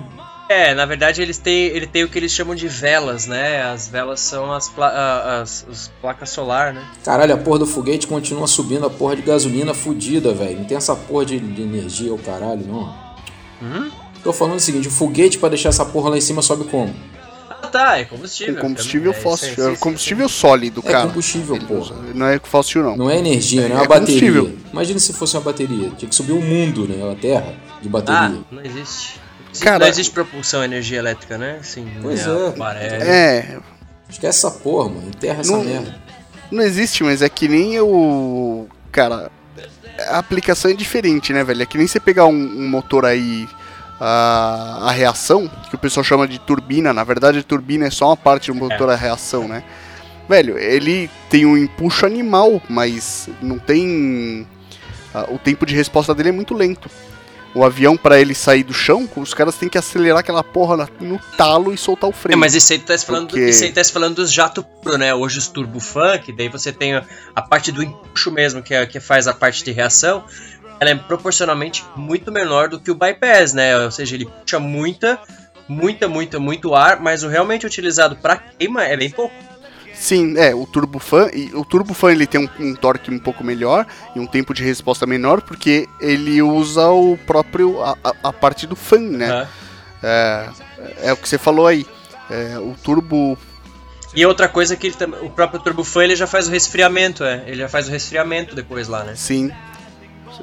É, 0.49 0.73
na 0.73 0.86
verdade 0.86 1.21
eles 1.21 1.38
têm, 1.38 1.67
ele 1.67 1.88
tem 1.88 2.04
o 2.04 2.10
que 2.10 2.17
eles 2.19 2.32
chamam 2.32 2.56
de 2.56 2.67
velas, 2.67 3.25
né? 3.25 3.62
As 3.63 3.88
velas 3.88 4.19
são 4.19 4.51
as, 4.51 4.67
pla 4.69 5.41
as, 5.41 5.65
as 5.69 5.91
placas 6.01 6.30
solar, 6.30 6.73
né? 6.73 6.84
Caralho, 7.06 7.34
a 7.36 7.38
porra 7.38 7.60
do 7.60 7.67
foguete 7.67 8.08
continua 8.08 8.47
subindo 8.47 8.86
a 8.86 8.89
porra 8.89 9.15
de 9.15 9.21
gasolina 9.21 9.73
fudida, 9.73 10.34
velho. 10.34 10.58
Não 10.60 10.65
tem 10.65 10.75
essa 10.77 10.95
porra 10.95 11.25
de, 11.25 11.39
de 11.39 11.62
energia, 11.62 12.13
o 12.13 12.17
caralho, 12.17 12.65
não. 12.65 12.93
Hum? 13.62 13.91
Tô 14.23 14.34
falando 14.34 14.58
o 14.58 14.60
seguinte, 14.62 14.88
o 14.88 14.91
foguete 14.91 15.38
pra 15.38 15.49
deixar 15.49 15.69
essa 15.69 15.86
porra 15.86 16.10
lá 16.10 16.17
em 16.17 16.21
cima 16.21 16.41
sobe 16.41 16.65
como? 16.65 16.93
Ah, 17.73 17.84
tá, 17.86 17.97
é 17.99 18.05
combustível. 18.05 18.55
Com 18.55 18.62
combustível 18.62 19.12
É, 19.12 19.13
fóssil. 19.15 19.49
sim, 19.49 19.55
sim, 19.55 19.62
é 19.62 19.75
sim, 19.75 19.79
combustível 19.79 20.29
sólido, 20.29 20.81
É 20.86 20.91
cara. 20.91 21.07
combustível, 21.07 21.55
Ele 21.55 21.65
porra. 21.65 21.79
usa- 21.79 21.95
Não 22.13 22.25
é 22.27 22.39
fóssil, 22.43 22.84
não. 22.84 22.97
Não 22.97 23.10
é 23.10 23.17
energia, 23.17 23.62
não 23.62 23.67
é 23.69 23.71
É 23.71 23.75
uma 23.81 23.88
bateria. 23.88 24.19
combustível. 24.31 24.57
Imagina 24.71 24.99
se 24.99 25.13
fosse 25.13 25.36
uma 25.38 25.43
bateria. 25.43 25.89
Tinha 25.97 26.10
que 26.10 26.15
subir 26.15 26.34
o 26.34 26.41
mundo, 26.41 26.88
né? 26.88 27.12
A 27.12 27.15
Terra 27.15 27.53
de 27.81 27.88
Ah, 27.88 27.91
bateria. 27.91 28.41
não 28.51 28.62
existe. 28.63 29.19
Cara- 29.60 29.79
não 29.79 29.88
existe 29.88 30.12
propulsão 30.13 30.63
energia 30.63 30.99
elétrica, 30.99 31.38
né? 31.38 31.60
Sim. 31.62 31.88
Pois 32.01 32.25
é. 32.25 32.51
Parece. 32.57 32.95
É, 32.95 33.57
Esquece 34.10 34.45
essa 34.45 34.51
porra, 34.51 34.89
mano. 34.89 35.07
Enterra 35.07 35.39
essa 35.41 35.51
Não- 35.51 35.63
merda. 35.63 35.95
não 36.51 36.63
existe, 36.63 37.03
mas 37.03 37.21
é 37.21 37.29
que 37.29 37.47
nem 37.47 37.79
o. 37.79 38.67
Cara, 38.91 39.31
a 40.10 40.17
aplicação 40.17 40.69
é 40.69 40.73
diferente, 40.73 41.31
né, 41.31 41.43
velho? 41.45 41.62
É 41.62 41.65
que 41.65 41.77
nem 41.77 41.88
você 41.88 41.99
pegar 41.99 42.25
um, 42.25 42.31
um 42.34 42.67
motor 42.69 43.05
aí. 43.05 43.47
A, 44.03 44.79
a 44.87 44.91
reação, 44.91 45.47
que 45.69 45.75
o 45.75 45.77
pessoal 45.77 46.03
chama 46.03 46.27
de 46.27 46.39
turbina, 46.39 46.91
na 46.91 47.03
verdade 47.03 47.37
a 47.37 47.43
turbina 47.43 47.85
é 47.85 47.91
só 47.91 48.07
uma 48.07 48.17
parte 48.17 48.51
do 48.51 48.55
motor 48.55 48.89
a 48.89 48.95
reação, 48.95 49.47
né? 49.47 49.63
Velho, 50.27 50.57
ele 50.57 51.07
tem 51.29 51.45
um 51.45 51.55
empuxo 51.55 52.03
animal, 52.05 52.59
mas 52.67 53.29
não 53.41 53.59
tem. 53.59 54.47
o 55.29 55.37
tempo 55.37 55.65
de 55.67 55.75
resposta 55.75 56.15
dele 56.15 56.29
é 56.29 56.31
muito 56.31 56.55
lento. 56.55 56.89
O 57.53 57.65
avião, 57.65 57.97
pra 57.97 58.17
ele 58.19 58.33
sair 58.33 58.63
do 58.63 58.73
chão, 58.73 59.07
os 59.17 59.33
caras 59.33 59.55
têm 59.55 59.67
que 59.67 59.77
acelerar 59.77 60.19
aquela 60.19 60.41
porra 60.41 60.89
no 61.01 61.19
talo 61.37 61.73
e 61.73 61.77
soltar 61.77 62.09
o 62.09 62.13
É, 62.13 62.15
freio. 62.15 62.39
mas 62.39 62.55
isso 62.55 62.71
aí 62.71 62.79
tá 62.79 62.97
falando, 62.97 63.27
Porque- 63.27 63.49
isso 63.49 63.63
aí 63.65 63.73
tá 63.73 63.83
falando 63.83 64.15
dos 64.15 64.31
jato 64.31 64.63
puro, 64.63 64.97
né? 64.97 65.13
Hoje 65.13 65.37
os 65.37 65.49
turbofunk, 65.49 66.31
daí 66.31 66.47
você 66.47 66.71
tem 66.71 66.95
a, 66.95 67.03
a 67.35 67.41
parte 67.41 67.69
do 67.71 67.83
empuxo 67.83 68.31
mesmo, 68.31 68.63
que, 68.63 68.73
é, 68.73 68.85
que 68.85 69.01
faz 69.01 69.27
a 69.27 69.33
parte 69.33 69.65
de 69.65 69.71
reação, 69.71 70.23
ela 70.81 70.89
é 70.89 70.95
proporcionalmente 70.95 71.85
muito 71.95 72.31
menor 72.31 72.67
do 72.67 72.79
que 72.79 72.89
o 72.89 72.95
bypass, 72.95 73.53
né? 73.53 73.77
Ou 73.77 73.91
seja, 73.91 74.15
ele 74.15 74.25
puxa 74.25 74.59
muita, 74.59 75.19
muita, 75.67 76.07
muita, 76.07 76.39
muito 76.39 76.73
ar, 76.73 76.99
mas 76.99 77.21
o 77.21 77.27
realmente 77.27 77.67
utilizado 77.67 78.15
pra 78.15 78.35
queima 78.37 78.83
é 78.83 78.97
bem 78.97 79.11
pouco. 79.11 79.35
Sim, 79.93 80.35
é, 80.39 80.55
o 80.55 80.65
Turbofan, 80.65 81.29
e 81.31 81.51
o 81.53 81.63
Turbofan 81.63 82.11
ele 82.11 82.25
tem 82.25 82.41
um, 82.41 82.49
um 82.59 82.73
torque 82.73 83.11
um 83.11 83.19
pouco 83.19 83.43
melhor 83.43 83.85
e 84.15 84.19
um 84.19 84.25
tempo 84.25 84.51
de 84.55 84.63
resposta 84.63 85.05
menor, 85.05 85.41
porque 85.43 85.87
ele 85.99 86.41
usa 86.41 86.87
o 86.89 87.15
próprio, 87.27 87.79
a, 87.83 87.95
a- 88.03 88.15
a 88.23 88.33
parte 88.33 88.65
do 88.65 88.75
fan, 88.75 89.01
né? 89.01 89.29
Aham. 89.31 89.47
É, 90.03 90.49
é 91.03 91.13
o 91.13 91.17
que 91.17 91.29
você 91.29 91.37
falou 91.37 91.67
aí. 91.67 91.85
É, 92.27 92.57
o 92.57 92.73
Turbo, 92.81 93.37
E 94.15 94.25
outra 94.25 94.49
coisa 94.49 94.75
que 94.75 94.87
ele 94.87 94.95
o 95.21 95.29
próprio 95.29 95.59
turbofan 95.61 96.05
ele 96.05 96.15
já 96.15 96.25
faz 96.25 96.47
o 96.47 96.51
resfriamento, 96.51 97.23
é. 97.23 97.43
Ele 97.45 97.57
já 97.57 97.69
faz 97.69 97.87
o 97.87 97.91
resfriamento 97.91 98.55
depois 98.55 98.87
lá, 98.87 99.03
né? 99.03 99.13
sim, 99.15 99.51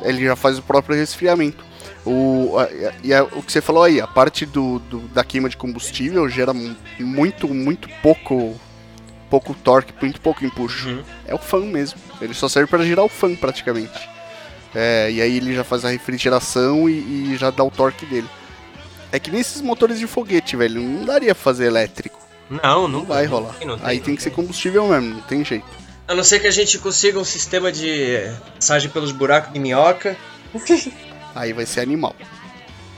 ele 0.02 0.24
já 0.24 0.36
faz 0.36 0.58
o 0.58 0.62
próprio 0.62 0.96
resfriamento. 0.96 1.64
O, 2.06 2.54
e 3.02 3.12
o 3.36 3.42
que 3.42 3.52
você 3.52 3.60
falou 3.60 3.82
aí, 3.82 4.00
a 4.00 4.06
parte 4.06 4.46
do, 4.46 4.78
do- 4.80 5.00
da 5.08 5.22
queima 5.24 5.48
de 5.48 5.56
combustível 5.56 6.28
gera 6.28 6.54
mu- 6.54 6.76
muito, 6.98 7.48
muito 7.52 7.88
pouco, 8.02 8.58
pouco 9.28 9.52
torque, 9.54 9.92
muito 10.00 10.20
pouco 10.20 10.44
empuxo. 10.44 10.88
Uhum. 10.88 11.02
É 11.26 11.34
o 11.34 11.38
fan 11.38 11.60
mesmo. 11.66 11.98
Ele 12.20 12.32
só 12.34 12.48
serve 12.48 12.68
para 12.70 12.84
girar 12.84 13.04
o 13.04 13.08
fan 13.08 13.34
praticamente. 13.34 14.08
É, 14.74 15.10
e 15.10 15.20
aí 15.20 15.36
ele 15.36 15.54
já 15.54 15.64
faz 15.64 15.84
a 15.84 15.88
refrigeração 15.90 16.88
e, 16.88 17.32
e 17.32 17.36
já 17.38 17.50
dá 17.50 17.64
o 17.64 17.70
torque 17.70 18.06
dele. 18.06 18.28
É 19.10 19.18
que 19.18 19.30
nesses 19.30 19.60
motores 19.62 19.98
de 19.98 20.06
foguete, 20.06 20.56
velho, 20.56 20.80
não 20.82 21.04
daria 21.04 21.34
fazer 21.34 21.66
elétrico. 21.66 22.18
Não, 22.50 22.88
não, 22.88 23.00
Não 23.00 23.04
vai 23.04 23.26
rolar. 23.26 23.54
não 23.66 23.78
Aí 23.82 24.00
tem 24.00 24.14
que 24.16 24.22
ser 24.22 24.30
combustível 24.30 24.86
mesmo, 24.88 25.14
não 25.16 25.20
tem 25.22 25.44
jeito. 25.44 25.66
A 26.08 26.14
não 26.14 26.24
ser 26.24 26.40
que 26.40 26.46
a 26.46 26.50
gente 26.50 26.78
consiga 26.78 27.18
um 27.18 27.24
sistema 27.24 27.70
de 27.70 28.32
passagem 28.54 28.88
pelos 28.88 29.12
buracos 29.12 29.52
de 29.52 29.60
minhoca. 29.60 30.16
Aí 31.36 31.52
vai 31.52 31.66
ser 31.66 31.82
animal. 31.82 32.16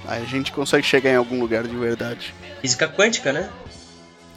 Aí 0.06 0.22
a 0.22 0.26
gente 0.26 0.52
consegue 0.52 0.86
chegar 0.86 1.10
em 1.10 1.16
algum 1.16 1.40
lugar 1.40 1.64
de 1.64 1.76
verdade. 1.76 2.32
Física 2.60 2.88
quântica, 2.88 3.32
né? 3.32 3.50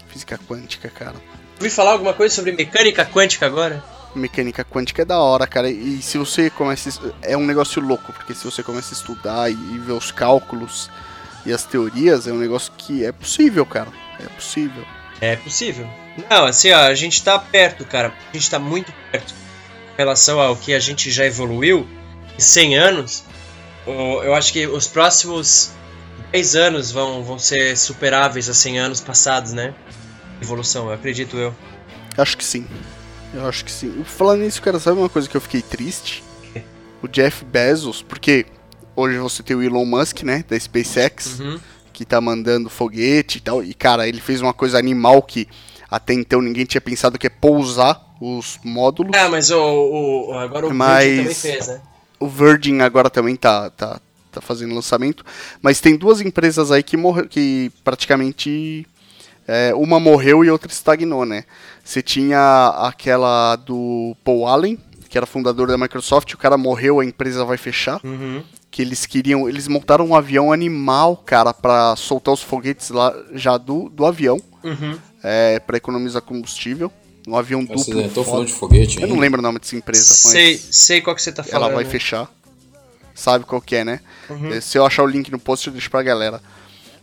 Física 0.07 0.39
quântica, 0.47 0.89
cara. 0.89 1.15
Ouvi 1.57 1.69
falar 1.69 1.91
alguma 1.91 2.13
coisa 2.13 2.33
sobre 2.33 2.51
mecânica 2.51 3.05
quântica 3.05 3.45
agora? 3.45 3.83
Mecânica 4.15 4.65
quântica 4.65 5.03
é 5.03 5.05
da 5.05 5.19
hora, 5.19 5.45
cara. 5.45 5.69
E 5.69 6.01
se 6.01 6.17
você 6.17 6.49
começa. 6.49 6.89
É 7.21 7.37
um 7.37 7.45
negócio 7.45 7.81
louco, 7.81 8.11
porque 8.11 8.33
se 8.33 8.43
você 8.43 8.63
começa 8.63 8.93
a 8.93 8.97
estudar 8.97 9.51
e, 9.51 9.53
e 9.53 9.79
ver 9.79 9.93
os 9.93 10.11
cálculos 10.11 10.89
e 11.45 11.53
as 11.53 11.63
teorias, 11.63 12.27
é 12.27 12.31
um 12.31 12.39
negócio 12.39 12.73
que 12.75 13.05
é 13.05 13.11
possível, 13.11 13.65
cara. 13.65 13.89
É 14.19 14.25
possível. 14.25 14.83
É 15.21 15.35
possível. 15.35 15.87
Não, 16.29 16.45
assim, 16.45 16.71
ó, 16.71 16.79
a 16.79 16.93
gente 16.95 17.23
tá 17.23 17.39
perto, 17.39 17.85
cara. 17.85 18.13
A 18.31 18.37
gente 18.37 18.49
tá 18.49 18.59
muito 18.59 18.93
perto 19.11 19.33
em 19.93 19.97
relação 19.97 20.39
ao 20.39 20.55
que 20.55 20.73
a 20.73 20.79
gente 20.79 21.09
já 21.11 21.25
evoluiu 21.25 21.87
em 22.37 22.41
100 22.41 22.75
anos. 22.77 23.23
Eu 23.85 24.33
acho 24.35 24.53
que 24.53 24.65
os 24.67 24.87
próximos 24.87 25.71
10 26.31 26.55
anos 26.55 26.91
vão, 26.91 27.23
vão 27.23 27.37
ser 27.39 27.77
superáveis 27.77 28.49
a 28.49 28.53
100 28.53 28.79
anos 28.79 29.01
passados, 29.01 29.53
né? 29.53 29.73
Evolução, 30.41 30.87
eu 30.87 30.93
acredito 30.93 31.37
eu. 31.37 31.55
Acho 32.17 32.37
que 32.37 32.43
sim. 32.45 32.67
Eu 33.33 33.47
acho 33.47 33.65
que 33.65 33.71
sim. 33.71 34.03
Falando 34.05 34.41
nisso, 34.41 34.61
cara, 34.61 34.79
sabe 34.79 34.99
uma 34.99 35.09
coisa 35.09 35.27
que 35.27 35.35
eu 35.35 35.41
fiquei 35.41 35.61
triste? 35.61 36.23
O 37.01 37.07
Jeff 37.07 37.43
Bezos, 37.43 38.01
porque 38.01 38.45
hoje 38.95 39.17
você 39.17 39.43
tem 39.43 39.55
o 39.55 39.61
Elon 39.63 39.83
Musk, 39.85 40.21
né, 40.23 40.43
da 40.47 40.57
SpaceX, 40.57 41.39
Uhum. 41.39 41.59
Que 41.93 42.03
tá 42.03 42.19
mandando 42.19 42.69
foguete 42.69 43.37
e 43.37 43.41
tal. 43.41 43.63
E, 43.63 43.73
cara, 43.73 44.07
ele 44.07 44.19
fez 44.19 44.41
uma 44.41 44.53
coisa 44.53 44.77
animal 44.77 45.21
que 45.21 45.47
até 45.89 46.13
então 46.13 46.41
ninguém 46.41 46.65
tinha 46.65 46.81
pensado 46.81 47.17
que 47.19 47.27
é 47.27 47.29
pousar 47.29 48.01
os 48.19 48.59
módulos. 48.63 49.15
Ah, 49.15 49.29
mas 49.29 49.51
o, 49.51 49.57
o- 49.61 50.29
o- 50.31 50.33
agora 50.39 50.67
o 50.67 50.73
Mas- 50.73 51.03
Virgin 51.05 51.21
também 51.21 51.35
fez, 51.35 51.67
né? 51.67 51.81
O 52.19 52.27
Virgin 52.27 52.79
agora 52.81 53.09
também 53.09 53.35
tá, 53.35 53.69
tá, 53.69 53.99
tá 54.31 54.41
fazendo 54.41 54.73
lançamento. 54.73 55.23
Mas 55.61 55.79
tem 55.81 55.95
duas 55.95 56.19
empresas 56.21 56.71
aí 56.71 56.81
que 56.81 56.97
morreu, 56.97 57.27
que 57.27 57.71
praticamente. 57.83 58.87
é, 59.47 59.73
uma 59.75 59.99
morreu 59.99 60.43
e 60.45 60.49
outra 60.49 60.71
estagnou, 60.71 61.25
né? 61.25 61.43
Você 61.83 62.01
tinha 62.01 62.73
aquela 62.87 63.55
do 63.57 64.15
Paul 64.23 64.47
Allen, 64.47 64.79
que 65.09 65.17
era 65.17 65.27
fundador 65.27 65.67
da 65.67 65.77
Microsoft, 65.77 66.33
o 66.33 66.37
cara 66.37 66.57
morreu, 66.57 66.99
a 67.01 67.05
empresa 67.05 67.43
vai 67.43 67.57
fechar. 67.57 67.99
Uhum. 68.03 68.41
Que 68.73 68.81
eles 68.81 69.05
queriam. 69.05 69.47
Eles 69.47 69.67
montaram 69.67 70.03
um 70.07 70.15
avião 70.15 70.51
animal, 70.51 71.15
cara, 71.15 71.53
pra 71.53 71.95
soltar 71.95 72.33
os 72.33 72.41
foguetes 72.41 72.89
lá 72.89 73.13
já 73.35 73.55
do, 73.55 73.87
do 73.87 74.03
avião. 74.03 74.41
Uhum. 74.63 74.97
É, 75.23 75.59
para 75.59 75.77
economizar 75.77 76.23
combustível. 76.23 76.91
Um 77.27 77.37
avião 77.37 77.63
Vocês 77.67 77.85
duplo. 77.85 78.01
estão 78.01 78.23
foda. 78.23 78.31
falando 78.31 78.47
de 78.47 78.53
foguete 78.53 78.99
Eu 78.99 79.07
não 79.07 79.19
lembro 79.19 79.39
o 79.39 79.43
nome 79.43 79.59
dessa 79.59 79.75
empresa, 79.75 80.09
mas 80.09 80.17
Sei, 80.31 80.57
sei 80.57 81.01
qual 81.01 81.15
que 81.15 81.21
você 81.21 81.31
tá 81.31 81.43
falando. 81.43 81.65
ela 81.67 81.75
vai 81.75 81.85
fechar. 81.85 82.27
Sabe 83.13 83.45
qual 83.45 83.61
que 83.61 83.75
é, 83.75 83.85
né? 83.85 83.99
Uhum. 84.27 84.51
É, 84.51 84.59
Se 84.59 84.75
eu 84.77 84.85
achar 84.87 85.03
o 85.03 85.07
link 85.07 85.31
no 85.31 85.37
post, 85.37 85.67
eu 85.67 85.71
deixo 85.73 85.91
pra 85.91 86.01
galera. 86.01 86.41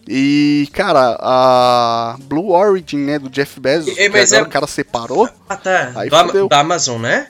E, 0.08 0.68
cara, 0.72 1.16
a 1.20 2.16
Blue 2.22 2.50
Origin, 2.50 2.98
né, 2.98 3.16
do 3.18 3.30
Jeff 3.30 3.60
Bezos, 3.60 3.92
E- 3.92 3.94
que 3.94 4.08
mas 4.08 4.32
agora 4.32 4.44
é- 4.44 4.48
o 4.48 4.50
cara 4.50 4.66
separou. 4.66 5.28
Ah, 5.48 5.56
tá. 5.56 5.92
Aí 5.94 6.10
fudeu. 6.10 6.48
da 6.48 6.58
Amazon, 6.60 7.00
né? 7.00 7.28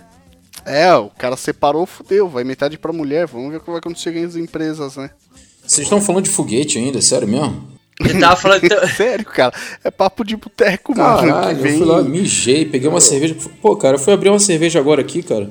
É, 0.64 0.94
o 0.94 1.08
cara 1.10 1.36
separou, 1.36 1.86
fudeu, 1.86 2.28
vai 2.28 2.44
metade 2.44 2.78
pra 2.78 2.92
mulher. 2.92 3.26
Vamos 3.26 3.50
ver 3.50 3.56
o 3.58 3.60
que 3.60 3.70
vai 3.70 3.78
acontecer 3.78 4.12
com 4.12 4.24
as 4.24 4.36
empresas, 4.36 4.96
né? 4.96 5.10
Vocês 5.66 5.86
estão 5.86 6.00
falando 6.00 6.24
de 6.24 6.30
foguete 6.30 6.78
ainda? 6.78 7.00
Sério 7.00 7.28
mesmo? 7.28 7.68
Ele 8.00 8.18
tava 8.18 8.36
falando. 8.36 8.62
Sério, 8.96 9.24
cara, 9.24 9.52
é 9.84 9.90
papo 9.90 10.24
de 10.24 10.36
boteco, 10.36 10.96
mano. 10.96 11.28
Caralho, 11.28 11.56
que 11.56 11.62
eu 11.62 11.68
vem... 11.68 11.78
fui 11.78 11.86
lá, 11.86 12.02
mijei, 12.02 12.64
peguei 12.64 12.88
uma 12.88 13.00
cerveja. 13.00 13.36
Pô, 13.60 13.76
cara, 13.76 13.96
eu 13.96 14.00
fui 14.00 14.12
abrir 14.12 14.30
uma 14.30 14.38
cerveja 14.38 14.78
agora 14.78 15.00
aqui, 15.00 15.22
cara. 15.22 15.50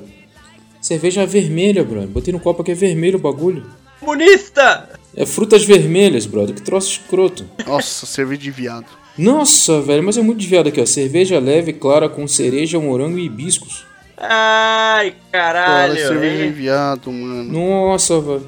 Cerveja 0.80 1.24
vermelha, 1.26 1.84
brother. 1.84 2.08
Botei 2.08 2.32
no 2.32 2.40
copo 2.40 2.62
aqui, 2.62 2.72
é 2.72 2.74
vermelho 2.74 3.18
o 3.18 3.22
bagulho. 3.22 3.66
Comunista! 4.00 4.88
É 5.14 5.26
frutas 5.26 5.64
vermelhas, 5.64 6.26
brother. 6.26 6.54
Que 6.54 6.62
troço 6.62 6.92
escroto. 6.92 7.44
Nossa, 7.66 8.06
cerveja 8.06 8.40
de 8.40 8.50
viado. 8.50 8.86
Nossa, 9.16 9.80
velho, 9.82 10.02
mas 10.02 10.16
é 10.16 10.22
muito 10.22 10.38
desviado 10.38 10.68
aqui, 10.68 10.80
ó. 10.80 10.86
Cerveja 10.86 11.38
leve, 11.38 11.72
clara, 11.72 12.08
com 12.08 12.26
cereja, 12.26 12.80
morango 12.80 13.18
e 13.18 13.26
hibiscos. 13.26 13.84
Ai, 14.20 15.14
Cara, 15.32 15.62
caralho. 15.64 15.96
cerveja 15.96 16.36
de 16.36 16.42
hein? 16.44 16.52
viado, 16.52 17.10
mano. 17.10 17.44
Nossa, 17.52 18.20
velho. 18.20 18.46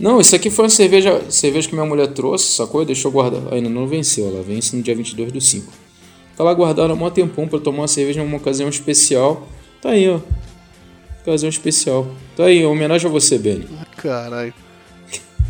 Não, 0.00 0.20
isso 0.20 0.34
aqui 0.34 0.50
foi 0.50 0.64
uma 0.64 0.70
cerveja, 0.70 1.22
cerveja 1.30 1.68
que 1.68 1.74
minha 1.74 1.86
mulher 1.86 2.08
trouxe, 2.08 2.56
sacou? 2.56 2.84
Deixou 2.84 3.10
guardar. 3.12 3.52
Ainda 3.52 3.68
não 3.68 3.86
venceu, 3.86 4.28
ela 4.28 4.42
vence 4.42 4.74
no 4.74 4.82
dia 4.82 4.96
22 4.96 5.30
do 5.30 5.40
5. 5.40 5.72
Tá 6.36 6.42
lá 6.42 6.54
guardada 6.54 6.92
há 6.92 6.96
mó 6.96 7.10
tempão 7.10 7.46
pra 7.46 7.58
tomar 7.60 7.80
uma 7.82 7.88
cerveja 7.88 8.22
numa 8.24 8.38
ocasião 8.38 8.68
especial. 8.68 9.46
Tá 9.80 9.90
aí, 9.90 10.08
ó. 10.08 10.18
Ocasião 11.20 11.50
especial. 11.50 12.08
Tá 12.36 12.44
aí, 12.46 12.64
homenagem 12.64 13.06
a 13.08 13.12
você, 13.12 13.38
Benny. 13.38 13.68
Caralho. 13.96 14.54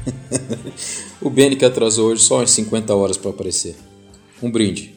O 1.21 1.31
Benny 1.31 1.55
que 1.55 1.65
atrasou 1.65 2.11
hoje 2.11 2.25
só 2.25 2.39
umas 2.39 2.51
50 2.51 2.93
horas 2.97 3.17
pra 3.17 3.31
aparecer. 3.31 3.77
Um 4.43 4.51
brinde. 4.51 4.93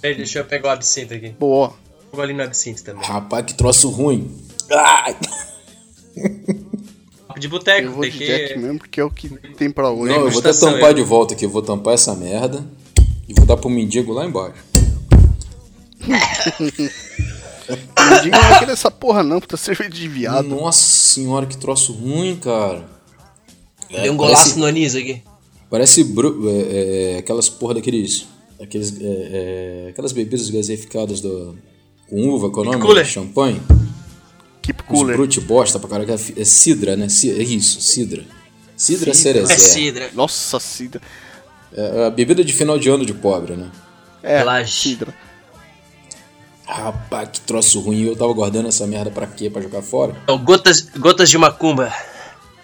Peraí, 0.00 0.16
deixa 0.16 0.38
eu 0.38 0.44
pegar 0.44 0.68
o 0.68 0.72
absinto 0.72 1.12
aqui. 1.14 1.30
Boa. 1.30 1.74
Ali 2.18 2.34
no 2.34 2.42
absinto 2.42 2.84
também. 2.84 3.02
Rapaz, 3.04 3.46
que 3.46 3.54
troço 3.54 3.88
ruim. 3.88 4.30
Ai. 4.70 5.16
De 7.38 7.48
boteco, 7.48 7.88
Eu 7.88 7.92
vou 7.92 8.02
tem 8.02 8.10
de 8.10 8.18
que. 8.18 8.26
Jack 8.26 8.58
mesmo, 8.58 8.78
porque 8.78 9.00
é 9.00 9.04
o 9.04 9.10
que 9.10 9.28
tem 9.56 9.70
pra 9.70 9.90
hoje. 9.90 10.12
Não, 10.14 10.26
eu 10.26 10.30
vou 10.30 10.40
até 10.40 10.52
tampar 10.52 10.90
eu. 10.90 10.94
de 10.94 11.02
volta 11.02 11.32
aqui. 11.34 11.46
Eu 11.46 11.50
vou 11.50 11.62
tampar 11.62 11.94
essa 11.94 12.14
merda 12.14 12.64
e 13.26 13.32
vou 13.34 13.46
dar 13.46 13.56
pro 13.56 13.70
mendigo 13.70 14.12
lá 14.12 14.26
embaixo. 14.26 14.62
Diga 18.22 18.38
não 18.38 18.48
vai 18.50 18.58
querer 18.58 18.72
essa 18.72 18.90
porra 18.90 19.22
não, 19.22 19.40
puta 19.40 19.56
cerveja 19.56 19.90
de 19.90 20.08
viado. 20.08 20.46
Nossa 20.46 20.80
senhora, 20.84 21.46
que 21.46 21.56
troço 21.56 21.92
ruim, 21.92 22.36
cara. 22.36 22.84
Dei 23.88 24.10
um 24.10 24.16
parece- 24.16 24.18
golaço 24.42 24.58
no 24.58 24.66
anis 24.66 24.94
aqui. 24.94 25.22
Parece 25.70 26.04
bru- 26.04 26.48
é, 26.48 27.14
é, 27.14 27.18
aquelas 27.18 27.48
porra 27.48 27.74
daqueles. 27.74 28.26
Aqueles, 28.60 29.00
é, 29.00 29.04
é, 29.04 29.86
aquelas 29.90 30.12
bebidas 30.12 30.50
gaseificadas 30.50 31.20
do, 31.20 31.56
com 32.12 32.28
uva, 32.28 32.50
qual 32.50 32.66
é 32.66 32.68
o 32.68 32.72
nome? 32.72 32.84
Cooler. 32.84 33.06
Champanhe. 33.06 33.60
Keep 34.60 34.82
cooler. 34.84 35.16
brute 35.16 35.40
bosta 35.40 35.78
pra 35.78 35.88
caralho. 35.88 36.12
É 36.36 36.44
cidra, 36.44 36.94
né? 36.94 37.08
Ci- 37.08 37.30
É 37.30 37.42
isso, 37.42 37.80
cidra. 37.80 38.22
Cidra, 38.76 39.14
cerezé. 39.14 39.54
É 39.54 39.56
cidra. 39.58 40.10
Nossa, 40.12 40.60
Cida. 40.60 41.00
É 41.74 42.06
a 42.06 42.10
bebida 42.10 42.44
de 42.44 42.52
final 42.52 42.78
de 42.78 42.88
ano 42.90 43.06
de 43.06 43.14
pobre, 43.14 43.54
né? 43.56 43.70
É. 44.22 44.42
Cidra. 44.66 45.14
Rapaz, 46.66 47.28
que 47.32 47.40
troço 47.40 47.80
ruim. 47.80 48.02
Eu 48.04 48.14
tava 48.16 48.32
guardando 48.32 48.68
essa 48.68 48.86
merda 48.86 49.10
pra 49.10 49.26
quê? 49.26 49.48
Pra 49.50 49.60
jogar 49.62 49.82
fora? 49.82 50.14
Então, 50.22 50.38
gotas, 50.38 50.82
gotas 50.98 51.28
de 51.30 51.38
macumba. 51.38 51.92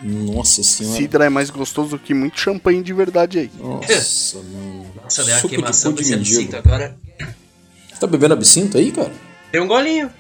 Nossa 0.01 0.63
senhora. 0.63 0.97
Cidra 0.97 1.25
é 1.25 1.29
mais 1.29 1.51
gostoso 1.51 1.99
que 1.99 2.15
muito 2.15 2.39
champanhe 2.39 2.83
de 2.83 2.93
verdade 2.93 3.39
aí. 3.41 3.51
Nossa, 3.59 4.39
mano. 4.39 4.87
Nossa, 5.03 5.25
deu 5.25 5.33
uma 5.35 5.41
Suco 5.41 5.49
de 5.49 5.55
queimação 5.57 5.93
de 5.93 6.05
mendigo. 6.05 6.37
absinto 6.41 6.57
agora. 6.57 6.97
Você 7.19 8.01
tá 8.01 8.07
bebendo 8.07 8.35
absinto 8.35 8.79
aí, 8.79 8.93
cara? 8.93 9.13
Deu 9.53 9.63
um 9.65 9.67
golinho. 9.67 10.11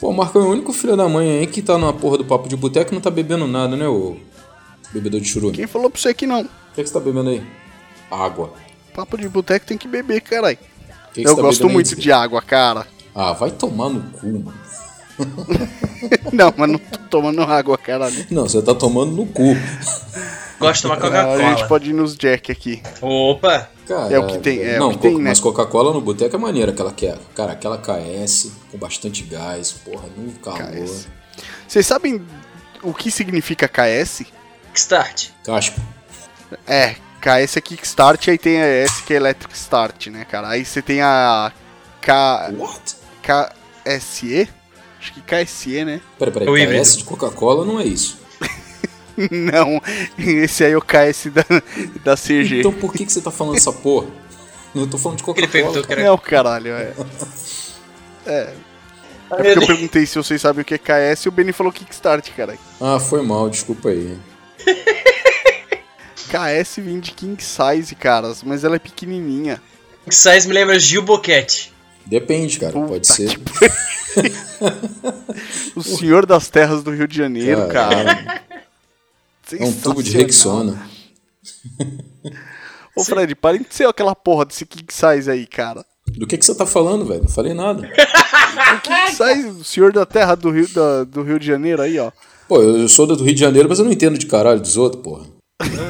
Pô, 0.00 0.08
o 0.10 0.12
Marco 0.14 0.38
é 0.38 0.42
o 0.42 0.48
único 0.50 0.72
filho 0.72 0.96
da 0.96 1.08
mãe 1.08 1.38
aí 1.38 1.46
que 1.46 1.62
tá 1.62 1.78
na 1.78 1.92
porra 1.92 2.18
do 2.18 2.24
papo 2.24 2.48
de 2.48 2.56
boteco 2.56 2.92
e 2.92 2.94
não 2.94 3.00
tá 3.00 3.10
bebendo 3.10 3.46
nada, 3.46 3.76
né, 3.76 3.86
ô 3.88 4.16
bebedor 4.92 5.20
de 5.20 5.28
churume? 5.28 5.52
Quem 5.54 5.66
falou 5.66 5.90
pra 5.90 6.00
você 6.00 6.12
que 6.14 6.26
não? 6.26 6.42
O 6.42 6.44
que, 6.74 6.80
é 6.80 6.84
que 6.84 6.88
você 6.88 6.94
tá 6.94 7.00
bebendo 7.00 7.30
aí? 7.30 7.42
Água. 8.10 8.52
Papo 8.94 9.16
de 9.16 9.28
boteco 9.28 9.66
tem 9.66 9.76
que 9.78 9.88
beber, 9.88 10.20
caralho. 10.20 10.58
Que 11.12 11.22
que 11.22 11.28
Eu 11.28 11.34
tá 11.36 11.42
gosto 11.42 11.66
aí, 11.66 11.72
muito 11.72 11.88
Zé? 11.90 11.96
de 11.96 12.12
água, 12.12 12.40
cara. 12.42 12.86
Ah, 13.14 13.32
vai 13.32 13.50
tomar 13.50 13.88
no 13.88 14.02
cu, 14.10 14.26
mano. 14.26 14.54
não, 16.32 16.52
mas 16.56 16.70
não 16.70 16.78
tô 16.78 16.98
tomando 17.10 17.42
água, 17.42 17.78
caralho. 17.78 18.26
Não, 18.30 18.48
você 18.48 18.60
tá 18.62 18.74
tomando 18.74 19.12
no 19.12 19.26
cu. 19.26 19.56
Gosto 20.58 20.76
de 20.76 20.82
tomar 20.82 20.94
Ah, 20.96 21.32
a 21.32 21.36
gente 21.36 21.44
Coca-Cola. 21.44 21.68
pode 21.68 21.90
ir 21.90 21.92
nos 21.92 22.16
Jack 22.16 22.50
aqui. 22.52 22.82
Opa! 23.00 23.68
Cara, 23.86 24.12
É 24.14 24.18
o 24.18 24.26
que 24.26 24.38
tem, 24.38 24.60
é 24.60 24.78
não, 24.78 24.88
o 24.88 24.92
que 24.92 24.98
tem, 24.98 25.16
né? 25.18 25.24
mas 25.24 25.40
Coca-Cola 25.40 25.92
no 25.92 26.00
boteco 26.00 26.34
é 26.34 26.38
maneira, 26.38 26.72
aquela 26.72 26.90
que 26.92 27.06
é, 27.06 27.18
cara, 27.34 27.52
aquela 27.52 27.76
KS 27.78 28.52
com 28.70 28.78
bastante 28.78 29.22
gás, 29.24 29.72
porra, 29.72 30.08
no 30.16 30.32
calor. 30.34 30.58
KS. 30.70 31.08
Vocês 31.68 31.86
sabem 31.86 32.24
o 32.82 32.94
que 32.94 33.10
significa 33.10 33.68
KS? 33.68 34.24
Start. 34.74 35.28
Casco. 35.44 35.80
É, 36.66 36.96
KS 37.20 37.56
é 37.56 37.60
Kickstart, 37.60 38.28
aí 38.28 38.38
tem 38.38 38.60
a 38.60 38.66
S 38.66 39.02
que 39.02 39.12
é 39.12 39.16
Electric 39.16 39.54
Start, 39.54 40.06
né, 40.08 40.24
cara? 40.24 40.48
Aí 40.48 40.64
você 40.64 40.80
tem 40.82 41.00
a 41.00 41.52
K... 42.00 42.52
What? 42.56 42.96
KSE? 43.22 44.48
Acho 45.00 45.12
que 45.12 45.20
KSE, 45.20 45.84
né? 45.84 46.00
Peraí, 46.18 46.32
peraí, 46.32 46.62
É. 46.62 46.80
KS 46.80 46.98
de 46.98 47.04
Coca-Cola 47.04 47.64
não 47.64 47.78
é 47.80 47.84
isso. 47.84 48.23
Não, 49.30 49.80
esse 50.18 50.64
aí 50.64 50.72
é 50.72 50.76
o 50.76 50.82
KS 50.82 51.26
da, 51.32 51.44
da 52.04 52.16
CG. 52.16 52.60
Então 52.60 52.72
por 52.72 52.92
que, 52.92 53.04
que 53.06 53.12
você 53.12 53.20
tá 53.20 53.30
falando 53.30 53.56
essa 53.56 53.72
porra? 53.72 54.08
Eu 54.74 54.86
tô 54.88 54.98
falando 54.98 55.18
de 55.18 55.24
Ele 55.36 55.46
perguntou 55.46 55.82
Coca-Cola. 55.82 55.96
cara. 55.96 56.02
Não, 56.02 56.18
caralho, 56.18 56.72
é. 56.72 56.92
É. 58.26 58.54
É 59.30 59.36
porque 59.36 59.48
eu 59.48 59.66
perguntei 59.66 60.06
se 60.06 60.16
vocês 60.16 60.40
sabem 60.40 60.62
o 60.62 60.64
que 60.64 60.74
é 60.74 60.78
KS 60.78 61.24
e 61.24 61.28
o 61.28 61.32
Benny 61.32 61.52
falou 61.52 61.72
Kickstart, 61.72 62.28
cara. 62.36 62.58
Ah, 62.80 62.98
foi 63.00 63.22
mal, 63.22 63.48
desculpa 63.48 63.88
aí. 63.88 64.18
KS 66.28 66.76
vem 66.78 66.98
de 67.00 67.12
King 67.12 67.42
Size, 67.42 67.94
caras, 67.94 68.42
mas 68.42 68.64
ela 68.64 68.76
é 68.76 68.78
pequenininha. 68.78 69.60
Size 70.08 70.46
me 70.48 70.54
lembra 70.54 70.78
Gil 70.78 71.02
Boquete. 71.02 71.72
Depende, 72.04 72.58
cara, 72.58 72.72
Puta 72.72 72.86
pode 72.88 73.06
ser. 73.06 73.38
que 73.38 73.40
O 75.74 75.82
senhor 75.82 76.26
das 76.26 76.48
terras 76.48 76.82
do 76.82 76.90
Rio 76.90 77.08
de 77.08 77.16
Janeiro, 77.16 77.66
cara. 77.68 78.42
É 79.52 79.64
um 79.64 79.72
tubo 79.72 80.02
de. 80.02 80.12
Rexona. 80.16 80.88
Ô 82.96 83.04
Fred, 83.04 83.34
parem 83.34 83.62
de 83.62 83.74
ser 83.74 83.86
aquela 83.88 84.14
porra 84.14 84.44
desse 84.46 84.64
King 84.64 84.86
Size 84.92 85.30
aí, 85.30 85.46
cara. 85.46 85.84
Do 86.16 86.26
que, 86.26 86.38
que 86.38 86.44
você 86.46 86.54
tá 86.54 86.64
falando, 86.66 87.04
velho? 87.06 87.22
Não 87.24 87.30
falei 87.30 87.52
nada. 87.54 87.82
King 88.82 89.10
Size, 89.10 89.48
o 89.48 89.64
senhor 89.64 89.92
da 89.92 90.06
terra 90.06 90.34
do 90.34 90.50
Rio, 90.50 90.68
da- 90.68 91.04
do 91.04 91.22
Rio 91.22 91.38
de 91.38 91.46
Janeiro 91.46 91.82
aí, 91.82 91.98
ó. 91.98 92.10
Pô, 92.48 92.62
eu 92.62 92.88
sou 92.88 93.06
do 93.06 93.22
Rio 93.22 93.34
de 93.34 93.40
Janeiro, 93.40 93.68
mas 93.68 93.78
eu 93.78 93.84
não 93.84 93.92
entendo 93.92 94.18
de 94.18 94.26
caralho 94.26 94.60
dos 94.60 94.76
outros, 94.76 95.02
porra. 95.02 95.26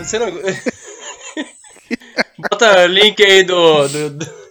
Você 0.02 0.18
não. 0.18 0.28
Bota 2.50 2.86
link 2.86 3.22
aí 3.22 3.44
do. 3.44 3.88
do, 3.88 4.10
do 4.10 4.43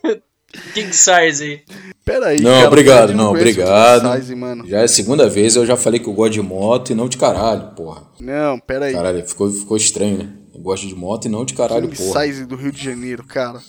King 0.74 0.93
Size 0.93 1.43
aí. 1.43 1.64
Pera 2.06 2.28
aí, 2.28 2.41
Não, 2.41 2.51
cara, 2.51 2.68
obrigado, 2.68 3.14
não, 3.14 3.30
obrigado. 3.32 4.01
King 4.01 4.16
Size, 4.18 4.36
mano. 4.36 4.68
Já 4.68 4.82
é 4.82 4.84
a 4.84 4.88
segunda 4.88 5.30
vez, 5.30 5.56
eu 5.56 5.66
já 5.66 5.76
falei 5.76 5.99
que 5.99 6.08
eu 6.08 6.14
gosto 6.14 6.34
de 6.34 6.41
moto 6.41 6.91
e 6.91 6.95
não 6.95 7.08
de 7.08 7.18
caralho, 7.18 7.72
porra. 7.76 8.04
Não, 8.20 8.60
pera 8.60 8.86
aí. 8.86 8.93
Caralho, 8.93 9.28
ficou, 9.28 9.49
ficou 9.49 9.78
estranho, 9.78 10.18
né? 10.18 10.34
Eu 10.54 10.62
gosto 10.62 10.88
de 10.88 10.93
moto 10.93 11.26
e 11.26 11.30
não 11.30 11.43
de 11.43 11.54
caralho, 11.54 11.88
King 11.88 11.97
porra. 11.97 12.26
Size 12.26 12.45
do 12.45 12.56
Rio 12.56 12.72
de 12.72 12.84
Janeiro, 12.84 13.24
cara. 13.24 13.62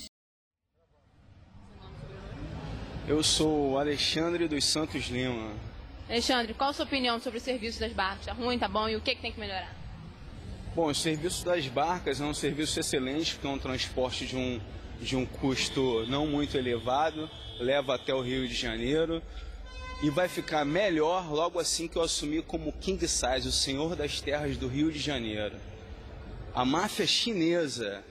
Eu 3.06 3.22
sou 3.22 3.72
o 3.72 3.78
Alexandre 3.78 4.48
dos 4.48 4.64
Santos 4.64 5.08
Lima. 5.08 5.52
Alexandre, 6.08 6.54
qual 6.54 6.70
a 6.70 6.72
sua 6.72 6.84
opinião 6.84 7.18
sobre 7.20 7.38
o 7.38 7.42
serviço 7.42 7.80
das 7.80 7.92
barcas? 7.92 8.26
Tá 8.26 8.32
ruim, 8.32 8.58
tá 8.58 8.68
bom? 8.68 8.88
E 8.88 8.96
o 8.96 9.00
que, 9.00 9.14
que 9.14 9.22
tem 9.22 9.32
que 9.32 9.40
melhorar? 9.40 9.74
Bom, 10.74 10.86
o 10.88 10.94
serviço 10.94 11.44
das 11.44 11.66
barcas 11.66 12.20
é 12.20 12.24
um 12.24 12.34
serviço 12.34 12.80
excelente, 12.80 13.34
porque 13.34 13.46
é 13.46 13.50
um 13.50 13.58
transporte 13.58 14.26
de 14.26 14.36
um, 14.36 14.60
de 15.00 15.16
um 15.16 15.26
custo 15.26 16.04
não 16.08 16.26
muito 16.26 16.56
elevado, 16.56 17.28
leva 17.58 17.94
até 17.94 18.14
o 18.14 18.20
Rio 18.20 18.48
de 18.48 18.54
Janeiro 18.54 19.22
e 20.02 20.10
vai 20.10 20.28
ficar 20.28 20.64
melhor 20.64 21.30
logo 21.32 21.58
assim 21.58 21.86
que 21.86 21.96
eu 21.96 22.02
assumir 22.02 22.42
como 22.42 22.72
King 22.72 23.06
Size, 23.06 23.46
o 23.46 23.52
senhor 23.52 23.94
das 23.96 24.20
terras 24.20 24.56
do 24.56 24.66
Rio 24.68 24.90
de 24.90 24.98
Janeiro. 24.98 25.56
A 26.54 26.64
máfia 26.64 27.06
chinesa 27.06 28.04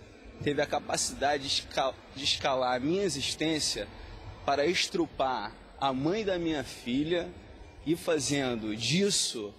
teve 0.43 0.61
a 0.61 0.65
capacidade 0.65 1.43
de, 1.43 1.49
esca- 1.49 1.93
de 2.15 2.23
escalar 2.23 2.75
a 2.75 2.79
minha 2.79 3.03
existência 3.03 3.87
para 4.45 4.65
estrupar 4.65 5.55
a 5.79 5.93
mãe 5.93 6.23
da 6.25 6.37
minha 6.37 6.63
filha 6.63 7.29
e 7.85 7.95
fazendo 7.95 8.75
disso 8.75 9.53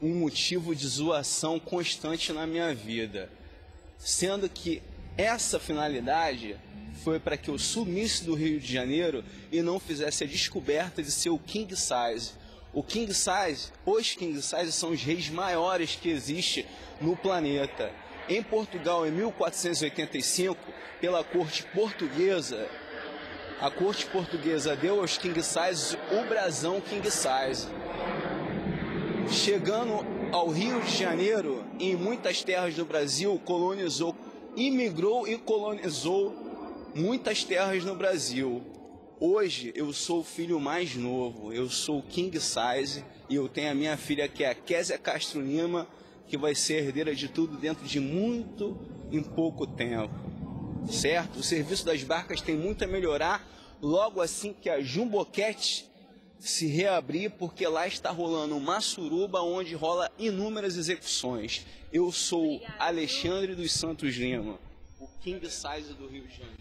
um 0.00 0.14
motivo 0.14 0.74
de 0.74 0.86
zoação 0.86 1.58
constante 1.58 2.32
na 2.32 2.46
minha 2.46 2.74
vida. 2.74 3.30
Sendo 3.98 4.48
que 4.48 4.82
essa 5.18 5.58
finalidade 5.58 6.56
foi 7.02 7.18
para 7.18 7.36
que 7.36 7.50
eu 7.50 7.58
sumisse 7.58 8.24
do 8.24 8.34
Rio 8.34 8.60
de 8.60 8.72
Janeiro 8.72 9.24
e 9.50 9.60
não 9.60 9.80
fizesse 9.80 10.22
a 10.22 10.26
descoberta 10.26 11.02
de 11.02 11.10
ser 11.10 11.30
o 11.30 11.38
King 11.38 11.74
Size. 11.74 12.32
O 12.72 12.84
King 12.84 13.12
Size, 13.12 13.72
os 13.84 14.14
King 14.14 14.40
Size 14.40 14.72
são 14.72 14.90
os 14.90 15.02
reis 15.02 15.28
maiores 15.28 15.96
que 15.96 16.08
existe 16.08 16.64
no 17.00 17.16
planeta. 17.16 17.90
Em 18.28 18.42
Portugal, 18.42 19.06
em 19.06 19.10
1485, 19.10 20.56
pela 21.00 21.24
corte 21.24 21.64
portuguesa, 21.64 22.68
a 23.60 23.70
corte 23.70 24.06
portuguesa 24.06 24.76
deu 24.76 25.00
aos 25.00 25.18
King 25.18 25.42
Size 25.42 25.98
o 26.12 26.28
brasão 26.28 26.80
King 26.80 27.10
Size. 27.10 27.66
Chegando 29.30 30.06
ao 30.30 30.48
Rio 30.48 30.80
de 30.80 30.96
Janeiro, 30.96 31.64
em 31.80 31.96
muitas 31.96 32.42
terras 32.44 32.74
do 32.74 32.84
Brasil, 32.84 33.40
colonizou, 33.44 34.14
imigrou 34.58 35.28
e 35.28 35.38
colonizou 35.38 36.34
muitas 36.92 37.44
terras 37.44 37.84
no 37.84 37.94
Brasil. 37.94 38.60
Hoje 39.20 39.72
eu 39.76 39.92
sou 39.92 40.20
o 40.20 40.24
filho 40.24 40.58
mais 40.58 40.96
novo, 40.96 41.52
eu 41.52 41.70
sou 41.70 42.02
King 42.02 42.36
Size 42.40 43.04
e 43.28 43.36
eu 43.36 43.48
tenho 43.48 43.70
a 43.70 43.74
minha 43.74 43.96
filha 43.96 44.26
que 44.28 44.42
é 44.42 44.50
a 44.50 44.54
Késia 44.54 44.98
Castro 44.98 45.40
Lima, 45.40 45.86
que 46.26 46.36
vai 46.36 46.56
ser 46.56 46.84
herdeira 46.84 47.14
de 47.14 47.28
tudo 47.28 47.56
dentro 47.56 47.86
de 47.86 48.00
muito 48.00 48.76
em 49.12 49.22
pouco 49.22 49.64
tempo. 49.64 50.14
Certo? 50.90 51.38
O 51.38 51.42
serviço 51.42 51.86
das 51.86 52.02
barcas 52.02 52.40
tem 52.40 52.56
muito 52.56 52.82
a 52.82 52.86
melhorar 52.86 53.46
logo 53.80 54.20
assim 54.20 54.52
que 54.52 54.68
a 54.68 54.80
Jumboquete 54.80 55.87
se 56.38 56.66
reabrir, 56.66 57.30
porque 57.30 57.66
lá 57.66 57.86
está 57.86 58.10
rolando 58.10 58.56
uma 58.56 58.80
suruba 58.80 59.40
onde 59.42 59.74
rola 59.74 60.10
inúmeras 60.18 60.76
execuções. 60.76 61.66
Eu 61.92 62.12
sou 62.12 62.60
Alexandre 62.78 63.54
dos 63.54 63.72
Santos 63.72 64.14
Lima, 64.14 64.58
o 65.00 65.08
King 65.20 65.44
Size 65.48 65.94
do 65.94 66.06
Rio 66.06 66.26
de 66.26 66.36
Janeiro. 66.36 66.58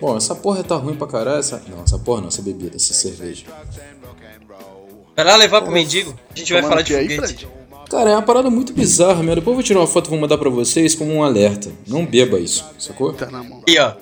Bom, 0.00 0.16
essa 0.16 0.34
porra 0.34 0.62
tá 0.62 0.76
ruim 0.76 0.96
pra 0.96 1.06
caralho. 1.06 1.38
Essa... 1.38 1.60
Não, 1.66 1.82
essa 1.82 1.98
porra 1.98 2.20
não, 2.20 2.28
essa 2.28 2.42
bebida, 2.42 2.76
essa 2.76 2.92
cerveja. 2.92 3.46
Vai 5.16 5.24
lá 5.24 5.36
levar 5.36 5.62
pro 5.62 5.70
mendigo. 5.70 6.18
A 6.30 6.36
gente 6.36 6.52
vai 6.52 6.62
falar 6.62 6.82
de 6.82 6.92
foguete. 6.92 7.48
Cara, 7.90 8.10
é 8.10 8.14
uma 8.14 8.22
parada 8.22 8.50
muito 8.50 8.72
bizarra, 8.72 9.22
meu. 9.22 9.34
Depois 9.34 9.52
eu 9.52 9.54
vou 9.54 9.62
tirar 9.62 9.80
uma 9.80 9.86
foto 9.86 10.06
e 10.06 10.10
vou 10.10 10.18
mandar 10.18 10.38
pra 10.38 10.50
vocês 10.50 10.94
como 10.94 11.12
um 11.12 11.22
alerta. 11.22 11.70
Não 11.86 12.04
beba 12.04 12.38
isso, 12.40 12.64
sacou? 12.78 13.12
Tá 13.12 13.30
na 13.30 13.42
mão. 13.42 13.62
Aí, 13.68 13.78
ó. 13.78 13.92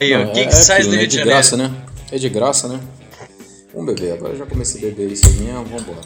Aí, 0.00 0.14
ó, 0.14 0.18
Não, 0.24 0.32
King 0.32 0.46
é 0.46 0.50
Size 0.50 0.72
aquilo, 0.72 0.90
do 0.90 0.96
né? 0.96 0.96
Rio 0.98 1.04
É 1.04 1.08
de 1.08 1.22
graça, 1.22 1.56
né? 1.56 1.74
É 2.12 2.18
de 2.18 2.28
graça, 2.28 2.68
né? 2.68 2.80
Vamos 3.74 3.94
beber. 3.94 4.12
Agora 4.14 4.32
eu 4.32 4.38
já 4.38 4.46
comecei 4.46 4.80
a 4.80 4.84
beber 4.86 5.12
isso 5.12 5.26
aí 5.28 5.34
mesmo, 5.34 5.64
vambora. 5.64 6.00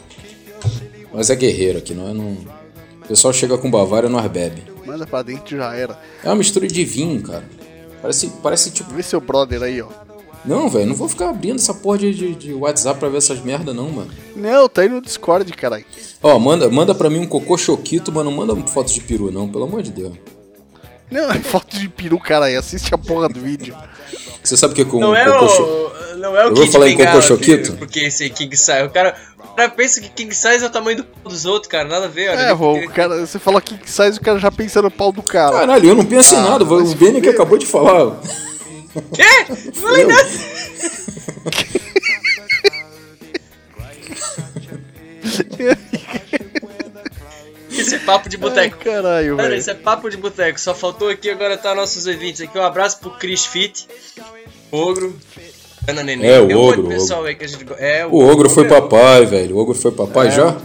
Mas 1.13 1.29
é 1.29 1.35
guerreiro 1.35 1.77
aqui, 1.79 1.93
não 1.93 2.09
é? 2.09 2.13
Não... 2.13 2.37
O 3.03 3.07
pessoal 3.07 3.33
chega 3.33 3.57
com 3.57 3.69
Bavária 3.69 4.07
e 4.07 4.09
nós 4.09 4.25
bebe. 4.31 4.63
Manda 4.85 5.05
pra 5.05 5.21
dentro 5.21 5.55
e 5.55 5.57
já 5.57 5.73
era. 5.75 5.99
É 6.23 6.27
uma 6.29 6.35
mistura 6.35 6.67
de 6.67 6.85
vinho, 6.85 7.21
cara. 7.21 7.43
Parece, 8.01 8.31
parece 8.41 8.71
tipo. 8.71 8.93
Vê 8.93 9.03
seu 9.03 9.19
brother 9.19 9.61
aí, 9.61 9.81
ó. 9.81 9.87
Não, 10.43 10.67
velho, 10.69 10.87
não 10.87 10.95
vou 10.95 11.07
ficar 11.07 11.29
abrindo 11.29 11.57
essa 11.59 11.73
porra 11.73 11.99
de, 11.99 12.13
de, 12.13 12.35
de 12.35 12.53
WhatsApp 12.53 12.99
pra 12.99 13.09
ver 13.09 13.17
essas 13.17 13.39
merda, 13.41 13.73
não, 13.73 13.89
mano. 13.89 14.09
Não, 14.35 14.67
tá 14.67 14.81
aí 14.81 14.89
no 14.89 14.99
Discord, 15.01 15.51
caralho. 15.53 15.85
Ó, 16.23 16.39
manda, 16.39 16.67
manda 16.69 16.95
pra 16.95 17.09
mim 17.09 17.19
um 17.19 17.27
cocô 17.27 17.57
choquito, 17.57 18.11
mas 18.11 18.25
não 18.25 18.31
manda 18.31 18.55
foto 18.67 18.91
de 18.91 19.01
peru, 19.01 19.31
não, 19.31 19.47
pelo 19.47 19.65
amor 19.65 19.83
de 19.83 19.91
Deus. 19.91 20.13
Não, 21.11 21.29
é 21.29 21.39
foto 21.39 21.77
de 21.77 21.89
peru, 21.89 22.17
caralho. 22.19 22.57
Assiste 22.57 22.93
a 22.93 22.97
porra 22.97 23.27
do 23.29 23.39
vídeo. 23.39 23.75
Você 24.41 24.55
sabe 24.57 24.71
o 24.71 24.75
que 24.75 24.81
é 24.81 24.85
com 24.85 24.99
Não 24.99 25.11
um 25.11 25.15
é 25.15 25.25
cocô 25.25 25.47
cho- 25.49 25.63
o. 25.63 25.91
Não 26.17 26.37
é 26.37 26.45
o 26.45 26.49
Eu 26.49 26.55
vou 26.55 26.67
falar 26.67 26.89
em 26.89 26.95
Cocô 26.97 27.21
Choquito? 27.21 27.71
que- 27.73 27.77
Porque 27.77 27.99
esse 27.99 28.29
King 28.29 28.55
Size. 28.55 28.83
O 28.83 28.89
cara, 28.89 29.15
o 29.37 29.53
cara 29.55 29.69
pensa 29.69 29.99
que 30.01 30.09
King 30.09 30.33
Size 30.33 30.63
é 30.63 30.67
o 30.67 30.69
tamanho 30.69 30.97
do 30.97 31.03
pau 31.03 31.31
dos 31.31 31.45
outros, 31.45 31.69
cara. 31.69 31.87
Nada 31.87 32.05
a 32.05 32.09
ver, 32.09 32.29
olha. 32.29 32.39
É, 32.39 32.53
vô, 32.53 32.73
o 32.77 32.89
cara, 32.89 33.25
você 33.25 33.37
falou 33.39 33.59
que 33.61 33.77
size 33.85 34.17
o 34.17 34.21
cara 34.21 34.39
já 34.39 34.49
pensa 34.51 34.81
no 34.81 34.89
pau 34.89 35.11
do 35.11 35.21
cara. 35.21 35.51
Caralho, 35.51 35.89
eu 35.89 35.95
não 35.95 36.05
penso 36.05 36.33
em 36.33 36.37
Ah, 36.37 36.41
nada, 36.51 36.63
vai 36.65 36.79
o 36.79 36.95
Benny 36.95 37.21
que 37.21 37.29
acabou 37.29 37.57
de 37.57 37.65
falar. 37.65 38.15
Quê? 39.13 39.45
Não 39.65 39.73
falei 39.73 40.05
nada. 40.05 40.29
Esse 47.71 47.95
é 47.95 47.99
papo 47.99 48.27
de 48.29 48.35
Ai, 48.35 48.41
boteco. 48.41 48.77
caralho, 48.83 49.37
Cara, 49.37 49.49
velho. 49.49 49.59
esse 49.59 49.71
é 49.71 49.73
papo 49.73 50.09
de 50.09 50.17
boteco. 50.17 50.59
Só 50.59 50.73
faltou 50.75 51.09
aqui 51.09 51.29
agora 51.29 51.57
tá 51.57 51.73
nossos 51.73 52.05
ouvintes 52.05 52.41
aqui. 52.41 52.57
Um 52.57 52.63
abraço 52.63 52.99
pro 52.99 53.11
Chris 53.11 53.45
Fit, 53.45 53.87
Ogro, 54.71 55.17
Ana 55.87 56.03
Neném. 56.03 56.29
É, 56.29 56.39
o 56.41 56.59
Ogro, 56.59 56.87
que 56.89 57.45
a 57.45 57.47
gente. 57.47 57.63
go- 57.63 57.75
É, 57.77 58.05
O 58.05 58.15
ogro 58.17 58.49
foi 58.49 58.65
é- 58.65 58.67
papai, 58.67 59.25
velho. 59.25 59.55
O 59.55 59.59
ogro 59.59 59.73
foi 59.73 59.91
papai 59.91 60.27
É. 60.27 60.31
já? 60.31 60.57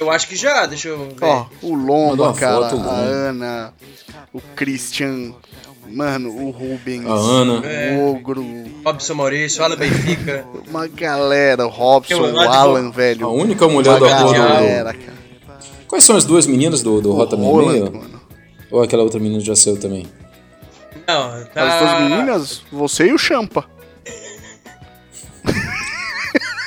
Eu 0.00 0.10
acho 0.10 0.28
que 0.28 0.36
já, 0.36 0.66
deixa 0.66 0.88
eu 0.88 0.98
ver. 1.08 1.24
Ó, 1.24 1.46
o 1.62 1.74
Lomba, 1.74 2.32
cara, 2.34 2.68
foto, 2.68 2.80
a. 2.88 2.92
Ana, 2.94 3.72
o 4.32 4.40
Christian, 4.54 5.32
mano, 5.88 6.28
o 6.30 6.50
Rubens, 6.50 7.06
A 7.06 7.12
Ana. 7.12 7.66
É. 7.66 7.96
o 7.96 8.14
Ogro, 8.14 8.44
Robson 8.84 9.14
Maurício, 9.14 9.62
Alan 9.64 9.76
Benfica. 9.76 10.44
uma 10.68 10.86
galera, 10.86 11.66
o 11.66 11.70
Robson, 11.70 12.20
o 12.32 12.38
Alan, 12.40 12.88
A 12.88 12.90
velho. 12.90 13.28
única 13.30 13.66
mulher 13.68 13.98
da 13.98 14.06
porra 14.22 14.24
do- 14.24 14.32
galera, 14.34 14.92
cara. 14.94 15.16
Quais 15.88 16.04
são 16.04 16.16
as 16.16 16.24
duas 16.24 16.46
meninas 16.46 16.82
do, 16.82 17.00
do 17.00 17.10
O 17.10 17.14
Rota 17.14 17.36
Roland, 17.36 17.72
66? 17.74 18.02
mano. 18.02 18.20
Ou 18.70 18.82
aquela 18.82 19.02
outra 19.04 19.20
menina 19.20 19.40
já 19.40 19.54
saiu 19.54 19.78
também? 19.78 20.06
Não, 21.06 21.44
tá. 21.54 21.62
As 21.62 21.78
duas 21.80 22.00
meninas, 22.10 22.62
você 22.72 23.06
e 23.06 23.12
o 23.12 23.18
Champa. 23.18 23.64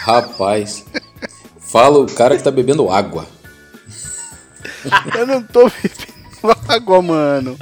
Rapaz. 0.01 0.85
Fala 1.71 1.99
o 1.99 2.05
cara 2.05 2.35
que 2.37 2.43
tá 2.43 2.51
bebendo 2.51 2.89
água. 2.89 3.25
Eu 5.17 5.27
não 5.27 5.43
tô 5.43 5.69
bebendo 5.69 6.57
água, 6.67 7.01
mano. 7.01 7.57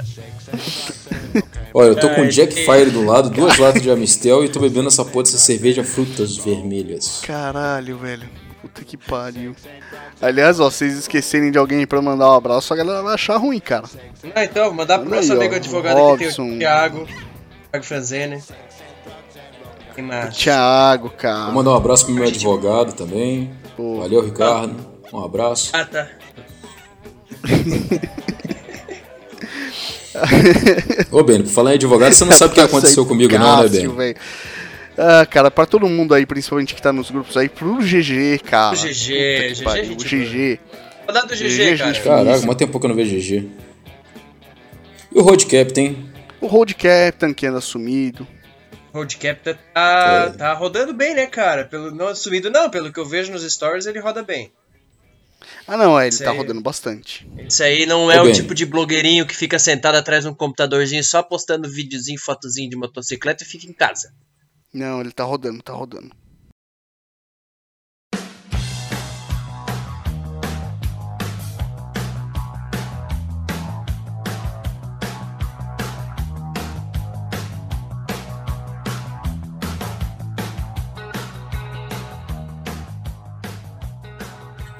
Olha, 1.74 1.88
eu 1.88 1.96
tô 2.00 2.08
com 2.10 2.22
Ai, 2.22 2.28
Jack 2.28 2.54
Fire 2.54 2.90
do 2.90 3.04
lado, 3.04 3.28
duas 3.30 3.58
latas 3.58 3.82
de 3.82 3.90
Amistel 3.90 4.42
e 4.44 4.48
tô 4.48 4.58
bebendo 4.60 4.88
essa 4.88 5.04
porra 5.04 5.24
dessa 5.24 5.38
cerveja 5.38 5.84
frutas 5.84 6.36
vermelhas. 6.36 7.20
Caralho, 7.26 7.98
velho. 7.98 8.28
Puta 8.62 8.82
que 8.84 8.96
pariu. 8.96 9.54
Aliás, 10.20 10.58
ó, 10.58 10.70
vocês 10.70 10.94
esquecerem 10.98 11.50
de 11.52 11.58
alguém 11.58 11.86
pra 11.86 12.02
mandar 12.02 12.30
um 12.30 12.34
abraço, 12.34 12.72
a 12.72 12.76
galera 12.76 13.02
vai 13.02 13.14
achar 13.14 13.36
ruim, 13.36 13.60
cara. 13.60 13.84
Não, 14.34 14.42
então, 14.42 14.64
vou 14.64 14.74
mandar 14.74 14.98
pro 14.98 15.08
nosso 15.10 15.30
aí, 15.32 15.38
ó, 15.38 15.40
amigo 15.40 15.54
advogado 15.54 15.94
que 15.94 16.18
tem 16.18 16.26
Robson. 16.26 16.54
o 16.54 16.58
Thiago. 16.58 17.06
Thiago 17.70 17.84
Franzene. 17.84 18.42
Quem 19.94 20.04
mais? 20.04 20.36
Thiago, 20.36 21.08
Vou 21.08 21.16
cara. 21.16 21.52
mandar 21.52 21.70
um 21.70 21.76
abraço 21.76 22.06
pro 22.06 22.14
meu 22.14 22.24
advogado 22.26 22.92
também. 22.94 23.50
Pô. 23.78 24.00
Valeu, 24.00 24.24
Ricardo. 24.24 24.74
Um 25.12 25.24
abraço. 25.24 25.70
Ah, 25.72 25.84
tá. 25.84 26.08
Ô, 31.12 31.22
Ben, 31.22 31.42
por 31.42 31.48
falar 31.48 31.70
em 31.70 31.74
advogado, 31.74 32.12
você 32.12 32.24
não 32.24 32.32
sabe 32.32 32.50
o 32.50 32.54
que 32.54 32.60
aconteceu 32.60 33.06
comigo, 33.06 33.38
não, 33.38 33.62
né, 33.62 33.68
Ben? 33.68 34.16
Ah, 34.98 35.24
cara, 35.24 35.48
pra 35.48 35.64
todo 35.64 35.88
mundo 35.88 36.12
aí, 36.12 36.26
principalmente 36.26 36.74
que 36.74 36.82
tá 36.82 36.92
nos 36.92 37.08
grupos 37.08 37.36
aí, 37.36 37.48
pro 37.48 37.76
GG, 37.76 38.40
cara. 38.44 38.74
O 38.74 38.78
GG, 38.80 39.54
GG, 39.54 39.62
pariu, 39.62 39.84
gente 39.84 40.16
O 40.16 40.24
GG. 40.24 40.58
Dar 41.06 41.22
do 41.22 41.36
GG, 41.36 41.48
GG, 41.48 41.78
cara. 41.78 41.94
gente. 41.94 42.02
Caraca, 42.02 42.46
mó 42.46 42.54
tempo 42.54 42.80
que 42.80 42.84
eu 42.84 42.88
não 42.88 42.96
vejo 42.96 43.14
GG. 43.14 43.48
E 45.14 45.18
o 45.20 45.22
Road 45.22 45.46
Captain? 45.46 46.04
O 46.40 46.48
Road 46.48 46.74
Captain 46.74 47.32
que 47.32 47.46
anda 47.46 47.60
sumido. 47.60 48.26
Road 48.92 49.16
Captain 49.16 49.56
tá, 49.74 50.30
É. 50.34 50.36
tá 50.36 50.52
rodando 50.54 50.92
bem, 50.94 51.14
né, 51.14 51.26
cara? 51.26 51.64
Pelo, 51.64 51.90
não 51.90 52.14
sumido 52.14 52.50
não, 52.50 52.70
pelo 52.70 52.92
que 52.92 52.98
eu 52.98 53.06
vejo 53.06 53.32
nos 53.32 53.42
stories, 53.52 53.86
ele 53.86 54.00
roda 54.00 54.22
bem. 54.22 54.52
Ah, 55.66 55.76
não, 55.76 55.98
é, 55.98 56.04
ele 56.04 56.14
Isso 56.14 56.24
tá 56.24 56.30
aí. 56.32 56.36
rodando 56.36 56.60
bastante. 56.60 57.28
Isso 57.48 57.62
aí 57.62 57.86
não 57.86 58.10
é 58.10 58.18
Ô, 58.18 58.22
o 58.22 58.24
Ben. 58.24 58.32
tipo 58.34 58.54
de 58.54 58.64
blogueirinho 58.66 59.26
que 59.26 59.36
fica 59.36 59.58
sentado 59.58 59.94
atrás 59.96 60.24
de 60.24 60.30
um 60.30 60.34
computadorzinho 60.34 61.04
só 61.04 61.22
postando 61.22 61.68
videozinho, 61.68 62.18
fotozinho 62.18 62.68
de 62.70 62.76
motocicleta 62.76 63.44
e 63.44 63.46
fica 63.46 63.66
em 63.66 63.72
casa. 63.72 64.12
Não, 64.72 65.00
ele 65.00 65.12
tá 65.12 65.24
rodando, 65.24 65.62
tá 65.62 65.72
rodando. 65.72 66.10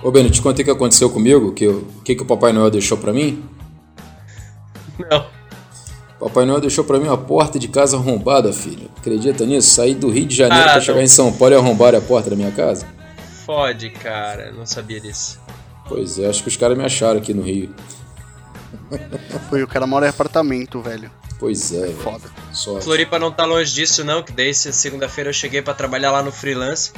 Ô, 0.09 0.11
Ben, 0.11 0.25
eu 0.25 0.31
te 0.31 0.41
contei 0.41 0.63
o 0.63 0.65
que 0.65 0.71
aconteceu 0.71 1.11
comigo? 1.11 1.53
Que 1.53 1.65
eu- 1.65 1.87
O 1.99 2.03
que, 2.03 2.15
que 2.15 2.23
o 2.23 2.25
Papai 2.25 2.51
Noel 2.51 2.71
deixou 2.71 2.97
pra 2.97 3.13
mim? 3.13 3.45
Não. 4.99 5.27
Papai 6.19 6.47
Noel 6.47 6.63
deixou 6.63 6.83
pra 6.83 6.99
mim 6.99 7.09
uma 7.09 7.19
porta 7.19 7.59
de 7.59 7.69
casa 7.69 7.99
arrombada, 7.99 8.51
filho. 8.51 8.89
Acredita 8.97 9.45
nisso? 9.45 9.69
Saí 9.69 9.95
do 9.95 10.09
Rio 10.09 10.25
de 10.25 10.35
Janeiro 10.35 10.65
Ah, 10.67 10.73
pra 10.73 10.81
chegar 10.81 10.97
não. 10.97 11.03
em 11.05 11.09
São 11.09 11.31
Paulo 11.31 11.55
e 11.55 11.59
arrombar 11.59 11.95
a 11.95 12.01
porta 12.01 12.31
da 12.31 12.37
minha 12.37 12.51
casa? 12.51 12.87
Fode, 13.45 13.91
cara. 13.91 14.51
Não 14.51 14.65
sabia 14.65 14.99
disso. 14.99 15.39
Pois 15.87 16.19
é, 16.19 16.27
acho 16.27 16.43
que 16.43 16.49
os 16.49 16.57
caras 16.57 16.79
me 16.79 16.85
acharam 16.85 17.19
aqui 17.21 17.35
no 17.35 17.43
Rio. 17.43 17.69
Foi, 19.51 19.63
o 19.63 19.69
cara 19.69 19.87
mora 19.87 20.07
em 20.07 20.09
apartamento, 20.09 20.81
velho. 20.81 21.11
Pois 21.39 21.71
é, 21.71 21.81
velho. 21.83 21.97
Foda. 21.99 22.31
Sorte. 22.53 22.85
Floripa 22.85 23.19
não 23.19 23.31
tá 23.31 23.45
longe 23.45 23.75
disso, 23.75 24.03
não, 24.05 24.23
que 24.23 24.33
daí 24.33 24.55
se- 24.55 24.73
segunda-feira 24.73 25.29
eu 25.29 25.35
cheguei 25.35 25.61
pra 25.61 25.75
trabalhar 25.75 26.11
lá 26.13 26.23
no 26.23 26.33
freelance. 26.33 26.93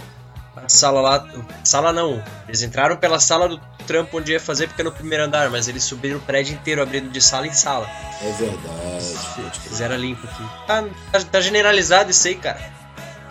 A 0.57 0.69
sala 0.69 1.01
lá. 1.01 1.27
Sala 1.65 1.93
não. 1.93 2.23
Eles 2.49 2.63
entraram 2.63 2.97
pela 2.97 3.19
sala 3.21 3.49
do 3.49 3.59
trampo 3.87 4.19
onde 4.19 4.33
ia 4.33 4.41
fazer 4.41 4.67
porque 4.67 4.83
é 4.83 4.85
no 4.85 4.93
primeiro 4.93 5.25
andar, 5.25 5.49
mas 5.51 5.69
eles 5.69 5.83
subiram 5.85 6.19
o 6.19 6.21
prédio 6.21 6.55
inteiro 6.55 6.83
abrindo 6.83 7.09
de 7.11 7.21
sala 7.21 7.47
em 7.47 7.53
sala. 7.53 7.89
É 8.23 8.31
verdade. 8.33 9.59
Fizeram 9.63 9.97
limpo 9.97 10.27
aqui. 10.27 10.43
Tá, 10.67 10.85
tá- 11.13 11.25
tá 11.25 11.41
generalizado 11.41 12.11
isso 12.11 12.27
aí, 12.29 12.35
cara. 12.35 12.61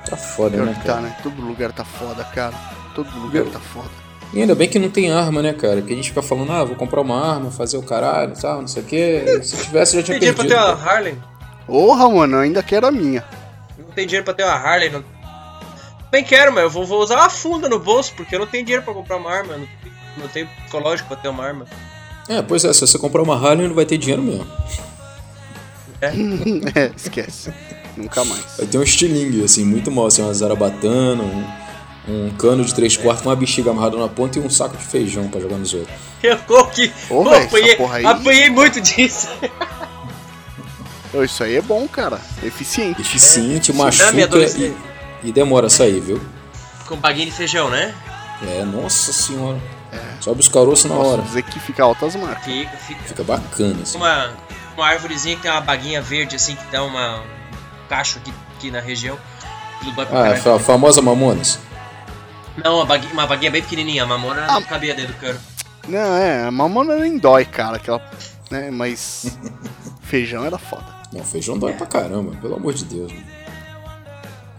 Tá 0.10 0.18
foda, 0.18 0.56
Pior 0.56 0.66
né, 0.66 0.74
que 0.74 0.80
tá, 0.80 0.94
cara? 0.94 1.02
né? 1.02 1.16
Todo 1.22 1.42
lugar 1.42 1.72
tá 1.72 1.84
foda, 1.86 2.24
cara. 2.24 2.56
Todo 2.96 3.10
lugar 3.20 3.46
tá 3.46 3.60
foda. 3.60 3.90
E 4.34 4.42
ainda 4.42 4.56
bem 4.56 4.68
que 4.70 4.80
não 4.80 4.90
tem 4.90 5.12
arma, 5.12 5.42
né, 5.42 5.54
cara? 5.54 5.82
Que 5.82 5.92
a 5.94 5.96
gente 5.96 6.10
fica 6.10 6.22
falando, 6.22 6.52
ah, 6.52 6.64
vou 6.64 6.76
comprar 6.76 7.02
uma 7.02 7.34
arma, 7.34 7.52
fazer 7.52 7.78
o 7.78 7.84
caralho, 7.84 8.34
tal, 8.40 8.62
não 8.62 8.68
sei 8.68 8.82
o 8.84 8.86
quê. 8.86 9.40
Se 9.44 9.58
tivesse, 9.66 9.98
já 9.98 10.04
tinha 10.04 10.20
Tem 10.20 10.32
dinheiro 10.34 10.36
pra 10.38 10.46
ter 10.48 10.56
uma. 10.56 10.90
Harley? 10.90 11.18
Porra, 11.66 12.10
mano, 12.10 12.38
eu 12.38 12.42
ainda 12.42 12.64
quero 12.64 12.88
a 12.88 12.92
minha. 12.92 13.24
Não 13.78 13.86
tem 13.92 14.06
dinheiro 14.08 14.26
pra 14.26 14.34
ter 14.34 14.44
uma 14.44 14.54
Harley. 14.54 14.90
Não... 14.90 15.04
Bem 16.12 16.24
quero, 16.24 16.52
mas 16.52 16.64
eu 16.64 16.70
vou, 16.70 16.86
vou 16.86 17.02
usar 17.04 17.18
uma 17.18 17.30
funda 17.30 17.70
no 17.70 17.78
bolso, 17.80 18.14
porque 18.16 18.36
eu 18.36 18.40
não 18.40 18.48
tenho 18.48 18.64
dinheiro 18.66 18.84
pra 18.84 18.94
comprar 18.94 19.18
uma 19.18 19.32
arma. 19.32 19.54
eu 19.54 19.60
Não, 19.60 19.68
não 20.18 20.28
tenho 20.28 20.48
psicológico 20.64 21.08
pra 21.08 21.18
ter 21.18 21.28
uma 21.30 21.44
arma. 21.46 21.66
É, 22.28 22.42
pois 22.42 22.64
é, 22.66 22.74
se 22.74 22.82
você 22.82 22.98
comprar 22.98 23.22
uma 23.22 23.36
Harley, 23.36 23.68
não 23.68 23.76
vai 23.76 23.86
ter 23.86 23.98
dinheiro 23.98 24.22
mesmo. 24.22 24.48
é, 26.02 26.12
esquece. 26.96 27.54
Nunca 27.98 28.24
mais. 28.24 28.44
Vai 28.58 28.66
ter 28.68 28.78
um 28.78 28.84
estilingue, 28.84 29.44
assim, 29.44 29.66
muito 29.66 29.92
mal, 29.92 30.08
assim, 30.08 30.22
uma 30.22 30.34
zarabatana, 30.34 31.22
um, 31.24 31.46
um 32.08 32.30
cano 32.32 32.64
de 32.64 32.74
três 32.74 32.96
quartos 32.96 33.24
com 33.24 33.30
uma 33.30 33.36
bexiga 33.36 33.72
amarrada 33.72 33.98
na 33.98 34.08
ponta 34.08 34.40
e 34.40 34.42
um 34.42 34.50
saco 34.50 34.78
de 34.78 34.84
feijão 34.84 35.28
pra 35.28 35.40
jogar 35.42 35.58
nos 35.58 35.74
outros. 35.74 35.96
Eu 36.24 36.38
que. 36.68 36.92
Ô, 37.10 37.22
apanhei, 37.30 37.76
porra 37.76 37.98
aí- 37.98 38.06
apanhei 38.06 38.50
muito 38.50 38.80
disso. 38.82 39.28
Isso 41.24 41.44
aí 41.44 41.56
é 41.56 41.62
bom, 41.62 41.88
cara. 41.88 42.20
Eficiente. 42.44 43.02
Eficiente, 43.02 43.72
É, 43.72 43.74
machuca 43.74 44.24
adolescente. 44.24 44.76
E 45.24 45.32
demora 45.32 45.68
a 45.68 45.70
sair, 45.70 46.00
viu? 46.00 46.22
Com 46.88 46.96
baguinha 46.98 47.26
de 47.26 47.32
feijão, 47.32 47.70
né? 47.70 47.94
É, 48.48 48.64
nossa 48.64 49.12
senhora. 49.14 49.60
Sobe 50.22 50.40
os 50.42 50.48
caroços 50.48 50.90
na 50.90 50.96
Posso 50.96 51.10
hora. 51.12 51.22
dizer 51.22 51.44
que 51.44 51.60
fica 51.60 51.84
altas 51.84 52.16
marcas. 52.16 52.44
Fica, 52.46 52.78
fica. 52.78 53.04
Fica 53.04 53.24
bacana, 53.24 53.82
assim. 53.82 53.98
Uma, 53.98 54.32
uma 54.76 54.88
árvorezinha 54.88 55.36
que 55.36 55.42
tem 55.42 55.52
uma 55.52 55.62
baguinha 55.62 56.02
verde, 56.02 56.36
assim, 56.36 56.56
que 56.56 56.64
dá 56.72 56.84
uma, 56.84 57.22
um 57.22 57.88
cacho 57.88 58.20
aqui, 58.20 58.34
aqui 58.56 58.70
na 58.72 58.80
região. 58.80 59.18
Ah, 59.98 60.06
caralho. 60.06 60.56
a 60.56 60.60
famosa 60.60 61.02
Mamonas. 61.02 61.58
Não, 62.64 62.76
uma 62.78 62.86
baguinha, 62.86 63.14
uma 63.14 63.26
baguinha 63.26 63.50
bem 63.52 63.62
pequenininha. 63.62 64.04
A 64.04 64.06
mamona 64.06 64.46
Ah. 64.48 64.54
não 64.56 64.64
cabia 64.64 64.94
dentro 64.94 65.14
do 65.14 65.20
cano. 65.20 65.40
Não, 65.88 66.16
é, 66.18 66.44
a 66.44 66.52
mamona 66.52 66.98
nem 66.98 67.18
dói, 67.18 67.46
cara. 67.46 67.78
Aquela, 67.78 68.02
né, 68.52 68.70
mas 68.70 69.38
feijão 70.04 70.46
era 70.46 70.58
foda. 70.58 70.86
Não, 71.14 71.24
feijão 71.24 71.58
dói 71.58 71.74
pra 71.74 71.88
caramba, 71.88 72.36
pelo 72.42 72.56
amor 72.56 72.74
de 72.74 72.84
Deus. 72.86 73.12
Mano. 73.12 73.26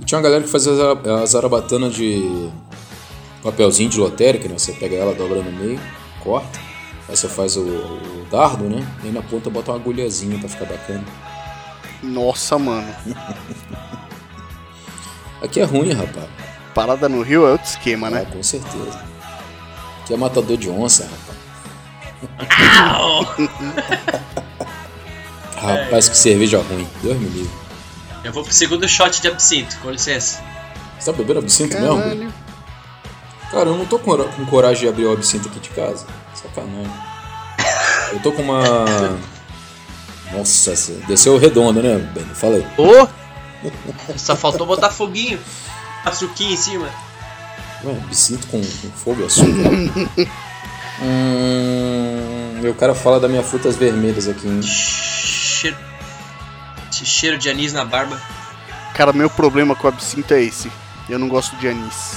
E 0.01 0.05
tinha 0.05 0.19
uma 0.19 0.23
galera 0.25 0.43
que 0.43 0.49
fazia 0.51 0.73
a 1.23 1.27
zarabatana 1.27 1.89
de 1.91 2.51
papelzinho 3.43 3.91
de 3.91 3.99
lotérica, 4.01 4.49
né? 4.49 4.59
Você 4.59 4.73
pega 4.73 4.97
ela, 4.97 5.15
dobra 5.15 5.43
no 5.43 5.53
meio, 5.53 5.79
corta, 6.23 6.59
aí 7.09 7.17
você 7.17 7.29
faz 7.29 7.57
o, 7.57 7.61
o 7.63 8.27
dardo, 8.31 8.65
né? 8.65 8.87
E 9.03 9.07
aí 9.09 9.13
na 9.13 9.23
ponta 9.23 9.51
bota 9.51 9.73
uma 9.73 9.79
agulhazinha 9.79 10.39
pra 10.39 10.49
ficar 10.49 10.65
bacana. 10.67 11.05
Nossa, 12.03 12.59
mano. 12.59 12.87
Aqui 15.43 15.61
é 15.61 15.65
ruim, 15.65 15.93
rapaz. 15.93 16.27
Parada 16.75 17.09
no 17.09 17.23
Rio 17.23 17.47
é 17.47 17.53
outro 17.53 17.67
esquema, 17.67 18.09
Ah, 18.09 18.11
né? 18.11 18.27
com 18.31 18.43
certeza. 18.43 19.01
Aqui 20.03 20.15
é 20.15 20.17
matador 20.17 20.57
de 20.57 20.69
onça, 20.71 21.05
rapaz. 21.05 21.41
rapaz, 25.57 26.09
que 26.09 26.17
cerveja 26.17 26.59
ruim. 26.59 26.87
Deus 27.03 27.19
me 27.19 27.29
livre. 27.29 27.60
Eu 28.23 28.33
vou 28.33 28.43
pro 28.45 28.53
segundo 28.53 28.87
shot 28.89 29.21
de 29.21 29.29
absinto, 29.29 29.77
com 29.79 29.91
licença. 29.91 30.43
Você 30.99 31.11
tá 31.11 31.17
bebendo 31.17 31.39
absinto 31.41 31.79
mesmo? 31.79 31.99
Caralho. 31.99 32.35
Cara, 33.51 33.69
eu 33.71 33.77
não 33.77 33.87
tô 33.87 33.99
com, 33.99 34.17
com 34.17 34.47
coragem 34.47 34.83
de 34.83 34.89
abrir 34.89 35.07
o 35.07 35.13
absinto 35.13 35.49
aqui 35.49 35.59
de 35.59 35.71
casa. 35.71 36.07
Sacanagem. 36.35 36.93
Eu 38.13 38.21
tô 38.21 38.33
com 38.33 38.43
uma. 38.43 38.85
Nossa, 40.33 40.75
desceu 41.09 41.39
redondo, 41.39 41.83
né, 41.83 41.97
Ben? 42.15 42.25
Fala 42.27 42.57
aí. 42.57 42.67
Ô! 42.77 43.09
Só 44.17 44.37
faltou 44.37 44.67
botar 44.67 44.91
foguinho. 44.91 45.41
Açuquinho 46.05 46.53
em 46.53 46.57
cima. 46.57 46.89
Ué, 47.85 47.93
absinto 48.05 48.47
com, 48.49 48.61
com 48.61 48.91
fogo 48.91 49.23
e 49.23 49.25
açúcar. 49.25 49.71
hum, 51.03 52.61
o 52.69 52.75
cara 52.75 52.95
fala 52.95 53.19
das 53.19 53.31
minhas 53.31 53.47
frutas 53.47 53.77
vermelhas 53.77 54.29
aqui, 54.29 54.47
hein? 54.47 54.63
Cheiro. 54.63 55.90
Esse 57.01 57.07
cheiro 57.07 57.39
de 57.39 57.49
anis 57.49 57.73
na 57.73 57.83
barba. 57.83 58.21
Cara, 58.95 59.11
meu 59.11 59.31
problema 59.31 59.75
com 59.75 59.87
o 59.87 59.89
absinto 59.89 60.35
é 60.35 60.43
esse. 60.43 60.71
Eu 61.09 61.19
não 61.19 61.29
gosto 61.29 61.57
de 61.57 61.67
anis. 61.67 62.17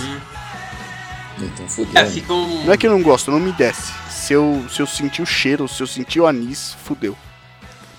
Então 1.40 1.70
fudeu. 1.70 1.94
É, 1.96 2.04
né? 2.04 2.24
um. 2.30 2.66
Não 2.66 2.74
é 2.74 2.78
que 2.78 2.86
eu 2.86 2.92
não 2.92 3.02
gosto, 3.02 3.32
não 3.32 3.40
me 3.40 3.54
desce. 3.54 3.94
Se 4.10 4.34
eu, 4.34 4.66
se 4.70 4.82
eu 4.82 4.86
sentir 4.86 5.22
o 5.22 5.26
cheiro, 5.26 5.70
se 5.70 5.82
eu 5.82 5.88
sentir 5.88 6.20
o 6.20 6.28
anis, 6.28 6.76
fudeu. 6.84 7.18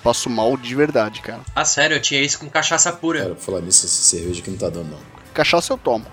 Passo 0.03 0.29
mal 0.29 0.55
de 0.55 0.75
verdade, 0.75 1.21
cara. 1.21 1.41
Ah, 1.55 1.65
sério, 1.65 1.97
eu 1.97 2.01
tinha 2.01 2.21
isso 2.21 2.37
com 2.37 2.47
cachaça 2.47 2.93
pura. 2.93 3.21
Cara, 3.21 3.33
pra 3.33 3.43
falar 3.43 3.61
nisso, 3.61 3.87
essa 3.87 4.03
cerveja 4.03 4.41
aqui 4.41 4.51
não 4.51 4.57
tá 4.57 4.69
dando, 4.69 4.91
não. 4.91 4.99
Cachaça 5.33 5.73
eu 5.73 5.77
tomo. 5.79 6.05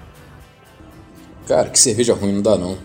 Cara, 1.47 1.69
que 1.69 1.79
cerveja 1.79 2.15
ruim 2.15 2.33
não 2.33 2.43
dá, 2.43 2.57
não. 2.57 2.79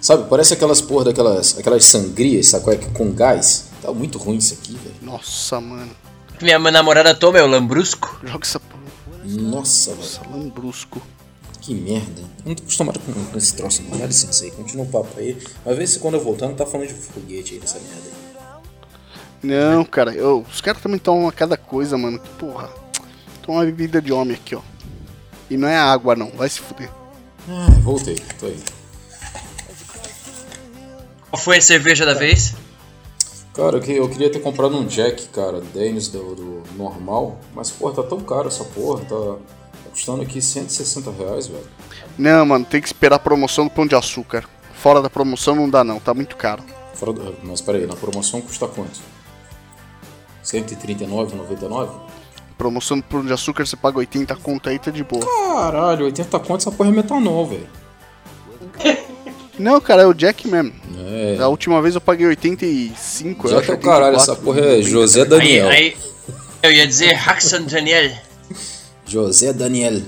Sabe, 0.00 0.30
parece 0.30 0.54
aquelas 0.54 0.80
porra 0.80 1.06
daquelas 1.06 1.58
aquelas 1.58 1.84
sangrias, 1.84 2.52
qual 2.52 2.72
é? 2.72 2.76
Com 2.76 3.12
gás. 3.12 3.66
Tá 3.82 3.92
muito 3.92 4.16
ruim 4.16 4.36
isso 4.36 4.54
aqui, 4.54 4.74
velho. 4.74 4.94
Nossa, 5.02 5.60
mano. 5.60 5.90
Minha 6.40 6.58
namorada 6.58 7.14
toma 7.14 7.38
é 7.38 7.42
o 7.42 7.46
lambrusco. 7.46 8.18
Joga 8.24 8.44
essa 8.44 8.58
porra. 8.58 8.82
Nossa, 9.24 9.90
velho. 9.90 10.02
Nossa, 10.02 10.20
lambrusco. 10.30 11.02
Que 11.60 11.74
merda. 11.74 12.22
Eu 12.44 12.46
não 12.46 12.54
tô 12.54 12.62
acostumado 12.62 12.98
com, 13.00 13.12
com 13.12 13.38
esse 13.38 13.54
troço, 13.54 13.82
não. 13.82 13.98
Dá 13.98 14.06
licença 14.06 14.44
aí, 14.44 14.50
continua 14.50 14.86
o 14.86 14.88
papo 14.88 15.18
aí. 15.18 15.36
Mas 15.64 15.76
vê 15.76 15.86
se 15.86 15.98
quando 15.98 16.14
eu 16.14 16.20
voltar 16.24 16.48
não 16.48 16.54
tá 16.54 16.64
falando 16.64 16.88
de 16.88 16.94
foguete 16.94 17.54
aí 17.54 17.60
nessa 17.60 17.78
merda 17.78 18.02
aí. 18.06 18.20
Não, 19.42 19.84
cara, 19.84 20.14
eu, 20.14 20.44
os 20.50 20.60
caras 20.60 20.82
também 20.82 20.98
tomam 20.98 21.28
a 21.28 21.32
cada 21.32 21.56
coisa, 21.56 21.98
mano. 21.98 22.18
Que 22.18 22.28
porra. 22.30 22.70
Toma 23.42 23.58
uma 23.58 23.64
bebida 23.64 24.00
de 24.00 24.12
homem 24.12 24.34
aqui, 24.34 24.54
ó. 24.54 24.62
E 25.50 25.56
não 25.56 25.68
é 25.68 25.76
água, 25.76 26.16
não. 26.16 26.30
Vai 26.30 26.48
se 26.48 26.60
fuder. 26.60 26.90
Ah, 27.48 27.68
voltei, 27.82 28.16
tô 28.38 28.46
aí. 28.46 28.58
Qual 31.30 31.40
foi 31.40 31.58
a 31.58 31.62
cerveja 31.62 32.04
da 32.06 32.14
vez? 32.14 32.54
Cara, 33.54 33.76
eu, 33.76 33.80
que- 33.82 33.92
eu 33.96 34.08
queria 34.08 34.30
ter 34.30 34.38
comprado 34.40 34.76
um 34.76 34.86
Jack, 34.86 35.26
cara, 35.28 35.60
Dennis 35.60 36.08
do, 36.08 36.34
do 36.34 36.62
normal. 36.76 37.38
Mas, 37.54 37.70
porra, 37.70 37.94
tá 37.94 38.02
tão 38.02 38.20
caro 38.20 38.48
essa 38.48 38.64
porra. 38.64 39.00
Tá, 39.04 39.16
tá 39.16 39.90
custando 39.90 40.22
aqui 40.22 40.40
160 40.40 41.10
reais, 41.10 41.46
velho. 41.48 41.64
Não, 42.16 42.46
mano, 42.46 42.64
tem 42.64 42.80
que 42.80 42.86
esperar 42.86 43.16
a 43.16 43.18
promoção 43.18 43.64
do 43.64 43.70
pão 43.70 43.86
de 43.86 43.94
açúcar. 43.94 44.44
Fora 44.74 45.02
da 45.02 45.10
promoção 45.10 45.54
não 45.56 45.68
dá, 45.68 45.82
não. 45.84 45.98
Tá 46.00 46.14
muito 46.14 46.36
caro. 46.36 46.62
Fora 46.94 47.12
do- 47.12 47.36
mas 47.42 47.60
peraí, 47.60 47.86
na 47.86 47.96
promoção 47.96 48.40
custa 48.40 48.66
quanto? 48.68 49.00
139,99? 50.44 51.90
Promoção 52.56 52.98
do 52.98 53.02
pão 53.04 53.24
de 53.24 53.32
açúcar 53.32 53.66
você 53.66 53.76
paga 53.76 53.98
80 53.98 54.36
conto 54.36 54.68
aí, 54.68 54.78
tá 54.78 54.90
de 54.90 55.02
boa. 55.02 55.24
Caralho, 55.24 56.04
80 56.06 56.38
conto 56.40 56.56
essa 56.60 56.70
porra 56.70 56.90
é 56.90 56.92
metanol, 56.92 57.46
velho. 57.46 57.66
Não, 59.60 59.80
cara, 59.80 60.02
é 60.02 60.06
o 60.06 60.14
Jack 60.14 60.48
mesmo. 60.48 60.72
É. 61.08 61.36
Da 61.36 61.48
última 61.48 61.80
vez 61.82 61.94
eu 61.94 62.00
paguei 62.00 62.26
85, 62.26 63.46
eu 63.46 63.50
Já 63.50 63.58
acho. 63.60 63.70
é 63.72 63.74
o 63.74 63.78
caralho, 63.78 64.16
84, 64.16 64.32
essa 64.32 64.36
porra 64.36 64.60
é 64.60 64.76
90. 64.78 64.82
José 64.88 65.22
Aí, 65.22 65.28
Daniel. 65.28 65.68
aí. 65.68 65.96
Eu 66.62 66.72
ia 66.72 66.86
dizer 66.86 67.14
Haxan 67.14 67.62
Daniel. 67.62 68.10
José 69.06 69.52
Daniel. 69.52 70.00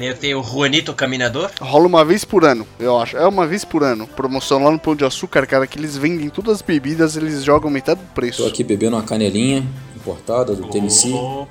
Eu 0.00 0.14
tenho 0.16 0.38
o 0.38 0.44
Juanito 0.44 0.94
Caminador. 0.94 1.50
Rola 1.60 1.86
uma 1.88 2.04
vez 2.04 2.24
por 2.24 2.44
ano, 2.44 2.64
eu 2.78 2.96
acho. 3.00 3.16
É 3.16 3.26
uma 3.26 3.46
vez 3.48 3.64
por 3.64 3.82
ano. 3.82 4.06
Promoção 4.06 4.62
lá 4.62 4.70
no 4.70 4.78
Pão 4.78 4.94
de 4.94 5.04
Açúcar, 5.04 5.44
cara, 5.44 5.66
que 5.66 5.76
eles 5.76 5.96
vendem 5.96 6.28
todas 6.28 6.54
as 6.56 6.62
bebidas, 6.62 7.16
eles 7.16 7.42
jogam 7.42 7.68
metade 7.68 8.00
do 8.00 8.06
Tô 8.06 8.12
preço. 8.14 8.46
aqui 8.46 8.62
bebendo 8.62 8.94
uma 8.94 9.02
canelinha 9.02 9.66
importada 9.96 10.54
do 10.54 10.68
Tennessee. 10.68 11.12
Oh, 11.12 11.46